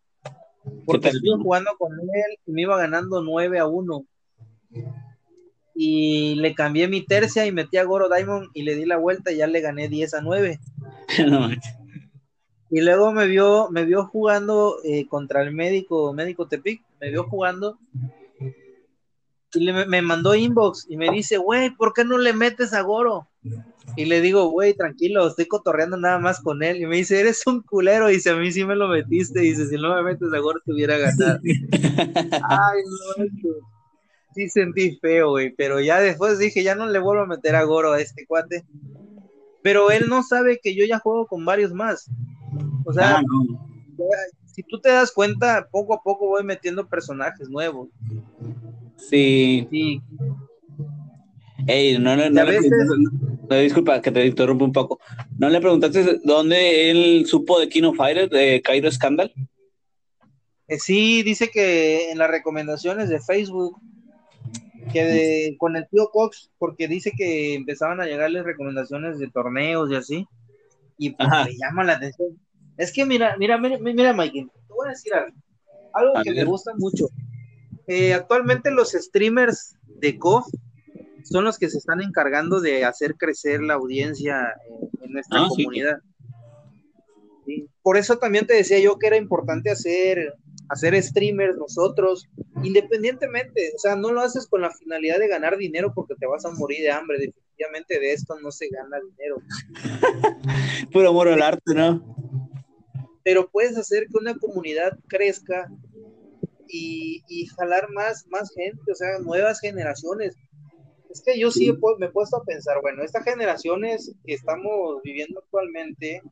porque 0.85 1.09
estuve 1.09 1.41
jugando 1.41 1.71
con 1.77 1.93
él 1.93 2.37
y 2.45 2.51
me 2.51 2.63
iba 2.63 2.77
ganando 2.77 3.21
9 3.21 3.59
a 3.59 3.67
1. 3.67 4.05
Y 5.75 6.35
le 6.35 6.53
cambié 6.53 6.87
mi 6.87 7.05
tercia 7.05 7.45
y 7.45 7.51
metí 7.51 7.77
a 7.77 7.83
Goro 7.83 8.07
Diamond 8.09 8.49
y 8.53 8.63
le 8.63 8.75
di 8.75 8.85
la 8.85 8.97
vuelta 8.97 9.31
y 9.31 9.37
ya 9.37 9.47
le 9.47 9.61
gané 9.61 9.89
10 9.89 10.13
a 10.13 10.21
9. 10.21 10.59
no, 11.27 11.49
y 12.69 12.81
luego 12.81 13.11
me 13.11 13.27
vio, 13.27 13.69
me 13.69 13.85
vio 13.85 14.07
jugando 14.07 14.77
eh, 14.83 15.07
contra 15.07 15.43
el 15.43 15.53
médico, 15.53 16.11
médico 16.11 16.47
Tepic, 16.47 16.81
me 16.99 17.11
vio 17.11 17.25
jugando 17.25 17.77
y 19.55 19.71
me 19.71 20.01
mandó 20.01 20.35
inbox 20.35 20.87
y 20.89 20.97
me 20.97 21.09
dice, 21.11 21.37
güey, 21.37 21.69
¿por 21.75 21.93
qué 21.93 22.03
no 22.03 22.17
le 22.17 22.33
metes 22.33 22.73
a 22.73 22.81
Goro? 22.81 23.27
Y 23.95 24.05
le 24.05 24.21
digo, 24.21 24.49
güey, 24.49 24.73
tranquilo, 24.73 25.27
estoy 25.27 25.45
cotorreando 25.45 25.97
nada 25.97 26.17
más 26.17 26.41
con 26.41 26.63
él. 26.63 26.77
Y 26.77 26.87
me 26.87 26.95
dice, 26.95 27.19
eres 27.19 27.45
un 27.45 27.61
culero. 27.61 28.09
Y 28.09 28.13
dice, 28.13 28.31
a 28.31 28.35
mí 28.35 28.51
sí 28.51 28.65
me 28.65 28.75
lo 28.75 28.87
metiste. 28.87 29.43
Y 29.43 29.49
dice, 29.49 29.67
si 29.67 29.75
no 29.75 29.93
me 29.93 30.01
metes 30.01 30.33
a 30.33 30.39
Goro, 30.39 30.59
te 30.65 30.73
hubiera 30.73 30.97
ganado. 30.97 31.39
Ay, 31.43 32.81
no, 33.17 33.25
sí 34.33 34.49
sentí 34.49 34.97
feo, 34.97 35.31
güey. 35.31 35.53
Pero 35.55 35.79
ya 35.79 35.99
después 35.99 36.39
dije, 36.39 36.63
ya 36.63 36.75
no 36.75 36.87
le 36.87 36.99
vuelvo 36.99 37.23
a 37.23 37.27
meter 37.27 37.55
a 37.55 37.63
Goro 37.63 37.93
a 37.93 38.01
este 38.01 38.25
cuate. 38.25 38.65
Pero 39.61 39.91
él 39.91 40.05
no 40.07 40.23
sabe 40.23 40.59
que 40.61 40.75
yo 40.75 40.85
ya 40.85 40.99
juego 40.99 41.25
con 41.27 41.45
varios 41.45 41.73
más. 41.73 42.09
O 42.85 42.93
sea, 42.93 43.17
ah, 43.17 43.23
si 44.45 44.61
tú 44.63 44.79
te 44.79 44.89
das 44.89 45.11
cuenta, 45.11 45.67
poco 45.71 45.93
a 45.93 46.03
poco 46.03 46.27
voy 46.27 46.43
metiendo 46.43 46.87
personajes 46.87 47.49
nuevos. 47.49 47.89
Sí. 48.97 49.67
Sí. 49.69 50.01
Ey, 51.65 51.97
no, 51.97 52.15
no, 52.17 52.29
no, 52.29 53.55
disculpa 53.55 54.01
que 54.01 54.11
te 54.11 54.25
interrumpa 54.25 54.65
un 54.65 54.73
poco. 54.73 54.99
¿No 55.37 55.49
le 55.49 55.61
preguntaste 55.61 56.19
dónde 56.23 56.91
él 56.91 57.25
supo 57.25 57.59
de 57.59 57.69
Kino 57.69 57.93
Fighter, 57.93 58.29
de 58.29 58.61
Cairo 58.61 58.91
Scandal? 58.91 59.31
Eh, 60.67 60.79
sí, 60.79 61.23
dice 61.23 61.49
que 61.49 62.11
en 62.11 62.17
las 62.17 62.29
recomendaciones 62.29 63.09
de 63.09 63.21
Facebook, 63.21 63.79
que 64.91 65.55
con 65.57 65.75
el 65.75 65.87
tío 65.89 66.09
Cox, 66.11 66.51
porque 66.57 66.87
dice 66.87 67.11
que 67.15 67.53
empezaban 67.53 68.01
a 68.01 68.05
llegarle 68.05 68.43
recomendaciones 68.43 69.19
de 69.19 69.29
torneos 69.29 69.91
y 69.91 69.95
así, 69.95 70.27
y 70.97 71.11
pues 71.11 71.29
le 71.45 71.57
llama 71.57 71.83
la 71.83 71.93
atención. 71.93 72.37
Es 72.77 72.91
que 72.91 73.05
mira, 73.05 73.35
mira, 73.37 73.57
mira, 73.57 73.77
mira, 73.79 74.13
Mike, 74.13 74.47
te 74.67 74.73
voy 74.73 74.87
a 74.87 74.91
decir 74.91 75.13
algo, 75.13 75.37
algo 75.93 76.13
que 76.23 76.31
me 76.31 76.43
gusta 76.43 76.73
mucho. 76.77 77.07
Eh, 77.87 78.13
actualmente 78.13 78.71
los 78.71 78.91
streamers 78.91 79.75
de 79.87 80.17
KOF 80.17 80.47
son 81.23 81.43
los 81.43 81.57
que 81.57 81.69
se 81.69 81.77
están 81.77 82.01
encargando 82.01 82.61
de 82.61 82.85
hacer 82.85 83.15
crecer 83.15 83.61
la 83.61 83.75
audiencia 83.75 84.53
en, 85.01 85.11
nuestra 85.13 85.41
ah, 85.41 85.47
comunidad. 85.49 85.99
Por 87.81 87.97
eso 87.97 88.17
también 88.17 88.47
te 88.47 88.53
decía 88.53 88.79
yo 88.79 88.97
que 88.97 89.07
era 89.07 89.17
importante 89.17 89.69
hacer, 89.69 90.33
hacer 90.69 91.01
streamers 91.01 91.57
nosotros, 91.57 92.29
independientemente, 92.63 93.71
o 93.75 93.79
sea, 93.79 93.95
no 93.95 94.11
lo 94.11 94.21
haces 94.21 94.47
con 94.47 94.61
la 94.61 94.71
finalidad 94.71 95.19
de 95.19 95.27
ganar 95.27 95.57
dinero 95.57 95.93
porque 95.93 96.15
te 96.15 96.25
vas 96.25 96.45
a 96.45 96.51
morir 96.51 96.81
de 96.81 96.91
hambre, 96.91 97.19
definitivamente 97.19 97.99
de 97.99 98.13
esto 98.13 98.39
no 98.39 98.51
se 98.51 98.69
gana 98.69 98.97
dinero. 98.99 99.37
Puro 100.91 101.09
amor 101.09 101.27
al 101.27 101.41
arte, 101.41 101.73
¿no? 101.73 102.13
pero 103.23 103.49
puedes 103.49 103.77
hacer 103.77 104.07
que 104.07 104.17
una 104.17 104.37
comunidad 104.37 104.97
crezca 105.07 105.69
y, 106.67 107.45
jalar 107.55 107.89
más, 107.91 108.25
más 108.29 108.51
gente, 108.55 108.91
o 108.91 108.95
sea, 108.95 109.19
nuevas 109.19 109.59
generaciones. 109.59 110.35
Es 111.11 111.21
que 111.21 111.37
yo 111.37 111.51
sí, 111.51 111.71
me 111.99 112.07
he 112.07 112.09
puesto 112.09 112.37
a 112.37 112.43
pensar, 112.43 112.81
bueno, 112.81 113.03
estas 113.03 113.23
generaciones 113.23 114.11
que 114.25 114.33
estamos 114.33 114.99
viviendo 115.03 115.39
actualmente 115.39 116.23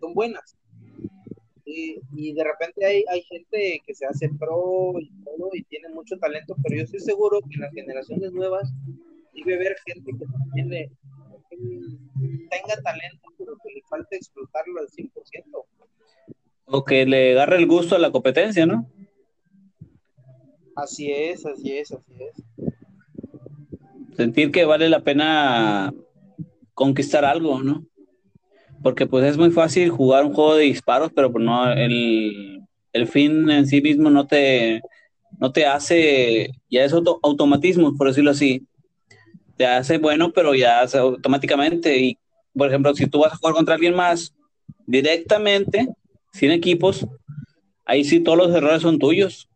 son 0.00 0.12
buenas. 0.12 0.56
Y, 1.66 2.32
de 2.34 2.44
repente 2.44 2.84
hay, 2.84 3.04
hay 3.10 3.22
gente 3.22 3.82
que 3.86 3.94
se 3.94 4.06
hace 4.06 4.28
pro 4.38 4.94
y 5.00 5.10
todo 5.24 5.50
y 5.54 5.62
tiene 5.64 5.88
mucho 5.88 6.18
talento, 6.18 6.54
pero 6.62 6.76
yo 6.76 6.82
estoy 6.82 7.00
seguro 7.00 7.40
que 7.40 7.54
en 7.54 7.60
las 7.62 7.72
generaciones 7.72 8.32
nuevas 8.32 8.70
debe 9.32 9.54
haber 9.54 9.76
gente 9.86 10.12
que 10.12 10.26
tiene, 10.52 10.90
tenga 11.50 12.82
talento, 12.82 13.28
pero 13.38 13.56
que 13.62 13.74
le 13.74 13.82
falta 13.88 14.16
explotarlo 14.16 14.80
al 14.80 14.88
100%. 14.88 15.10
O 16.66 16.84
que 16.84 17.06
le 17.06 17.32
agarre 17.32 17.56
el 17.56 17.66
gusto 17.66 17.94
a 17.94 17.98
la 17.98 18.12
competencia, 18.12 18.66
¿no? 18.66 18.90
Así 20.76 21.10
es, 21.10 21.46
así 21.46 21.76
es, 21.76 21.92
así 21.92 22.12
es. 22.18 24.16
Sentir 24.16 24.50
que 24.50 24.64
vale 24.64 24.88
la 24.88 25.02
pena 25.02 25.92
conquistar 26.74 27.24
algo, 27.24 27.62
¿no? 27.62 27.86
Porque 28.84 29.06
pues 29.06 29.24
es 29.24 29.38
muy 29.38 29.50
fácil 29.50 29.88
jugar 29.88 30.26
un 30.26 30.34
juego 30.34 30.56
de 30.56 30.64
disparos, 30.64 31.10
pero 31.14 31.32
pues 31.32 31.42
no, 31.42 31.72
el, 31.72 32.62
el 32.92 33.06
fin 33.08 33.50
en 33.50 33.66
sí 33.66 33.80
mismo 33.80 34.10
no 34.10 34.26
te, 34.26 34.82
no 35.40 35.50
te 35.52 35.64
hace, 35.64 36.50
ya 36.70 36.84
es 36.84 36.92
automatismo, 36.92 37.96
por 37.96 38.08
decirlo 38.08 38.32
así. 38.32 38.66
Te 39.56 39.66
hace 39.66 39.96
bueno, 39.96 40.32
pero 40.32 40.54
ya 40.54 40.82
hace 40.82 40.98
automáticamente. 40.98 41.98
Y, 41.98 42.18
por 42.54 42.68
ejemplo, 42.68 42.94
si 42.94 43.06
tú 43.06 43.20
vas 43.20 43.32
a 43.32 43.36
jugar 43.36 43.54
contra 43.54 43.74
alguien 43.74 43.94
más 43.94 44.34
directamente, 44.86 45.88
sin 46.34 46.50
equipos, 46.50 47.06
ahí 47.86 48.04
sí 48.04 48.20
todos 48.20 48.36
los 48.36 48.54
errores 48.54 48.82
son 48.82 48.98
tuyos. 48.98 49.48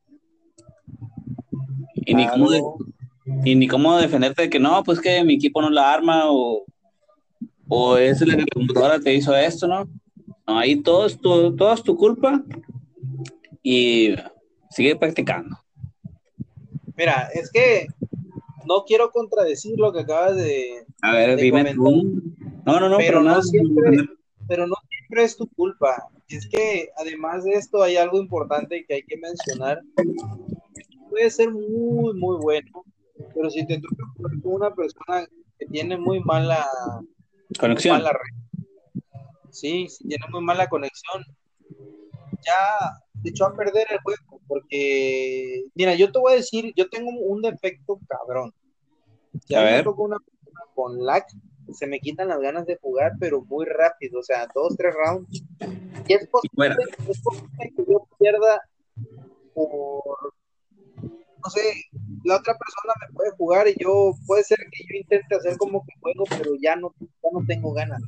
Y, 1.95 2.15
ni 2.15 2.27
cómo 2.27 2.49
y 3.45 3.55
ni 3.55 3.69
cómo 3.69 3.99
defenderte 3.99 4.43
de 4.43 4.51
que 4.51 4.59
no, 4.59 4.83
pues 4.85 5.01
que 5.01 5.23
mi 5.23 5.35
equipo 5.35 5.61
no 5.61 5.69
la 5.69 5.93
arma 5.93 6.23
o 6.31 6.65
o 7.69 7.97
es 7.97 8.21
la 8.27 8.45
computadora 8.53 8.99
te 8.99 9.15
hizo 9.15 9.37
esto, 9.37 9.67
¿no? 9.69 9.89
no 10.47 10.59
ahí 10.59 10.77
todo 10.83 11.07
es, 11.07 11.21
tu, 11.21 11.55
todo 11.55 11.73
es 11.73 11.83
tu 11.83 11.97
culpa 11.97 12.43
y 13.63 14.15
sigue 14.71 14.97
practicando. 14.97 15.57
Mira, 16.97 17.29
es 17.35 17.51
que 17.51 17.87
no 18.67 18.85
quiero 18.85 19.11
contradecir 19.11 19.79
lo 19.79 19.93
que 19.93 20.01
acabas 20.01 20.37
de. 20.37 20.85
A 21.03 21.13
ver, 21.13 21.39
dime 21.39 21.75
tú. 21.75 22.23
No, 22.65 22.81
no, 22.81 22.89
no, 22.89 22.99
pero, 22.99 23.23
no 23.23 23.41
siempre, 23.43 24.09
pero 24.47 24.67
no 24.67 24.75
siempre 24.89 25.25
es 25.25 25.37
tu 25.37 25.47
culpa. 25.49 26.09
Es 26.29 26.47
que 26.47 26.91
además 26.99 27.45
de 27.45 27.53
esto 27.53 27.83
hay 27.83 27.97
algo 27.97 28.19
importante 28.19 28.85
que 28.87 28.95
hay 28.95 29.03
que 29.03 29.17
mencionar. 29.17 29.81
Puede 31.09 31.31
ser 31.31 31.51
muy, 31.51 32.15
muy 32.15 32.37
bueno, 32.43 32.85
pero 33.35 33.49
si 33.49 33.67
te 33.67 33.81
toca 33.81 34.05
con 34.17 34.41
una 34.45 34.75
persona 34.75 35.27
que 35.59 35.67
tiene 35.67 35.97
muy 35.97 36.21
mala 36.21 36.67
Conexión. 37.59 38.03
Sí, 39.51 39.89
sí, 39.89 40.09
tiene 40.09 40.25
muy 40.31 40.43
mala 40.43 40.69
conexión. 40.69 41.25
Ya 42.45 42.95
se 43.23 43.31
echó 43.31 43.47
a 43.47 43.55
perder 43.55 43.87
el 43.91 43.99
juego, 44.01 44.41
porque, 44.47 45.65
mira, 45.75 45.95
yo 45.95 46.13
te 46.13 46.19
voy 46.19 46.33
a 46.33 46.37
decir, 46.37 46.73
yo 46.77 46.89
tengo 46.89 47.11
un 47.11 47.43
defecto 47.43 47.99
cabrón. 48.09 48.53
Ya 49.49 49.61
a 49.61 49.65
ver. 49.65 49.89
una 49.89 50.17
con 50.75 51.05
lag, 51.05 51.25
se 51.73 51.87
me 51.87 51.99
quitan 51.99 52.29
las 52.29 52.41
ganas 52.41 52.67
de 52.67 52.77
jugar, 52.77 53.13
pero 53.19 53.43
muy 53.43 53.67
rápido, 53.67 54.21
o 54.21 54.23
sea, 54.23 54.47
dos, 54.55 54.77
tres 54.77 54.95
rounds. 54.95 55.43
Y 56.07 56.13
es 56.13 56.29
posible, 56.29 56.77
es 57.09 57.21
posible 57.21 57.73
que 57.77 57.85
yo 57.85 58.07
pierda 58.19 58.63
por 59.55 60.33
no 61.43 61.51
sé, 61.51 61.85
la 62.25 62.37
otra 62.37 62.57
persona 62.57 62.95
me 63.01 63.15
puede 63.15 63.31
jugar 63.33 63.69
y 63.69 63.75
yo, 63.79 64.13
puede 64.27 64.45
ser 64.45 64.59
que 64.59 64.85
yo 64.85 64.99
intente 64.99 65.35
hacer 65.35 65.57
como 65.57 65.85
que 65.85 65.95
juego, 66.01 66.25
pero 66.31 66.53
ya 66.61 66.77
no, 66.77 66.95
ya 67.01 67.31
no 67.33 67.45
tengo 67.47 67.73
ganas. 67.73 68.03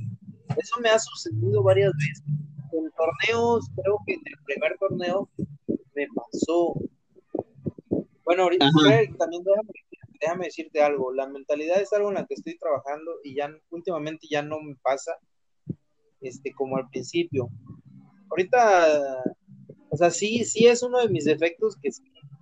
Eso 0.56 0.80
me 0.80 0.90
ha 0.90 0.98
sucedido 0.98 1.62
varias 1.62 1.92
veces. 1.96 2.24
En 2.72 2.90
torneos, 2.92 3.66
creo 3.74 3.98
que 4.06 4.14
en 4.14 4.20
el 4.24 4.44
primer 4.44 4.76
torneo 4.78 5.28
me 5.94 6.06
pasó. 6.14 6.74
Bueno, 8.24 8.44
ahorita 8.44 8.66
también 9.18 9.42
déjame, 9.42 9.70
déjame, 10.20 10.44
decirte 10.46 10.82
algo. 10.82 11.12
La 11.12 11.26
mentalidad 11.28 11.80
es 11.80 11.92
algo 11.92 12.08
en 12.08 12.14
la 12.14 12.26
que 12.26 12.34
estoy 12.34 12.58
trabajando 12.58 13.12
y 13.24 13.34
ya 13.34 13.50
últimamente 13.70 14.26
ya 14.30 14.42
no 14.42 14.60
me 14.60 14.76
pasa 14.76 15.16
este, 16.20 16.52
como 16.52 16.76
al 16.76 16.88
principio. 16.90 17.48
Ahorita, 18.28 19.24
o 19.88 19.96
sea, 19.96 20.10
sí, 20.10 20.44
sí 20.44 20.66
es 20.66 20.82
uno 20.82 20.98
de 21.00 21.08
mis 21.08 21.24
defectos 21.24 21.76
que 21.80 21.90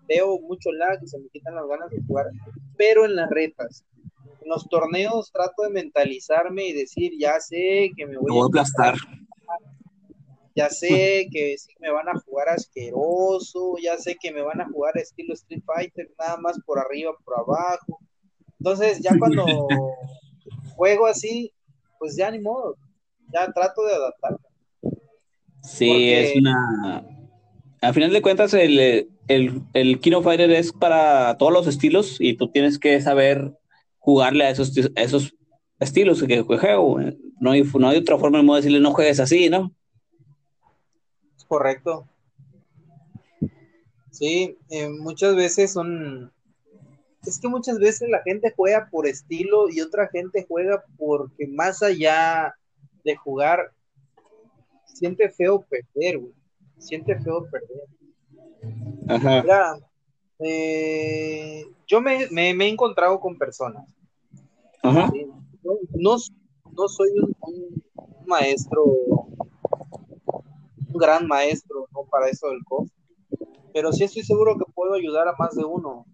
veo 0.09 0.39
mucho 0.41 0.73
lag 0.73 0.99
y 1.03 1.07
se 1.07 1.19
me 1.19 1.29
quitan 1.29 1.55
las 1.55 1.67
ganas 1.67 1.91
de 1.91 2.01
jugar, 2.07 2.27
pero 2.77 3.05
en 3.05 3.15
las 3.15 3.31
retas. 3.31 3.85
En 4.43 4.49
los 4.49 4.69
torneos 4.69 5.31
trato 5.33 5.63
de 5.63 5.71
mentalizarme 5.71 6.67
y 6.67 6.73
decir, 6.73 7.13
ya 7.19 7.39
sé 7.41 7.91
que 7.97 8.07
me 8.07 8.17
voy, 8.17 8.41
a 8.41 8.47
aplastar. 8.47 8.95
Ya 10.55 10.71
sé 10.71 11.29
que 11.33 11.57
sí 11.57 11.73
me 11.79 11.93
van 11.93 12.09
a 12.09 12.19
jugar 12.19 12.49
asqueroso, 12.49 13.77
ya 13.81 13.97
sé 13.97 14.17
que 14.21 14.33
me 14.33 14.43
van 14.43 14.61
a 14.61 14.69
jugar 14.69 14.99
estilo 14.99 15.35
Street 15.35 15.63
Fighter, 15.65 16.11
nada 16.19 16.37
más 16.39 16.59
por 16.67 16.81
arriba, 16.81 17.13
por 17.25 17.39
abajo. 17.39 18.01
Entonces, 18.59 18.99
ya 18.99 19.17
cuando 19.17 19.45
juego 20.75 21.07
así, 21.07 21.53
pues 22.01 22.17
ya 22.17 22.29
ni 22.33 22.41
modo, 22.41 22.77
ya 23.33 23.53
trato 23.53 23.85
de 23.85 23.95
adaptarme. 23.95 24.39
Sí, 25.63 26.13
es 26.13 26.37
una. 26.37 27.18
A 27.81 27.93
final 27.93 28.13
de 28.13 28.23
cuentas, 28.23 28.55
el, 28.55 29.09
el, 29.29 29.63
el 29.73 30.01
King 30.01 30.23
Fighter 30.23 30.51
es 30.51 30.73
para 30.73 31.37
todos 31.39 31.53
los 31.53 31.67
estilos 31.67 32.17
y 32.21 32.35
tú 32.35 32.51
tienes 32.51 32.79
que 32.79 33.01
saber 33.01 33.53
jugarle 33.99 34.45
a 34.45 34.51
esos, 34.51 34.73
esos 34.97 35.35
estilos 35.79 36.23
que. 36.23 36.45
No 37.41 37.53
hay, 37.53 37.63
no 37.63 37.89
hay 37.89 37.99
otra 37.99 38.19
forma 38.19 38.41
de 38.41 38.57
decirle 38.57 38.81
no 38.81 38.93
juegues 38.93 39.21
así, 39.21 39.49
¿no? 39.49 39.73
Correcto. 41.47 42.09
Sí, 44.11 44.59
eh, 44.71 44.89
muchas 44.89 45.37
veces 45.37 45.73
son... 45.73 46.33
Es 47.25 47.39
que 47.39 47.49
muchas 47.49 47.79
veces 47.79 48.09
la 48.09 48.23
gente 48.23 48.53
juega 48.57 48.89
por 48.91 49.07
estilo 49.07 49.69
y 49.71 49.81
otra 49.81 50.09
gente 50.09 50.45
juega 50.49 50.85
porque 50.97 51.47
más 51.47 51.83
allá 51.83 52.55
de 53.05 53.17
jugar, 53.17 53.73
siente 54.87 55.29
feo 55.31 55.65
perder, 55.69 56.19
güey. 56.19 56.38
Siente 56.79 57.19
feo 57.21 57.47
perder. 57.51 57.83
Eh, 60.41 61.65
yo 61.87 62.01
me, 62.01 62.25
he 62.25 62.69
encontrado 62.69 63.21
con 63.21 63.37
personas. 63.37 63.87
No, 64.83 65.11
no, 65.95 66.19
soy 66.89 67.11
un, 67.43 67.85
maestro, 68.27 68.85
un 68.85 69.37
gran 70.95 71.27
maestro, 71.27 71.87
no 71.93 72.05
para 72.05 72.29
eso 72.29 72.49
del 72.49 72.65
COF, 72.65 72.89
pero 73.73 73.93
sí 73.93 74.05
estoy 74.05 74.23
seguro 74.23 74.57
que 74.57 74.71
puedo 74.73 74.95
ayudar 74.95 75.27
a 75.29 75.35
más 75.39 75.57
de 75.57 75.65
uno. 75.65 76.07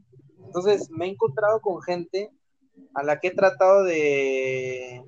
Entonces, 0.45 0.91
me 0.91 1.07
he 1.07 1.11
encontrado 1.11 1.61
con 1.61 1.83
gente 1.83 2.33
a 2.95 3.03
la 3.03 3.21
que 3.21 3.29
he 3.29 3.35
tratado 3.35 3.85
de, 3.85 5.05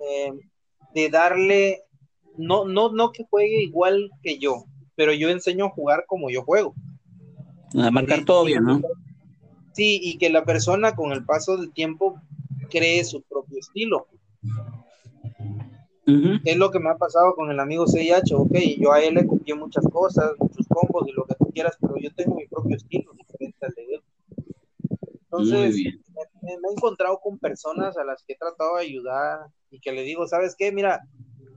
eh, 0.00 0.32
de 0.94 1.10
darle, 1.10 1.84
no, 2.38 2.66
no, 2.66 2.92
no 2.92 3.12
que 3.12 3.24
juegue 3.28 3.62
igual 3.62 4.10
que 4.22 4.38
yo, 4.38 4.64
pero 4.94 5.12
yo 5.12 5.28
enseño 5.28 5.66
a 5.66 5.70
jugar 5.70 6.04
como 6.06 6.30
yo 6.30 6.42
juego. 6.42 6.74
A 7.74 7.90
marcar 7.90 8.24
todo 8.24 8.44
bien, 8.44 8.64
¿no? 8.64 8.80
Sí, 9.72 10.00
y 10.02 10.18
que 10.18 10.30
la 10.30 10.44
persona 10.44 10.94
con 10.94 11.12
el 11.12 11.24
paso 11.24 11.56
del 11.56 11.72
tiempo 11.72 12.20
cree 12.70 13.04
su 13.04 13.22
propio 13.22 13.58
estilo. 13.58 14.06
Es 16.44 16.56
lo 16.56 16.70
que 16.70 16.78
me 16.78 16.90
ha 16.90 16.96
pasado 16.96 17.34
con 17.34 17.50
el 17.50 17.58
amigo 17.58 17.84
CIH, 17.86 18.32
ok, 18.34 18.54
yo 18.78 18.92
a 18.92 19.02
él 19.02 19.14
le 19.14 19.26
copié 19.26 19.56
muchas 19.56 19.84
cosas, 19.92 20.30
muchos 20.38 20.64
combos 20.68 21.08
y 21.08 21.12
lo 21.12 21.24
que 21.24 21.34
tú 21.34 21.50
quieras, 21.52 21.76
pero 21.80 21.96
yo 21.96 22.14
tengo 22.14 22.36
mi 22.36 22.46
propio 22.46 22.76
estilo 22.76 23.12
diferente 23.14 23.66
al 23.66 23.74
de 23.74 23.82
él. 23.94 24.02
Entonces, 25.24 25.74
me, 25.74 26.56
me, 26.58 26.68
he 26.68 26.72
encontrado 26.72 27.18
con 27.18 27.38
personas 27.38 27.98
a 27.98 28.04
las 28.04 28.22
que 28.22 28.34
he 28.34 28.36
tratado 28.36 28.76
de 28.76 28.84
ayudar 28.84 29.48
y 29.70 29.80
que 29.80 29.90
le 29.90 30.02
digo, 30.02 30.28
¿sabes 30.28 30.54
qué? 30.56 30.70
Mira, 30.70 31.02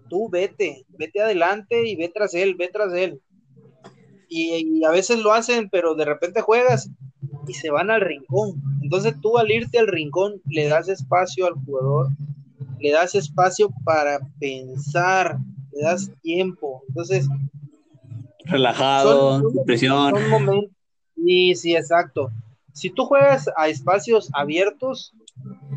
tú 0.10 0.30
vete, 0.30 0.86
vete 0.90 1.22
adelante 1.22 1.88
y 1.88 1.96
ve 1.96 2.12
tras 2.14 2.34
él, 2.34 2.56
ve 2.56 2.68
tras 2.68 2.94
él 2.94 3.22
y, 4.30 4.86
a 4.86 4.92
veces 4.92 5.20
lo 5.20 5.34
hacen, 5.34 5.70
pero 5.70 5.96
de 5.96 6.06
repente 6.06 6.42
juegas 6.42 6.90
y 7.48 7.54
se 7.54 7.72
van 7.72 7.90
al 7.90 8.02
rincón. 8.02 8.62
Entonces 8.82 9.16
tú 9.20 9.38
al 9.38 9.52
irte 9.52 9.80
al 9.80 9.88
rincón 9.88 10.42
le 10.46 10.68
das 10.68 10.88
espacio 10.88 11.48
al 11.48 11.56
jugador, 11.56 12.10
le 12.80 12.92
das 12.92 13.16
espacio 13.16 13.72
para 13.84 14.20
pensar, 14.40 15.38
le 15.74 15.84
das 15.84 16.12
tiempo. 16.22 16.84
Entonces... 16.90 17.28
Relajado, 18.46 19.42
presión. 19.66 20.14
sí, 21.16 21.56
sí, 21.56 21.76
exacto. 21.76 22.32
Si 22.74 22.90
tú 22.90 23.06
juegas 23.06 23.50
a 23.58 23.68
espacios 23.68 24.30
abiertos, 24.34 25.14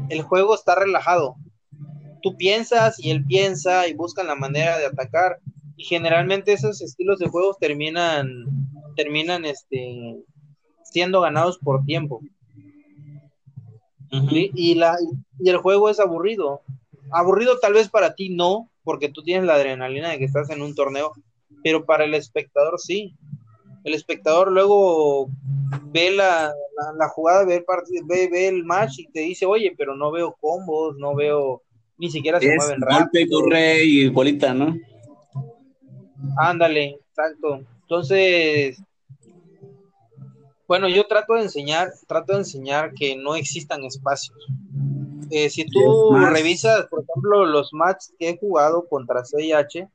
el 0.08 0.22
juego 0.22 0.54
está 0.54 0.74
relajado. 0.74 1.36
Tú 2.22 2.36
piensas 2.36 2.98
y 2.98 3.10
él 3.10 3.24
piensa 3.24 3.88
y 3.88 3.94
buscan 3.94 4.26
la 4.26 4.34
manera 4.34 4.78
de 4.78 4.86
atacar 4.86 5.38
y 5.76 5.84
generalmente 5.84 6.52
esos 6.52 6.80
estilos 6.80 7.18
de 7.18 7.28
juegos 7.28 7.58
terminan 7.58 8.26
terminan 8.96 9.44
este 9.44 10.16
siendo 10.84 11.20
ganados 11.20 11.58
por 11.58 11.84
tiempo. 11.84 12.20
y, 14.10 14.74
la, 14.74 14.96
y 15.38 15.48
el 15.48 15.56
juego 15.56 15.88
es 15.88 15.98
aburrido. 15.98 16.60
Aburrido 17.10 17.58
tal 17.58 17.72
vez 17.72 17.88
para 17.88 18.14
ti 18.14 18.28
no, 18.28 18.68
porque 18.84 19.08
tú 19.08 19.22
tienes 19.22 19.44
la 19.44 19.54
adrenalina 19.54 20.10
de 20.10 20.18
que 20.18 20.26
estás 20.26 20.50
en 20.50 20.60
un 20.62 20.74
torneo, 20.74 21.12
pero 21.62 21.84
para 21.84 22.04
el 22.04 22.14
espectador 22.14 22.78
sí. 22.78 23.16
El 23.84 23.94
espectador 23.94 24.52
luego 24.52 25.28
ve 25.92 26.12
la, 26.12 26.52
la, 26.98 27.08
jugada, 27.08 27.44
ve 27.44 27.56
el, 27.56 27.64
partido, 27.64 28.04
ve, 28.06 28.28
ve, 28.30 28.48
el 28.48 28.64
match 28.64 28.98
y 28.98 29.08
te 29.08 29.20
dice, 29.20 29.46
oye, 29.46 29.74
pero 29.76 29.96
no 29.96 30.12
veo 30.12 30.36
combos, 30.40 30.96
no 30.98 31.14
veo, 31.14 31.62
ni 32.02 32.10
siquiera 32.10 32.40
se 32.40 32.56
mueven 32.56 32.80
golpe, 32.80 33.28
corre 33.30 33.84
y 33.84 34.08
bolita, 34.08 34.52
¿no? 34.52 34.76
Ándale, 36.36 36.98
exacto. 37.08 37.60
Entonces, 37.82 38.82
bueno, 40.66 40.88
yo 40.88 41.06
trato 41.06 41.34
de 41.34 41.42
enseñar, 41.42 41.92
trato 42.08 42.32
de 42.32 42.40
enseñar 42.40 42.92
que 42.94 43.14
no 43.14 43.36
existan 43.36 43.84
espacios. 43.84 44.36
Eh, 45.30 45.48
si 45.48 45.64
tú 45.64 46.12
revisas, 46.16 46.88
por 46.88 47.04
ejemplo, 47.04 47.46
los 47.46 47.72
matches 47.72 48.12
que 48.18 48.30
he 48.30 48.36
jugado 48.36 48.88
contra 48.88 49.24
CIH, 49.24 49.88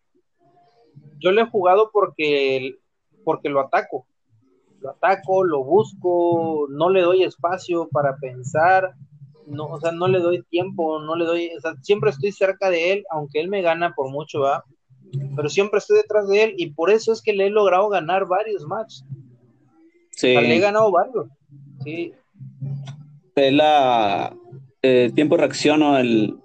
yo 1.19 1.31
lo 1.33 1.41
he 1.41 1.49
jugado 1.49 1.89
porque, 1.91 2.77
porque 3.25 3.49
lo 3.49 3.59
ataco. 3.59 4.07
Lo 4.79 4.91
ataco, 4.91 5.43
lo 5.43 5.61
busco, 5.61 6.67
no 6.69 6.89
le 6.89 7.01
doy 7.01 7.23
espacio 7.23 7.89
para 7.89 8.15
pensar, 8.15 8.93
no, 9.47 9.65
o 9.65 9.79
sea, 9.79 9.91
no 9.91 10.07
le 10.07 10.19
doy 10.19 10.43
tiempo, 10.43 10.99
no 10.99 11.15
le 11.15 11.25
doy, 11.25 11.49
o 11.57 11.61
sea, 11.61 11.73
siempre 11.81 12.09
estoy 12.09 12.31
cerca 12.31 12.69
de 12.69 12.93
él, 12.93 13.05
aunque 13.09 13.39
él 13.39 13.49
me 13.49 13.61
gana 13.61 13.93
por 13.95 14.09
mucho, 14.11 14.41
¿va? 14.41 14.63
Pero 15.35 15.49
siempre 15.49 15.79
estoy 15.79 15.97
detrás 15.97 16.27
de 16.27 16.43
él 16.43 16.53
y 16.57 16.71
por 16.71 16.91
eso 16.91 17.13
es 17.13 17.21
que 17.21 17.33
le 17.33 17.47
he 17.47 17.49
logrado 17.49 17.87
ganar 17.89 18.27
varios 18.27 18.65
matches. 18.65 19.05
Sí. 20.11 20.27
le 20.27 20.55
he 20.55 20.59
ganado 20.59 20.91
varios. 20.91 21.27
Sí. 21.83 22.13
Es 23.35 23.53
la 23.53 24.35
el 24.81 25.13
tiempo 25.13 25.35
de 25.35 25.41
reacción 25.41 25.81
o 25.83 25.97
el, 25.97 26.39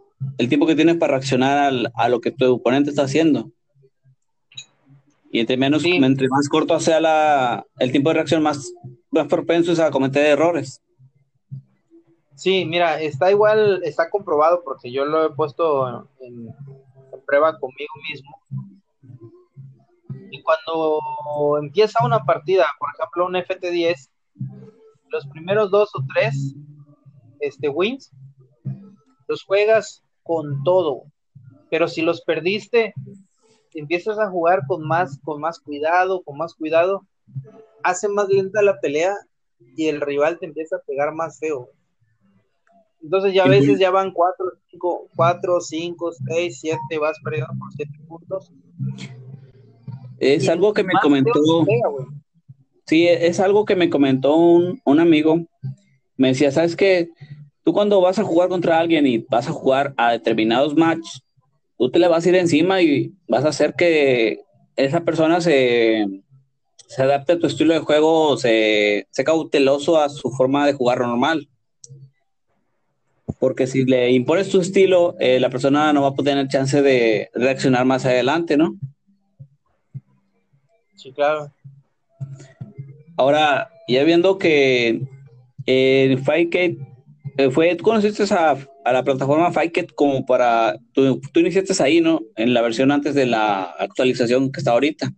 tiempo 0.48 0.66
que 0.66 0.74
tienes 0.74 0.96
para 0.96 1.12
reaccionar 1.12 1.72
a 1.94 2.08
lo 2.08 2.20
que 2.20 2.30
tu 2.30 2.54
oponente 2.54 2.90
está 2.90 3.02
haciendo. 3.02 3.50
Y 5.30 5.40
entre 5.40 5.56
menos, 5.56 5.84
entre 5.84 6.28
más 6.28 6.48
corto 6.48 6.78
sea 6.78 7.00
la, 7.00 7.64
el 7.78 7.90
tiempo 7.90 8.10
de 8.10 8.14
reacción, 8.14 8.42
más, 8.42 8.72
más 9.10 9.26
propenso 9.28 9.72
es 9.72 9.80
a 9.80 9.90
cometer 9.90 10.26
errores. 10.26 10.82
Sí, 12.42 12.64
mira, 12.64 13.00
está 13.00 13.30
igual, 13.30 13.82
está 13.84 14.10
comprobado 14.10 14.64
porque 14.64 14.90
yo 14.90 15.04
lo 15.04 15.24
he 15.24 15.30
puesto 15.30 16.10
en, 16.18 16.52
prueba 17.24 17.56
conmigo 17.56 17.94
mismo. 18.10 18.36
Y 20.32 20.42
cuando 20.42 21.58
empieza 21.62 22.04
una 22.04 22.24
partida, 22.24 22.66
por 22.80 22.88
ejemplo, 22.96 23.26
un 23.26 23.34
FT10, 23.34 24.10
los 25.10 25.24
primeros 25.28 25.70
dos 25.70 25.90
o 25.94 26.00
tres 26.12 26.56
este, 27.38 27.68
wins, 27.68 28.10
los 29.28 29.44
juegas 29.44 30.02
con 30.24 30.64
todo. 30.64 31.04
Pero 31.70 31.86
si 31.86 32.02
los 32.02 32.22
perdiste, 32.22 32.92
empiezas 33.72 34.18
a 34.18 34.28
jugar 34.28 34.66
con 34.66 34.84
más, 34.84 35.16
con 35.22 35.40
más 35.40 35.60
cuidado, 35.60 36.24
con 36.24 36.38
más 36.38 36.54
cuidado, 36.54 37.06
hace 37.84 38.08
más 38.08 38.28
lenta 38.28 38.62
la 38.62 38.80
pelea 38.80 39.14
y 39.76 39.86
el 39.86 40.00
rival 40.00 40.40
te 40.40 40.46
empieza 40.46 40.74
a 40.74 40.82
pegar 40.84 41.14
más 41.14 41.38
feo. 41.38 41.70
Entonces 43.02 43.34
ya 43.34 43.44
a 43.44 43.48
veces 43.48 43.78
ya 43.78 43.90
van 43.90 44.12
4, 44.12 44.46
5, 44.70 45.08
4, 45.16 45.60
5, 45.60 46.12
6, 46.26 46.58
7, 46.60 46.78
vas 47.00 47.18
perdiendo 47.22 47.52
por 47.58 47.72
7 47.76 47.92
puntos. 48.06 48.52
Es 50.18 50.48
algo 50.48 50.72
que 50.72 50.84
me 50.84 50.92
comentó. 51.02 51.32
sí, 52.86 53.08
es 53.08 53.40
algo 53.40 53.64
que 53.64 53.74
me 53.74 53.90
comentó 53.90 54.36
un, 54.36 54.80
un 54.84 55.00
amigo. 55.00 55.44
Me 56.16 56.28
decía, 56.28 56.52
¿sabes 56.52 56.76
qué? 56.76 57.10
Tú 57.64 57.72
cuando 57.72 58.00
vas 58.00 58.18
a 58.18 58.24
jugar 58.24 58.48
contra 58.48 58.78
alguien 58.78 59.06
y 59.06 59.18
vas 59.18 59.48
a 59.48 59.52
jugar 59.52 59.94
a 59.96 60.12
determinados 60.12 60.76
matches, 60.76 61.22
tú 61.76 61.90
te 61.90 61.98
le 61.98 62.06
vas 62.06 62.24
a 62.24 62.28
ir 62.28 62.36
encima 62.36 62.82
y 62.82 63.12
vas 63.26 63.44
a 63.44 63.48
hacer 63.48 63.74
que 63.74 64.40
esa 64.76 65.00
persona 65.00 65.40
se, 65.40 66.06
se 66.86 67.02
adapte 67.02 67.32
a 67.32 67.38
tu 67.38 67.46
estilo 67.46 67.74
de 67.74 67.80
juego, 67.80 68.36
se, 68.36 69.08
sea 69.10 69.24
cauteloso 69.24 70.00
a 70.00 70.08
su 70.08 70.30
forma 70.30 70.66
de 70.66 70.74
jugar 70.74 71.00
normal. 71.00 71.48
Porque 73.38 73.66
si 73.66 73.84
le 73.84 74.10
impones 74.12 74.48
tu 74.48 74.60
estilo, 74.60 75.16
eh, 75.18 75.40
la 75.40 75.50
persona 75.50 75.92
no 75.92 76.02
va 76.02 76.08
a 76.08 76.14
tener 76.14 76.48
chance 76.48 76.80
de 76.82 77.30
reaccionar 77.34 77.84
más 77.84 78.04
adelante, 78.04 78.56
¿no? 78.56 78.76
Sí, 80.94 81.12
claro. 81.12 81.52
Ahora, 83.16 83.70
ya 83.88 84.04
viendo 84.04 84.38
que 84.38 85.02
en 85.66 86.24
Fightgate 86.24 86.78
eh, 87.36 87.50
fue, 87.50 87.74
tú 87.76 87.84
conociste 87.84 88.22
a, 88.34 88.56
la 88.84 89.04
plataforma 89.04 89.52
Fightgate 89.52 89.94
como 89.94 90.24
para, 90.26 90.78
tú, 90.92 91.20
tú 91.32 91.40
iniciaste 91.40 91.80
ahí, 91.82 92.00
¿no? 92.00 92.20
En 92.36 92.54
la 92.54 92.62
versión 92.62 92.92
antes 92.92 93.14
de 93.14 93.26
la 93.26 93.62
actualización 93.78 94.52
que 94.52 94.60
está 94.60 94.72
ahorita. 94.72 95.12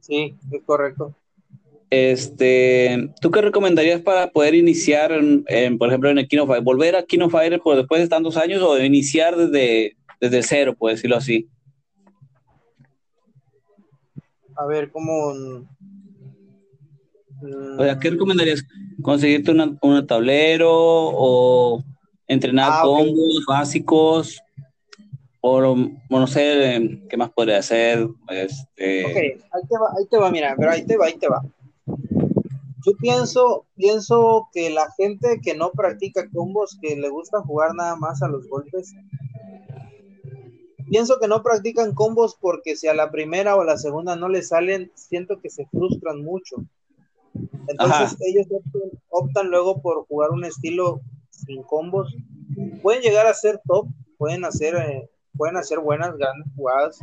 Sí, 0.00 0.34
es 0.52 0.62
correcto. 0.64 1.14
Este, 1.88 3.10
¿tú 3.20 3.30
qué 3.30 3.40
recomendarías 3.40 4.00
para 4.00 4.28
poder 4.30 4.54
iniciar, 4.54 5.12
por 5.78 5.88
ejemplo, 5.88 6.10
en 6.10 6.18
el 6.18 6.28
Kino 6.28 6.46
Fire? 6.46 6.62
¿Volver 6.62 6.96
a 6.96 7.04
Kino 7.04 7.30
Fire 7.30 7.60
por 7.60 7.76
después 7.76 8.00
de 8.00 8.08
tantos 8.08 8.36
años 8.36 8.62
o 8.62 8.78
iniciar 8.82 9.36
desde, 9.36 9.96
desde 10.20 10.42
cero, 10.42 10.74
por 10.76 10.90
decirlo 10.90 11.16
así? 11.16 11.48
A 14.56 14.66
ver, 14.66 14.90
¿cómo...? 14.90 15.66
O 17.78 17.84
sea, 17.84 17.98
¿qué 17.98 18.10
recomendarías? 18.10 18.64
¿Conseguirte 19.02 19.52
un 19.52 20.06
tablero 20.06 20.70
o 20.72 21.84
entrenar 22.26 22.70
ah, 22.72 22.80
combos 22.82 23.44
básicos? 23.46 24.40
O, 25.40 25.76
no 26.10 26.26
sé 26.26 26.98
qué 27.08 27.16
más 27.16 27.30
podría 27.30 27.58
hacer. 27.58 28.08
Este... 28.28 29.04
Ok, 29.04 29.16
ahí 29.52 29.62
te 29.68 29.78
va, 29.78 29.94
ahí 29.96 30.06
te 30.10 30.16
va, 30.18 30.30
mira, 30.32 30.54
pero 30.58 30.72
ahí 30.72 30.84
te 30.84 30.96
va, 30.96 31.06
ahí 31.06 31.16
te 31.18 31.28
va. 31.28 31.42
Yo 32.86 32.92
pienso, 32.98 33.66
pienso 33.74 34.48
que 34.52 34.70
la 34.70 34.88
gente 34.96 35.40
que 35.42 35.56
no 35.56 35.72
practica 35.72 36.30
combos, 36.32 36.78
que 36.80 36.94
le 36.94 37.08
gusta 37.08 37.42
jugar 37.42 37.74
nada 37.74 37.96
más 37.96 38.22
a 38.22 38.28
los 38.28 38.46
golpes, 38.48 38.94
pienso 40.88 41.18
que 41.18 41.26
no 41.26 41.42
practican 41.42 41.94
combos 41.94 42.36
porque 42.40 42.76
si 42.76 42.86
a 42.86 42.94
la 42.94 43.10
primera 43.10 43.56
o 43.56 43.62
a 43.62 43.64
la 43.64 43.76
segunda 43.76 44.14
no 44.14 44.28
le 44.28 44.40
salen, 44.42 44.92
siento 44.94 45.40
que 45.40 45.50
se 45.50 45.66
frustran 45.66 46.22
mucho. 46.22 46.58
Entonces 47.66 48.16
ellos 48.20 48.46
optan, 49.08 49.50
luego 49.50 49.82
por 49.82 50.06
jugar 50.06 50.30
un 50.30 50.44
estilo 50.44 51.00
sin 51.30 51.64
combos. 51.64 52.14
Pueden 52.82 53.02
llegar 53.02 53.26
a 53.26 53.34
ser 53.34 53.60
top, 53.66 53.88
pueden 54.16 54.44
hacer, 54.44 54.76
eh, 54.76 55.10
pueden 55.36 55.56
hacer 55.56 55.80
buenas, 55.80 56.16
grandes 56.16 56.46
jugadas 56.54 57.00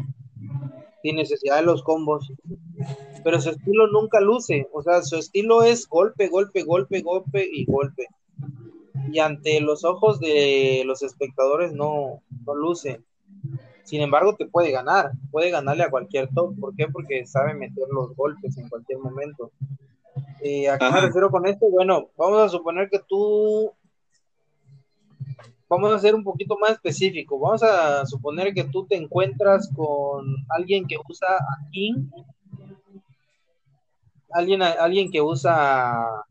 sin 1.01 1.17
necesidad 1.17 1.57
de 1.57 1.63
los 1.63 1.83
combos. 1.83 2.31
Pero 3.23 3.39
su 3.41 3.51
estilo 3.51 3.87
nunca 3.87 4.19
luce, 4.19 4.67
o 4.73 4.81
sea, 4.81 5.01
su 5.01 5.17
estilo 5.17 5.63
es 5.63 5.87
golpe, 5.87 6.27
golpe, 6.27 6.63
golpe, 6.63 7.01
golpe 7.01 7.47
y 7.51 7.65
golpe. 7.65 8.07
Y 9.11 9.19
ante 9.19 9.61
los 9.61 9.83
ojos 9.83 10.19
de 10.19 10.83
los 10.85 11.03
espectadores 11.03 11.73
no, 11.73 12.21
no 12.45 12.55
luce. 12.55 13.01
Sin 13.83 14.01
embargo, 14.01 14.35
te 14.35 14.45
puede 14.45 14.71
ganar, 14.71 15.11
puede 15.31 15.51
ganarle 15.51 15.83
a 15.83 15.89
cualquier 15.89 16.29
top. 16.33 16.57
¿Por 16.59 16.75
qué? 16.75 16.87
Porque 16.87 17.25
sabe 17.25 17.53
meter 17.53 17.85
los 17.91 18.15
golpes 18.15 18.57
en 18.57 18.69
cualquier 18.69 18.99
momento. 18.99 19.51
¿Y 20.41 20.65
a 20.65 20.77
qué 20.77 20.89
me 20.91 21.01
refiero 21.01 21.29
con 21.29 21.45
esto? 21.45 21.69
Bueno, 21.69 22.09
vamos 22.17 22.41
a 22.41 22.49
suponer 22.49 22.89
que 22.89 22.99
tú 22.99 23.73
vamos 25.73 25.91
a 25.91 25.99
ser 25.99 26.13
un 26.13 26.23
poquito 26.23 26.57
más 26.59 26.71
específico. 26.71 27.39
Vamos 27.39 27.63
a 27.63 28.05
suponer 28.05 28.53
que 28.53 28.63
tú 28.63 28.85
te 28.85 28.95
encuentras 28.95 29.69
con 29.75 30.35
alguien 30.49 30.85
que 30.85 30.97
usa 31.09 31.27
a 31.35 31.69
King, 31.71 32.09
alguien, 34.33 34.61
alguien 34.61 35.11
que 35.11 35.21
usa 35.21 36.25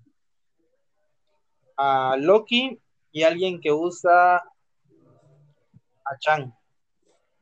a 1.77 2.17
Loki 2.19 2.79
y 3.13 3.23
alguien 3.23 3.61
que 3.61 3.73
usa 3.73 4.37
a 4.37 6.19
Chang. 6.19 6.53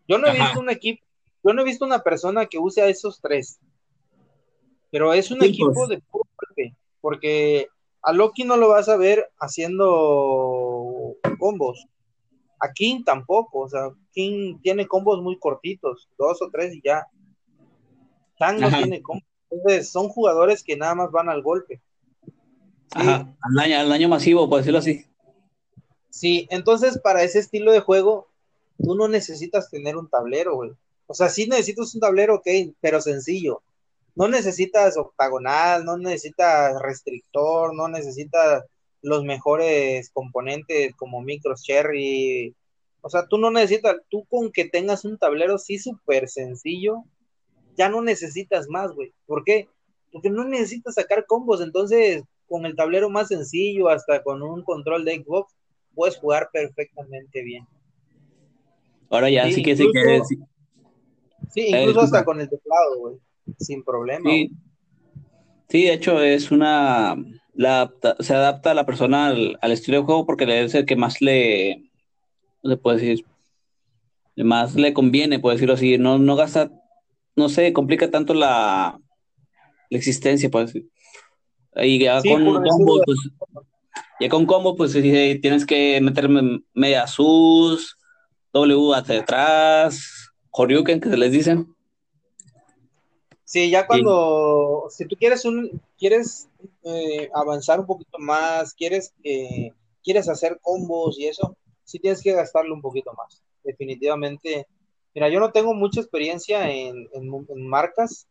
Yo 0.06 0.18
no 0.18 0.26
he 0.26 0.32
visto 0.32 0.60
un 0.60 0.70
equipo, 0.70 1.04
yo 1.44 1.52
no 1.52 1.62
he 1.62 1.64
visto 1.64 1.84
una 1.84 2.00
persona 2.00 2.46
que 2.46 2.58
use 2.58 2.82
a 2.82 2.88
esos 2.88 3.20
tres, 3.20 3.60
pero 4.90 5.12
es 5.12 5.30
un 5.30 5.42
equipo 5.44 5.72
pues. 5.72 5.88
de 5.88 6.02
golpe, 6.10 6.76
porque 7.00 7.68
a 8.02 8.12
Loki 8.12 8.44
no 8.44 8.56
lo 8.56 8.68
vas 8.68 8.88
a 8.88 8.96
ver 8.96 9.30
haciendo 9.38 11.14
combos. 11.38 11.86
A 12.62 12.72
King 12.72 13.04
tampoco, 13.04 13.60
o 13.60 13.68
sea, 13.68 13.88
King 14.12 14.58
tiene 14.62 14.86
combos 14.86 15.22
muy 15.22 15.38
cortitos, 15.38 16.10
dos 16.18 16.42
o 16.42 16.50
tres 16.50 16.74
y 16.74 16.82
ya. 16.84 17.06
Chang 18.38 18.60
no 18.60 18.68
tiene 18.68 19.00
combos. 19.00 19.29
Entonces, 19.50 19.90
son 19.90 20.08
jugadores 20.08 20.62
que 20.62 20.76
nada 20.76 20.94
más 20.94 21.10
van 21.10 21.28
al 21.28 21.42
golpe. 21.42 21.80
Ajá, 22.92 23.36
al 23.40 23.54
daño, 23.54 23.78
al 23.78 23.88
daño 23.88 24.08
masivo, 24.08 24.48
por 24.48 24.58
decirlo 24.58 24.78
así. 24.78 25.04
Sí, 26.10 26.48
entonces 26.50 26.98
para 26.98 27.22
ese 27.22 27.38
estilo 27.38 27.72
de 27.72 27.80
juego, 27.80 28.28
tú 28.78 28.94
no 28.94 29.08
necesitas 29.08 29.70
tener 29.70 29.96
un 29.96 30.08
tablero, 30.08 30.56
güey. 30.56 30.72
O 31.06 31.14
sea, 31.14 31.28
sí 31.28 31.46
necesitas 31.46 31.94
un 31.94 32.00
tablero, 32.00 32.36
ok, 32.36 32.48
pero 32.80 33.00
sencillo. 33.00 33.62
No 34.14 34.28
necesitas 34.28 34.96
octagonal, 34.96 35.84
no 35.84 35.96
necesitas 35.96 36.80
restrictor, 36.82 37.74
no 37.74 37.88
necesitas 37.88 38.64
los 39.02 39.24
mejores 39.24 40.10
componentes 40.10 40.94
como 40.96 41.22
micros 41.22 41.62
cherry. 41.62 42.54
O 43.00 43.08
sea, 43.08 43.26
tú 43.26 43.38
no 43.38 43.50
necesitas, 43.50 43.96
tú 44.08 44.24
con 44.26 44.52
que 44.52 44.66
tengas 44.66 45.04
un 45.04 45.16
tablero 45.16 45.54
así 45.54 45.78
súper 45.78 46.28
sencillo, 46.28 47.04
ya 47.80 47.88
no 47.88 48.02
necesitas 48.02 48.68
más, 48.68 48.92
güey. 48.92 49.14
¿Por 49.24 49.42
qué? 49.42 49.66
Porque 50.12 50.28
no 50.28 50.44
necesitas 50.44 50.96
sacar 50.96 51.24
combos, 51.24 51.62
entonces 51.62 52.22
con 52.46 52.66
el 52.66 52.76
tablero 52.76 53.08
más 53.08 53.28
sencillo, 53.28 53.88
hasta 53.88 54.22
con 54.22 54.42
un 54.42 54.62
control 54.64 55.06
de 55.06 55.22
Xbox, 55.22 55.54
puedes 55.94 56.18
jugar 56.18 56.50
perfectamente 56.52 57.42
bien. 57.42 57.66
Ahora 59.08 59.30
ya, 59.30 59.50
sí, 59.50 59.62
que 59.62 59.74
sí 59.76 59.86
que... 59.94 60.20
Sí, 61.54 61.68
incluso 61.68 62.02
hasta 62.02 62.22
con 62.22 62.38
el 62.38 62.50
teclado, 62.50 62.98
güey, 62.98 63.16
sin 63.58 63.82
problema. 63.82 64.28
Sí. 64.28 65.82
de 65.84 65.94
hecho 65.94 66.20
es 66.20 66.50
una... 66.50 67.16
La, 67.54 67.90
se 68.20 68.34
adapta 68.34 68.72
a 68.72 68.74
la 68.74 68.84
persona 68.84 69.28
al, 69.28 69.72
estilo 69.72 69.98
de 69.98 70.04
juego 70.04 70.26
porque 70.26 70.64
es 70.64 70.74
el 70.74 70.84
que 70.84 70.96
más 70.96 71.22
le... 71.22 71.90
le 72.62 72.76
puede 72.76 72.98
decir? 72.98 73.24
Más 74.36 74.74
le 74.74 74.92
conviene, 74.92 75.38
puede 75.38 75.56
decirlo 75.56 75.74
así. 75.74 75.96
No, 75.96 76.18
no 76.18 76.36
gasta, 76.36 76.70
no 77.40 77.48
se 77.48 77.72
complica 77.72 78.10
tanto 78.10 78.34
la, 78.34 79.00
la 79.90 79.98
existencia, 79.98 80.48
pues. 80.50 80.72
Y 81.76 81.98
ya 81.98 82.22
con 82.22 82.44
combo, 82.44 83.00
pues, 83.04 83.18
ya 84.20 84.28
con 84.28 84.46
combo, 84.46 84.76
pues 84.76 84.92
tienes 84.92 85.66
que 85.66 86.00
meterme 86.00 86.62
media 86.74 87.06
sus, 87.06 87.96
W 88.52 88.94
hacia 88.94 89.16
detrás, 89.16 90.30
Horyuken, 90.50 91.00
que 91.00 91.08
se 91.08 91.16
les 91.16 91.32
dicen. 91.32 91.74
Sí, 93.44 93.70
ya 93.70 93.86
cuando, 93.86 94.86
si 94.90 95.06
tú 95.06 95.16
quieres 95.16 95.44
un, 95.44 95.80
quieres 95.98 96.48
eh, 96.84 97.28
avanzar 97.34 97.80
un 97.80 97.86
poquito 97.86 98.18
más, 98.18 98.74
quieres, 98.74 99.12
eh, 99.24 99.72
quieres 100.04 100.28
hacer 100.28 100.58
combos 100.60 101.18
y 101.18 101.26
eso, 101.26 101.56
sí 101.84 101.98
tienes 101.98 102.22
que 102.22 102.32
gastarlo 102.32 102.74
un 102.74 102.82
poquito 102.82 103.12
más. 103.14 103.42
Definitivamente. 103.64 104.66
Mira, 105.14 105.28
yo 105.28 105.40
no 105.40 105.50
tengo 105.50 105.74
mucha 105.74 106.00
experiencia 106.00 106.70
en, 106.70 107.08
en 107.12 107.66
marcas, 107.66 108.28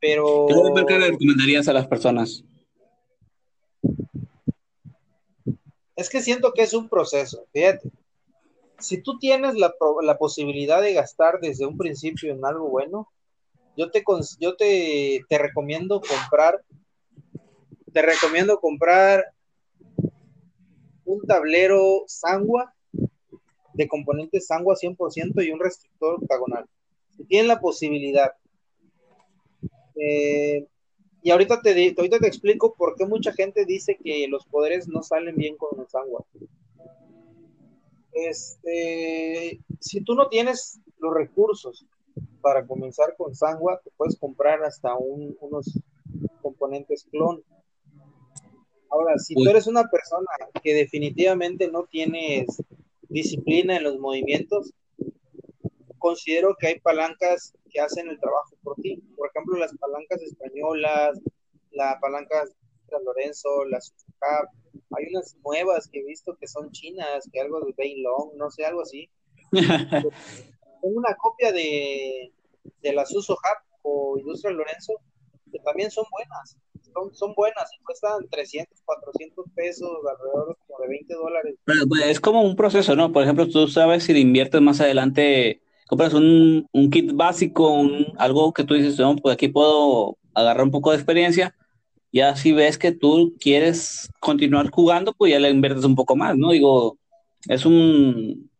pero... 0.00 0.46
¿Qué 0.48 0.98
le 0.98 1.10
recomendarías 1.10 1.68
a 1.68 1.72
las 1.72 1.86
personas? 1.86 2.44
Es 5.96 6.08
que 6.08 6.22
siento 6.22 6.52
que 6.52 6.62
es 6.62 6.74
un 6.74 6.88
proceso, 6.88 7.46
fíjate. 7.52 7.90
Si 8.78 9.00
tú 9.00 9.18
tienes 9.18 9.54
la, 9.54 9.72
la 10.02 10.18
posibilidad 10.18 10.82
de 10.82 10.94
gastar 10.94 11.38
desde 11.40 11.66
un 11.66 11.78
principio 11.78 12.32
en 12.32 12.44
algo 12.44 12.68
bueno, 12.68 13.08
yo 13.76 13.90
te, 13.90 14.02
yo 14.40 14.56
te, 14.56 15.24
te 15.28 15.38
recomiendo 15.38 16.00
comprar, 16.00 16.62
te 17.92 18.02
recomiendo 18.02 18.58
comprar 18.58 19.24
un 21.04 21.22
tablero 21.26 22.04
Sangua 22.06 22.74
de 23.74 23.88
componentes 23.88 24.46
Sangua 24.46 24.76
100% 24.76 25.44
y 25.44 25.50
un 25.50 25.60
restrictor 25.60 26.16
octagonal. 26.22 26.66
Si 27.16 27.24
tienen 27.24 27.48
la 27.48 27.60
posibilidad 27.60 28.32
eh, 29.96 30.66
y 31.22 31.30
ahorita 31.30 31.60
te, 31.62 31.94
ahorita 31.96 32.18
te 32.18 32.26
explico 32.26 32.74
por 32.74 32.96
qué 32.96 33.06
mucha 33.06 33.32
gente 33.32 33.64
dice 33.64 33.96
que 34.02 34.26
los 34.28 34.44
poderes 34.46 34.88
no 34.88 35.02
salen 35.02 35.36
bien 35.36 35.56
con 35.56 35.78
los 35.78 35.90
Sangua. 35.90 36.24
Este, 38.12 39.60
si 39.80 40.02
tú 40.02 40.14
no 40.14 40.28
tienes 40.28 40.80
los 40.98 41.14
recursos 41.14 41.86
para 42.40 42.66
comenzar 42.66 43.14
con 43.16 43.34
Sangua, 43.34 43.80
te 43.84 43.90
puedes 43.96 44.18
comprar 44.18 44.64
hasta 44.64 44.94
unos 44.96 45.80
componentes 46.42 47.04
clon. 47.04 47.42
Ahora, 48.90 49.16
si 49.18 49.34
tú 49.34 49.48
eres 49.48 49.66
una 49.68 49.88
persona 49.88 50.26
que 50.62 50.74
definitivamente 50.74 51.70
no 51.70 51.84
tienes 51.84 52.62
disciplina 53.12 53.76
en 53.76 53.84
los 53.84 53.98
movimientos, 53.98 54.72
considero 55.98 56.56
que 56.58 56.68
hay 56.68 56.80
palancas 56.80 57.54
que 57.70 57.80
hacen 57.80 58.08
el 58.08 58.18
trabajo 58.18 58.56
por 58.62 58.76
ti. 58.76 59.02
Por 59.16 59.28
ejemplo, 59.28 59.58
las 59.58 59.76
palancas 59.76 60.20
españolas, 60.22 61.20
la 61.70 61.98
palanca 62.00 62.44
de 62.44 63.04
Lorenzo, 63.04 63.64
las 63.66 63.94
hay 64.96 65.06
unas 65.10 65.36
nuevas 65.44 65.88
que 65.88 66.00
he 66.00 66.04
visto 66.04 66.36
que 66.38 66.46
son 66.46 66.70
chinas, 66.70 67.28
que 67.32 67.40
algo 67.40 67.60
de 67.60 67.74
Bain 67.76 68.02
Long, 68.02 68.34
no 68.36 68.50
sé, 68.50 68.64
algo 68.64 68.82
así. 68.82 69.08
Tengo 69.52 70.10
una 70.82 71.14
copia 71.16 71.52
de, 71.52 72.32
de 72.82 72.92
las 72.92 73.14
Uso 73.14 73.34
Hub 73.34 73.78
o 73.82 74.18
Industria 74.18 74.52
Lorenzo, 74.52 74.94
que 75.50 75.58
también 75.60 75.90
son 75.90 76.04
buenas. 76.10 76.56
Son, 76.92 77.14
son 77.14 77.34
buenas 77.34 77.70
cuestan 77.84 78.28
300, 78.30 78.80
400 78.84 79.46
pesos, 79.54 79.88
alrededor 80.10 80.56
como 80.66 80.80
de 80.80 80.88
20 80.88 81.14
dólares. 81.14 81.54
Pues, 81.88 82.06
es 82.06 82.20
como 82.20 82.42
un 82.42 82.56
proceso, 82.56 82.94
¿no? 82.96 83.12
Por 83.12 83.22
ejemplo, 83.22 83.48
tú 83.48 83.68
sabes 83.68 84.04
si 84.04 84.12
inviertes 84.18 84.60
más 84.60 84.80
adelante 84.80 85.62
compras 85.88 86.14
un, 86.14 86.66
un 86.72 86.90
kit 86.90 87.12
básico, 87.12 87.70
un, 87.70 88.06
algo 88.16 88.52
que 88.52 88.64
tú 88.64 88.74
dices, 88.74 88.98
no, 88.98 89.14
pues 89.16 89.34
aquí 89.34 89.48
puedo 89.48 90.16
agarrar 90.34 90.64
un 90.64 90.70
poco 90.70 90.90
de 90.90 90.96
experiencia. 90.96 91.54
Ya 92.12 92.34
si 92.36 92.52
ves 92.52 92.78
que 92.78 92.92
tú 92.92 93.34
quieres 93.38 94.10
continuar 94.20 94.70
jugando, 94.70 95.12
pues 95.12 95.32
ya 95.32 95.38
le 95.38 95.50
inviertes 95.50 95.84
un 95.84 95.94
poco 95.94 96.16
más, 96.16 96.36
¿no? 96.36 96.50
Digo, 96.50 96.98
es 97.48 97.66
un 97.66 98.50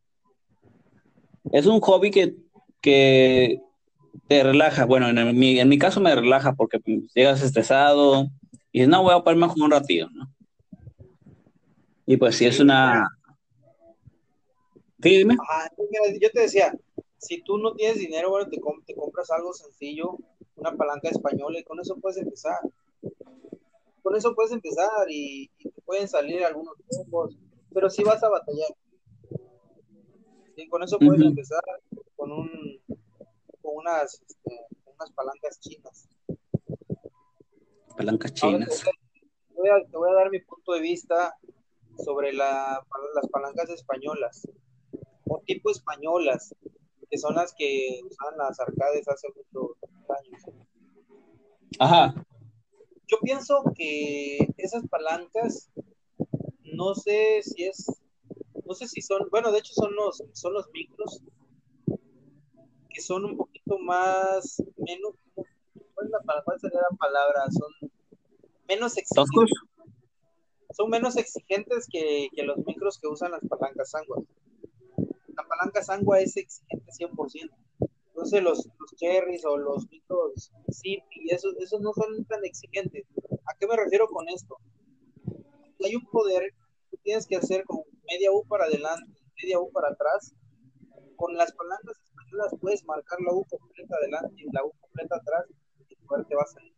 es 1.50 1.66
un 1.66 1.80
hobby 1.80 2.10
que, 2.10 2.36
que 2.80 3.60
te 4.28 4.42
relaja. 4.42 4.84
Bueno, 4.84 5.08
en 5.08 5.38
mi, 5.38 5.58
en 5.58 5.68
mi 5.68 5.78
caso 5.78 6.00
me 6.00 6.14
relaja 6.14 6.54
porque 6.54 6.80
pues, 6.80 7.12
llegas 7.14 7.42
estresado 7.42 8.26
y 8.70 8.80
dices, 8.80 8.88
no, 8.88 9.02
voy 9.02 9.14
a 9.14 9.20
ponerme 9.20 9.46
a 9.46 9.48
jugar 9.48 9.64
un 9.64 9.70
ratito, 9.70 10.08
¿no? 10.10 10.32
Y 12.06 12.16
pues 12.16 12.36
si 12.36 12.46
es 12.46 12.60
una... 12.60 13.06
Sí, 15.02 15.16
dime. 15.18 15.36
yo 16.20 16.30
te 16.30 16.42
decía, 16.42 16.72
si 17.18 17.42
tú 17.42 17.58
no 17.58 17.74
tienes 17.74 17.98
dinero, 17.98 18.30
bueno, 18.30 18.48
te, 18.48 18.60
te 18.86 18.94
compras 18.94 19.30
algo 19.30 19.52
sencillo, 19.52 20.16
una 20.56 20.76
palanca 20.76 21.08
española 21.08 21.58
y 21.58 21.64
con 21.64 21.80
eso 21.80 21.96
puedes 21.96 22.18
empezar. 22.18 22.58
Con 24.02 24.16
eso 24.16 24.34
puedes 24.34 24.52
empezar 24.52 24.90
y, 25.08 25.48
te 25.58 25.70
pueden 25.84 26.08
salir 26.08 26.44
algunos 26.44 26.74
trucos, 26.88 27.36
pero 27.72 27.90
si 27.90 28.02
vas 28.02 28.22
a 28.22 28.28
batallar. 28.28 28.68
Y 30.56 30.68
con 30.68 30.82
eso 30.82 30.98
puedes 30.98 31.22
empezar 31.22 31.62
con 32.16 32.30
un 32.32 32.48
con 33.72 33.86
unas, 33.86 34.14
este, 34.14 34.66
unas 34.86 35.10
palancas 35.12 35.60
chinas. 35.60 36.08
Palancas 37.96 38.34
chinas. 38.34 38.84
te, 38.84 39.54
voy 39.54 39.68
a, 39.68 39.84
te, 39.84 39.96
voy 39.96 40.10
a, 40.10 40.14
dar 40.14 40.30
mi 40.30 40.40
punto 40.40 40.72
de 40.72 40.80
vista 40.80 41.36
sobre 42.04 42.32
la, 42.32 42.84
las 43.14 43.28
palancas 43.28 43.68
españolas 43.70 44.48
o 45.26 45.40
tipo 45.44 45.70
españolas 45.70 46.54
que 47.10 47.18
son 47.18 47.34
las 47.34 47.52
que 47.54 48.00
usaban 48.08 48.38
las 48.38 48.58
arcades 48.58 49.06
hace 49.06 49.28
muchos 49.36 49.76
años. 50.08 50.42
Ajá. 51.78 52.14
Yo 53.06 53.18
pienso 53.20 53.62
que 53.76 54.48
esas 54.56 54.88
palancas, 54.88 55.70
no 56.62 56.94
sé 56.94 57.42
si 57.42 57.64
es, 57.64 58.00
no 58.64 58.72
sé 58.72 58.88
si 58.88 59.02
son, 59.02 59.28
bueno, 59.30 59.52
de 59.52 59.58
hecho 59.58 59.74
son 59.74 59.94
los, 59.94 60.24
son 60.32 60.54
los 60.54 60.70
micros, 60.72 61.22
que 62.88 63.02
son 63.02 63.26
un 63.26 63.36
poquito 63.72 63.78
más, 63.84 64.62
menos, 64.76 65.14
¿cuál 65.34 66.06
es 66.06 66.10
la 66.10 66.20
palabra? 66.20 66.44
¿Cuál 66.44 66.60
sería 66.60 66.80
la 66.80 66.96
palabra? 66.96 67.44
Son 67.50 67.90
menos 68.68 68.96
exigentes. 68.96 69.58
Son 70.74 70.88
menos 70.88 71.16
exigentes 71.16 71.86
que, 71.90 72.28
que 72.34 72.42
los 72.44 72.58
micros 72.66 72.98
que 72.98 73.08
usan 73.08 73.32
las 73.32 73.42
palancas 73.46 73.90
sanguas 73.90 74.24
la 75.34 75.44
palanca 75.48 75.82
sangua 75.82 76.20
es 76.20 76.36
exigente 76.36 76.92
100%. 76.92 77.50
Entonces 78.08 78.42
los, 78.42 78.66
los 78.78 78.94
cherries 78.96 79.44
o 79.46 79.56
los 79.56 79.88
mitos 79.90 80.52
y 80.82 81.02
esos, 81.30 81.56
esos 81.58 81.80
no 81.80 81.92
son 81.94 82.24
tan 82.26 82.44
exigentes. 82.44 83.06
¿A 83.46 83.56
qué 83.58 83.66
me 83.66 83.76
refiero 83.76 84.06
con 84.08 84.28
esto? 84.28 84.58
Hay 85.82 85.96
un 85.96 86.04
poder 86.04 86.52
que 86.90 86.98
tienes 86.98 87.26
que 87.26 87.36
hacer 87.36 87.64
con 87.64 87.80
media 88.06 88.30
U 88.30 88.44
para 88.46 88.66
adelante, 88.66 89.18
media 89.42 89.58
U 89.58 89.72
para 89.72 89.88
atrás. 89.88 90.34
Con 91.16 91.34
las 91.34 91.52
palancas 91.52 91.98
españolas 92.32 92.54
puedes 92.60 92.84
marcar 92.84 93.18
la 93.20 93.32
U 93.32 93.44
completa 93.44 93.96
adelante 93.96 94.42
y 94.42 94.52
la 94.52 94.64
U 94.64 94.72
completa 94.80 95.16
atrás 95.16 95.44
y 95.88 95.94
el 95.94 96.00
poder 96.06 96.26
te 96.26 96.34
va 96.34 96.42
a 96.42 96.46
salir. 96.46 96.72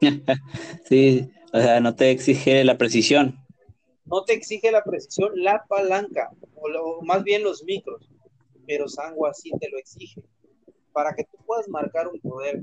sí, 0.84 1.30
o 1.52 1.60
sea, 1.60 1.80
no 1.80 1.94
te 1.94 2.10
exige 2.10 2.64
la 2.64 2.76
precisión 2.78 3.42
no 4.04 4.24
te 4.24 4.34
exige 4.34 4.70
la 4.70 4.84
precisión 4.84 5.30
la 5.36 5.64
palanca, 5.68 6.30
o, 6.56 7.02
más 7.02 7.22
bien 7.24 7.42
los 7.42 7.64
micros, 7.64 8.10
pero 8.66 8.88
Sangua 8.88 9.32
sí 9.32 9.50
te 9.60 9.70
lo 9.70 9.78
exige. 9.78 10.22
Para 10.92 11.14
que 11.14 11.24
tú 11.24 11.38
puedas 11.46 11.68
marcar 11.68 12.08
un 12.08 12.20
poder 12.20 12.62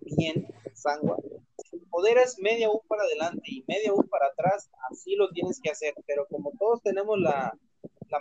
bien, 0.00 0.46
Sangua, 0.74 1.16
si 1.64 1.76
el 1.76 1.82
poder 1.90 2.18
es 2.18 2.38
media 2.38 2.70
U 2.70 2.82
para 2.86 3.02
adelante 3.02 3.42
y 3.46 3.64
media 3.66 3.92
U 3.92 4.06
para 4.08 4.26
atrás, 4.26 4.70
así 4.90 5.16
lo 5.16 5.28
tienes 5.30 5.60
que 5.60 5.70
hacer, 5.70 5.94
pero 6.06 6.26
como 6.30 6.52
todos 6.58 6.82
tenemos 6.82 7.18
la, 7.18 7.52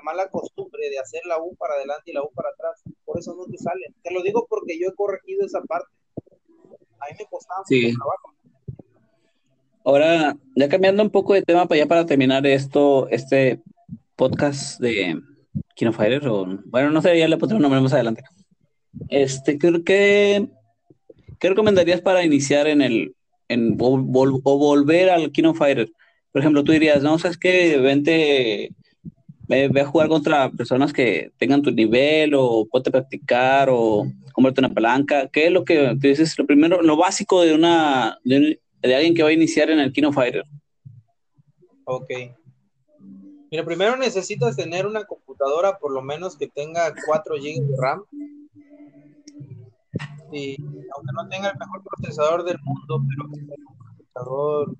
mala 0.04 0.30
costumbre 0.30 0.90
de 0.90 1.00
hacer 1.00 1.22
la 1.26 1.42
U 1.42 1.56
para 1.56 1.76
adelante 1.76 2.12
y 2.12 2.14
la 2.14 2.24
U 2.24 2.32
para 2.34 2.50
atrás, 2.50 2.84
por 3.06 3.20
eso 3.20 3.36
no 3.36 3.46
te 3.46 3.58
salen. 3.58 3.94
Te 4.04 4.14
lo 4.14 4.22
digo 4.22 4.46
porque 4.50 4.80
yo 4.80 4.90
he 4.90 4.96
corregido 4.96 5.46
esa 5.46 5.62
parte. 5.62 5.88
A 7.00 7.12
mí 7.12 7.18
me 7.20 7.26
costaba 7.26 7.62
mucho 7.70 7.98
trabajo 7.98 8.34
Ahora, 9.88 10.36
ya 10.56 10.68
cambiando 10.68 11.04
un 11.04 11.12
poco 11.12 11.36
de 11.36 11.44
tema 11.44 11.68
para 11.68 11.78
ya 11.78 11.86
para 11.86 12.06
terminar 12.08 12.48
esto, 12.48 13.08
este 13.10 13.62
podcast 14.16 14.80
de 14.80 15.22
Kino 15.76 15.94
Fighter, 15.94 16.28
o 16.28 16.48
bueno, 16.66 16.90
no 16.90 17.04
sé, 17.04 17.20
ya 17.20 17.28
le 17.28 17.38
pondré 17.38 17.58
un 17.58 17.62
nombre 17.62 17.82
más 17.82 17.94
adelante. 17.94 18.24
Este, 19.10 19.60
creo 19.60 19.84
que 19.84 20.50
¿qué 21.40 21.50
recomendarías 21.50 22.02
para 22.02 22.24
iniciar 22.24 22.68
en 22.68 22.82
el 22.82 23.16
en 23.48 23.78
o, 23.80 23.98
volver 24.58 25.12
al 25.12 25.32
Kino 25.32 25.54
Fighter? 25.54 25.92
Por 26.32 26.42
ejemplo, 26.42 26.64
tú 26.64 26.72
dirías, 26.72 27.04
no, 27.04 27.20
sabes 27.20 27.38
que 27.38 27.78
vente 27.78 28.72
ve, 29.48 29.82
a 29.82 29.86
jugar 29.86 30.08
contra 30.08 30.50
personas 30.50 30.94
que 30.94 31.32
tengan 31.38 31.62
tu 31.62 31.72
nivel 31.72 32.34
o 32.36 32.66
ponte 32.66 32.90
a 32.90 32.92
practicar 32.92 33.70
o 33.72 34.06
comprarte 34.34 34.62
una 34.62 34.74
palanca. 34.74 35.28
¿Qué 35.28 35.48
es 35.48 35.52
lo 35.52 35.64
que 35.64 35.96
tú 36.00 36.08
dices? 36.08 36.38
Lo 36.38 36.46
primero, 36.46 36.82
lo 36.82 36.98
básico 36.98 37.42
de 37.42 37.54
una 37.54 38.20
de, 38.24 38.60
alguien 38.84 39.16
que 39.16 39.24
va 39.24 39.30
a 39.30 39.34
iniciar 39.34 39.70
en 39.70 39.80
el 39.80 39.92
Kino 39.92 40.12
Fighter. 40.12 40.44
Ok. 41.86 42.10
Mira, 43.52 43.64
primero 43.64 43.96
necesitas 43.96 44.56
tener 44.56 44.86
una 44.86 45.06
computadora 45.06 45.78
por 45.78 45.94
lo 45.94 46.02
menos 46.02 46.36
que 46.36 46.48
tenga 46.48 46.94
4 47.06 47.36
GB 47.36 47.68
de 47.68 47.78
RAM. 47.80 48.04
Y 50.32 50.58
aunque 50.62 51.14
no 51.14 51.30
tenga 51.30 51.50
el 51.50 51.58
mejor 51.58 51.82
procesador 51.84 52.44
del 52.44 52.58
mundo, 52.64 53.02
pero 53.08 53.30
un 53.30 53.78
procesador, 53.78 54.76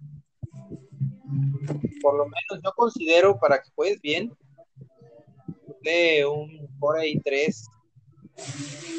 por 2.02 2.18
lo 2.18 2.26
menos 2.26 2.64
yo 2.64 2.74
considero 2.76 3.40
para 3.40 3.62
que 3.62 3.70
juegues 3.76 4.02
bien, 4.02 4.36
de 5.86 6.26
un 6.26 6.68
Core 6.80 7.08
i3 7.08 7.70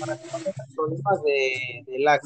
para 0.01 0.17
que 0.19 0.27
no 0.27 0.39
tengas 0.39 0.75
problemas 0.75 1.23
de, 1.25 1.85
de 1.87 1.99
lag. 1.99 2.21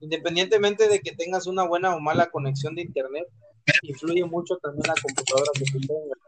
Independientemente 0.00 0.88
de 0.88 1.00
que 1.00 1.12
tengas 1.12 1.46
una 1.46 1.66
buena 1.66 1.94
o 1.94 2.00
mala 2.00 2.30
conexión 2.30 2.74
de 2.74 2.82
internet, 2.82 3.26
influye 3.82 4.24
mucho 4.24 4.56
también 4.58 4.84
la 4.86 4.94
computadora 5.02 5.50
que 5.54 5.64
tú 5.64 5.80
tengas. 5.80 6.18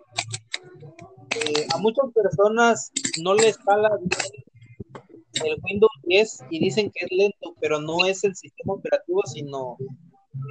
Eh, 1.34 1.66
a 1.74 1.78
muchas 1.78 2.04
personas 2.12 2.92
no 3.22 3.34
les 3.34 3.56
jala 3.58 3.90
el 5.44 5.56
Windows 5.62 5.90
10 6.04 6.44
y 6.50 6.58
dicen 6.58 6.90
que 6.90 7.06
es 7.06 7.10
lento, 7.10 7.54
pero 7.60 7.80
no 7.80 8.04
es 8.04 8.22
el 8.24 8.34
sistema 8.36 8.74
operativo, 8.74 9.22
sino 9.24 9.78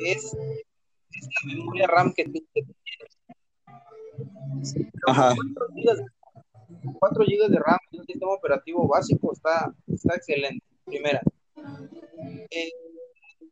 es, 0.05 0.25
es 0.25 1.27
la 1.43 1.53
memoria 1.53 1.87
RAM 1.87 2.13
que 2.13 2.25
tú 2.25 2.43
tienes. 2.53 3.19
Ajá. 5.07 5.35
4 6.99 7.23
GB 7.25 7.49
de 7.49 7.59
RAM 7.59 7.79
y 7.91 7.99
un 7.99 8.05
sistema 8.05 8.33
operativo 8.33 8.87
básico 8.87 9.31
está, 9.33 9.73
está 9.87 10.15
excelente. 10.15 10.65
Primera. 10.85 11.21
Eh, 12.49 12.71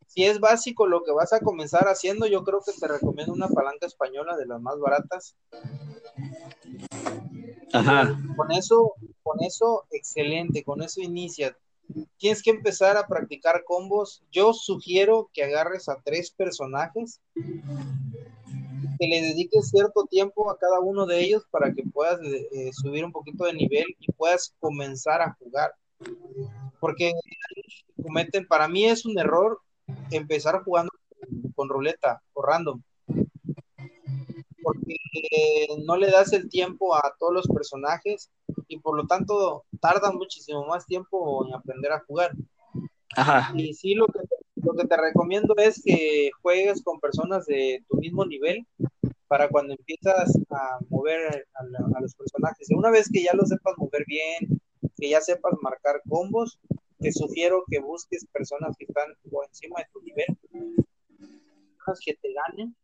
si 0.07 0.25
es 0.25 0.39
básico 0.39 0.87
lo 0.87 1.03
que 1.03 1.11
vas 1.11 1.33
a 1.33 1.39
comenzar 1.39 1.87
haciendo, 1.87 2.25
yo 2.25 2.43
creo 2.43 2.61
que 2.65 2.71
te 2.73 2.87
recomiendo 2.87 3.31
una 3.31 3.47
palanca 3.47 3.85
española 3.85 4.35
de 4.37 4.47
las 4.47 4.59
más 4.59 4.79
baratas. 4.79 5.35
Ajá. 7.71 8.19
Con 8.35 8.51
eso, 8.51 8.95
con 9.21 9.43
eso, 9.43 9.85
excelente, 9.91 10.63
con 10.63 10.81
eso 10.81 11.01
inicia. 11.01 11.55
Tienes 12.17 12.41
que 12.41 12.49
empezar 12.49 12.97
a 12.97 13.07
practicar 13.07 13.63
combos. 13.63 14.23
Yo 14.31 14.53
sugiero 14.53 15.29
que 15.33 15.43
agarres 15.43 15.89
a 15.89 16.01
tres 16.03 16.31
personajes, 16.31 17.21
que 18.99 19.07
le 19.07 19.21
dediques 19.21 19.69
cierto 19.69 20.05
tiempo 20.05 20.51
a 20.51 20.57
cada 20.57 20.81
uno 20.81 21.05
de 21.05 21.21
ellos 21.21 21.43
para 21.49 21.73
que 21.73 21.83
puedas 21.83 22.19
eh, 22.21 22.69
subir 22.73 23.05
un 23.05 23.13
poquito 23.13 23.45
de 23.45 23.53
nivel 23.53 23.85
y 23.99 24.11
puedas 24.11 24.53
comenzar 24.59 25.21
a 25.21 25.33
jugar. 25.39 25.71
Porque 26.79 27.13
cometen, 28.03 28.45
para 28.45 28.67
mí 28.67 28.85
es 28.85 29.05
un 29.05 29.17
error 29.17 29.59
empezar 30.11 30.63
jugando 30.63 30.91
con 31.55 31.69
ruleta 31.69 32.21
o 32.33 32.41
random. 32.41 32.81
Porque 34.61 34.97
no 35.85 35.95
le 35.95 36.11
das 36.11 36.33
el 36.33 36.49
tiempo 36.49 36.93
a 36.95 37.15
todos 37.17 37.33
los 37.33 37.47
personajes 37.47 38.29
y 38.67 38.79
por 38.79 38.97
lo 38.97 39.07
tanto 39.07 39.63
tardan 39.79 40.15
muchísimo 40.15 40.65
más 40.65 40.85
tiempo 40.85 41.45
en 41.47 41.53
aprender 41.53 41.93
a 41.93 42.01
jugar. 42.01 42.33
Y 43.55 43.73
sí, 43.73 43.95
lo 43.95 44.07
que, 44.07 44.19
lo 44.55 44.73
que 44.73 44.85
te 44.85 44.97
recomiendo 44.97 45.55
es 45.57 45.81
que 45.83 46.29
juegues 46.41 46.83
con 46.83 46.99
personas 46.99 47.45
de 47.45 47.83
tu 47.89 47.97
mismo 47.97 48.25
nivel 48.25 48.67
para 49.29 49.47
cuando 49.47 49.73
empiezas 49.73 50.35
a 50.49 50.79
mover 50.89 51.45
a, 51.53 52.01
los 52.01 52.15
personajes. 52.15 52.67
Una 52.71 52.89
vez 52.89 53.07
que 53.13 53.23
ya 53.23 53.31
lo 53.33 53.45
sepas 53.45 53.75
mover 53.77 54.03
bien, 54.07 54.59
que 54.97 55.09
ya 55.09 55.21
sepas 55.21 55.53
marcar 55.61 56.01
combos, 56.09 56.59
te 56.99 57.11
sugiero 57.11 57.63
que 57.69 57.79
busques 57.79 58.25
personas 58.33 58.75
que 58.77 58.85
están 58.85 59.05
por 59.29 59.45
encima 59.45 59.79
de 59.79 59.85
tu 59.93 60.01
nivel, 60.01 60.35
personas 61.77 61.99
que 62.03 62.15
te 62.15 62.33
ganen, 62.33 62.75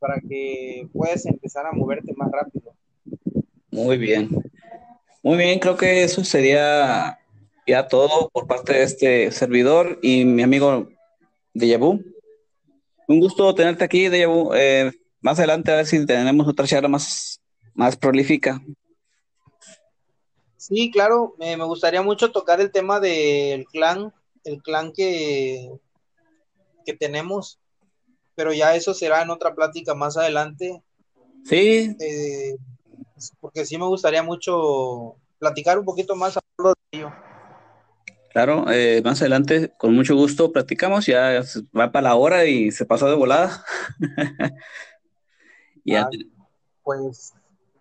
para 0.00 0.20
que 0.28 0.88
puedas 0.92 1.24
empezar 1.26 1.64
a 1.64 1.72
moverte 1.72 2.12
más 2.16 2.30
rápido. 2.32 2.74
Muy 3.70 3.96
bien. 3.96 4.28
Muy 5.22 5.38
bien, 5.38 5.60
creo 5.60 5.76
que 5.76 6.02
eso 6.02 6.24
sería 6.24 7.20
ya 7.68 7.86
todo 7.86 8.28
por 8.30 8.48
parte 8.48 8.72
de 8.74 8.82
este 8.82 9.30
servidor 9.30 10.00
y 10.02 10.24
mi 10.24 10.42
amigo 10.42 10.88
Dejavu. 11.54 12.02
Un 13.06 13.20
gusto 13.20 13.54
tenerte 13.54 13.84
aquí, 13.84 14.08
Dejavu. 14.08 14.52
Eh, 14.54 14.90
más 15.24 15.38
adelante 15.38 15.72
a 15.72 15.76
ver 15.76 15.86
si 15.86 16.04
tenemos 16.04 16.46
otra 16.46 16.66
charla 16.66 16.86
más, 16.86 17.40
más 17.72 17.96
prolífica. 17.96 18.62
Sí, 20.58 20.90
claro, 20.90 21.34
me 21.38 21.56
gustaría 21.64 22.02
mucho 22.02 22.30
tocar 22.30 22.60
el 22.60 22.70
tema 22.70 23.00
del 23.00 23.64
clan, 23.64 24.12
el 24.44 24.62
clan 24.62 24.92
que, 24.92 25.70
que 26.84 26.92
tenemos, 26.92 27.58
pero 28.34 28.52
ya 28.52 28.76
eso 28.76 28.92
será 28.92 29.22
en 29.22 29.30
otra 29.30 29.54
plática 29.54 29.94
más 29.94 30.18
adelante. 30.18 30.82
Sí. 31.46 31.96
Eh, 31.98 32.56
porque 33.40 33.64
sí 33.64 33.78
me 33.78 33.86
gustaría 33.86 34.22
mucho 34.22 35.16
platicar 35.38 35.78
un 35.78 35.86
poquito 35.86 36.14
más 36.16 36.34
de 36.34 36.40
ello. 36.92 37.12
Claro, 38.30 38.66
eh, 38.70 39.00
más 39.02 39.22
adelante, 39.22 39.72
con 39.78 39.94
mucho 39.94 40.16
gusto, 40.16 40.52
platicamos, 40.52 41.06
ya 41.06 41.40
va 41.78 41.92
para 41.92 42.10
la 42.10 42.14
hora 42.16 42.44
y 42.44 42.72
se 42.72 42.84
pasó 42.84 43.08
de 43.08 43.14
volada. 43.14 43.64
Ah, 45.92 46.08
pues 46.82 47.34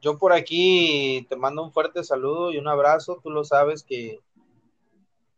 yo 0.03 0.17
por 0.17 0.33
aquí 0.33 1.25
te 1.29 1.37
mando 1.37 1.63
un 1.63 1.71
fuerte 1.71 2.03
saludo 2.03 2.51
y 2.51 2.57
un 2.57 2.67
abrazo. 2.67 3.21
Tú 3.23 3.29
lo 3.29 3.45
sabes 3.45 3.83
que 3.83 4.19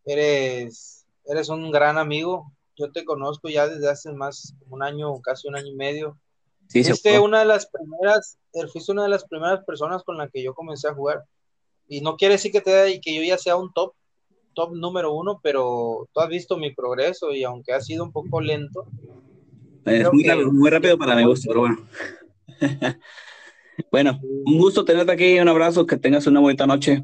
eres, 0.05 1.05
eres 1.25 1.49
un 1.49 1.71
gran 1.71 1.99
amigo. 1.99 2.51
Yo 2.75 2.91
te 2.91 3.05
conozco 3.05 3.47
ya 3.47 3.67
desde 3.67 3.89
hace 3.89 4.11
más 4.11 4.55
un 4.69 4.81
año, 4.81 5.21
casi 5.21 5.47
un 5.47 5.55
año 5.55 5.67
y 5.67 5.75
medio. 5.75 6.17
Sí, 6.67 6.83
fuiste 6.83 7.19
una 7.19 7.39
de 7.39 7.45
las 7.45 7.67
primeras, 7.67 8.39
eh, 8.53 8.67
fuiste 8.67 8.91
una 8.91 9.03
de 9.03 9.09
las 9.09 9.23
primeras 9.25 9.63
personas 9.65 10.03
con 10.03 10.17
la 10.17 10.29
que 10.29 10.41
yo 10.41 10.55
comencé 10.55 10.87
a 10.87 10.95
jugar. 10.95 11.23
Y 11.87 12.01
no 12.01 12.17
quiere 12.17 12.33
decir 12.33 12.51
que 12.51 12.61
te 12.61 12.99
que 13.01 13.15
yo 13.15 13.21
ya 13.21 13.37
sea 13.37 13.55
un 13.57 13.71
top, 13.71 13.93
top 14.55 14.73
número 14.73 15.13
uno, 15.13 15.39
pero 15.43 16.09
tú 16.11 16.21
has 16.21 16.29
visto 16.29 16.57
mi 16.57 16.73
progreso 16.73 17.31
y 17.33 17.43
aunque 17.43 17.71
ha 17.71 17.81
sido 17.81 18.03
un 18.03 18.11
poco 18.11 18.41
lento. 18.41 18.87
Es 19.85 20.11
muy, 20.11 20.25
muy 20.51 20.71
rápido 20.71 20.97
para 20.97 21.15
mi 21.15 21.23
gusto, 21.23 21.49
pero 21.49 21.59
bueno. 21.59 21.77
Bueno, 23.91 24.19
un 24.45 24.57
gusto 24.57 24.85
tenerte 24.85 25.11
aquí, 25.11 25.39
un 25.39 25.49
abrazo, 25.49 25.85
que 25.85 25.97
tengas 25.97 26.25
una 26.27 26.39
bonita 26.39 26.65
noche. 26.65 27.03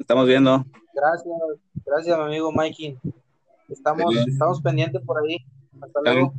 Estamos 0.00 0.26
viendo. 0.26 0.64
Gracias, 0.94 1.34
gracias, 1.84 2.18
mi 2.18 2.24
amigo 2.24 2.50
Mikey. 2.50 2.98
Estamos, 3.68 4.16
estamos 4.26 4.62
pendientes 4.62 5.02
por 5.02 5.18
ahí. 5.22 5.36
Hasta 5.80 6.00
luego. 6.00 6.34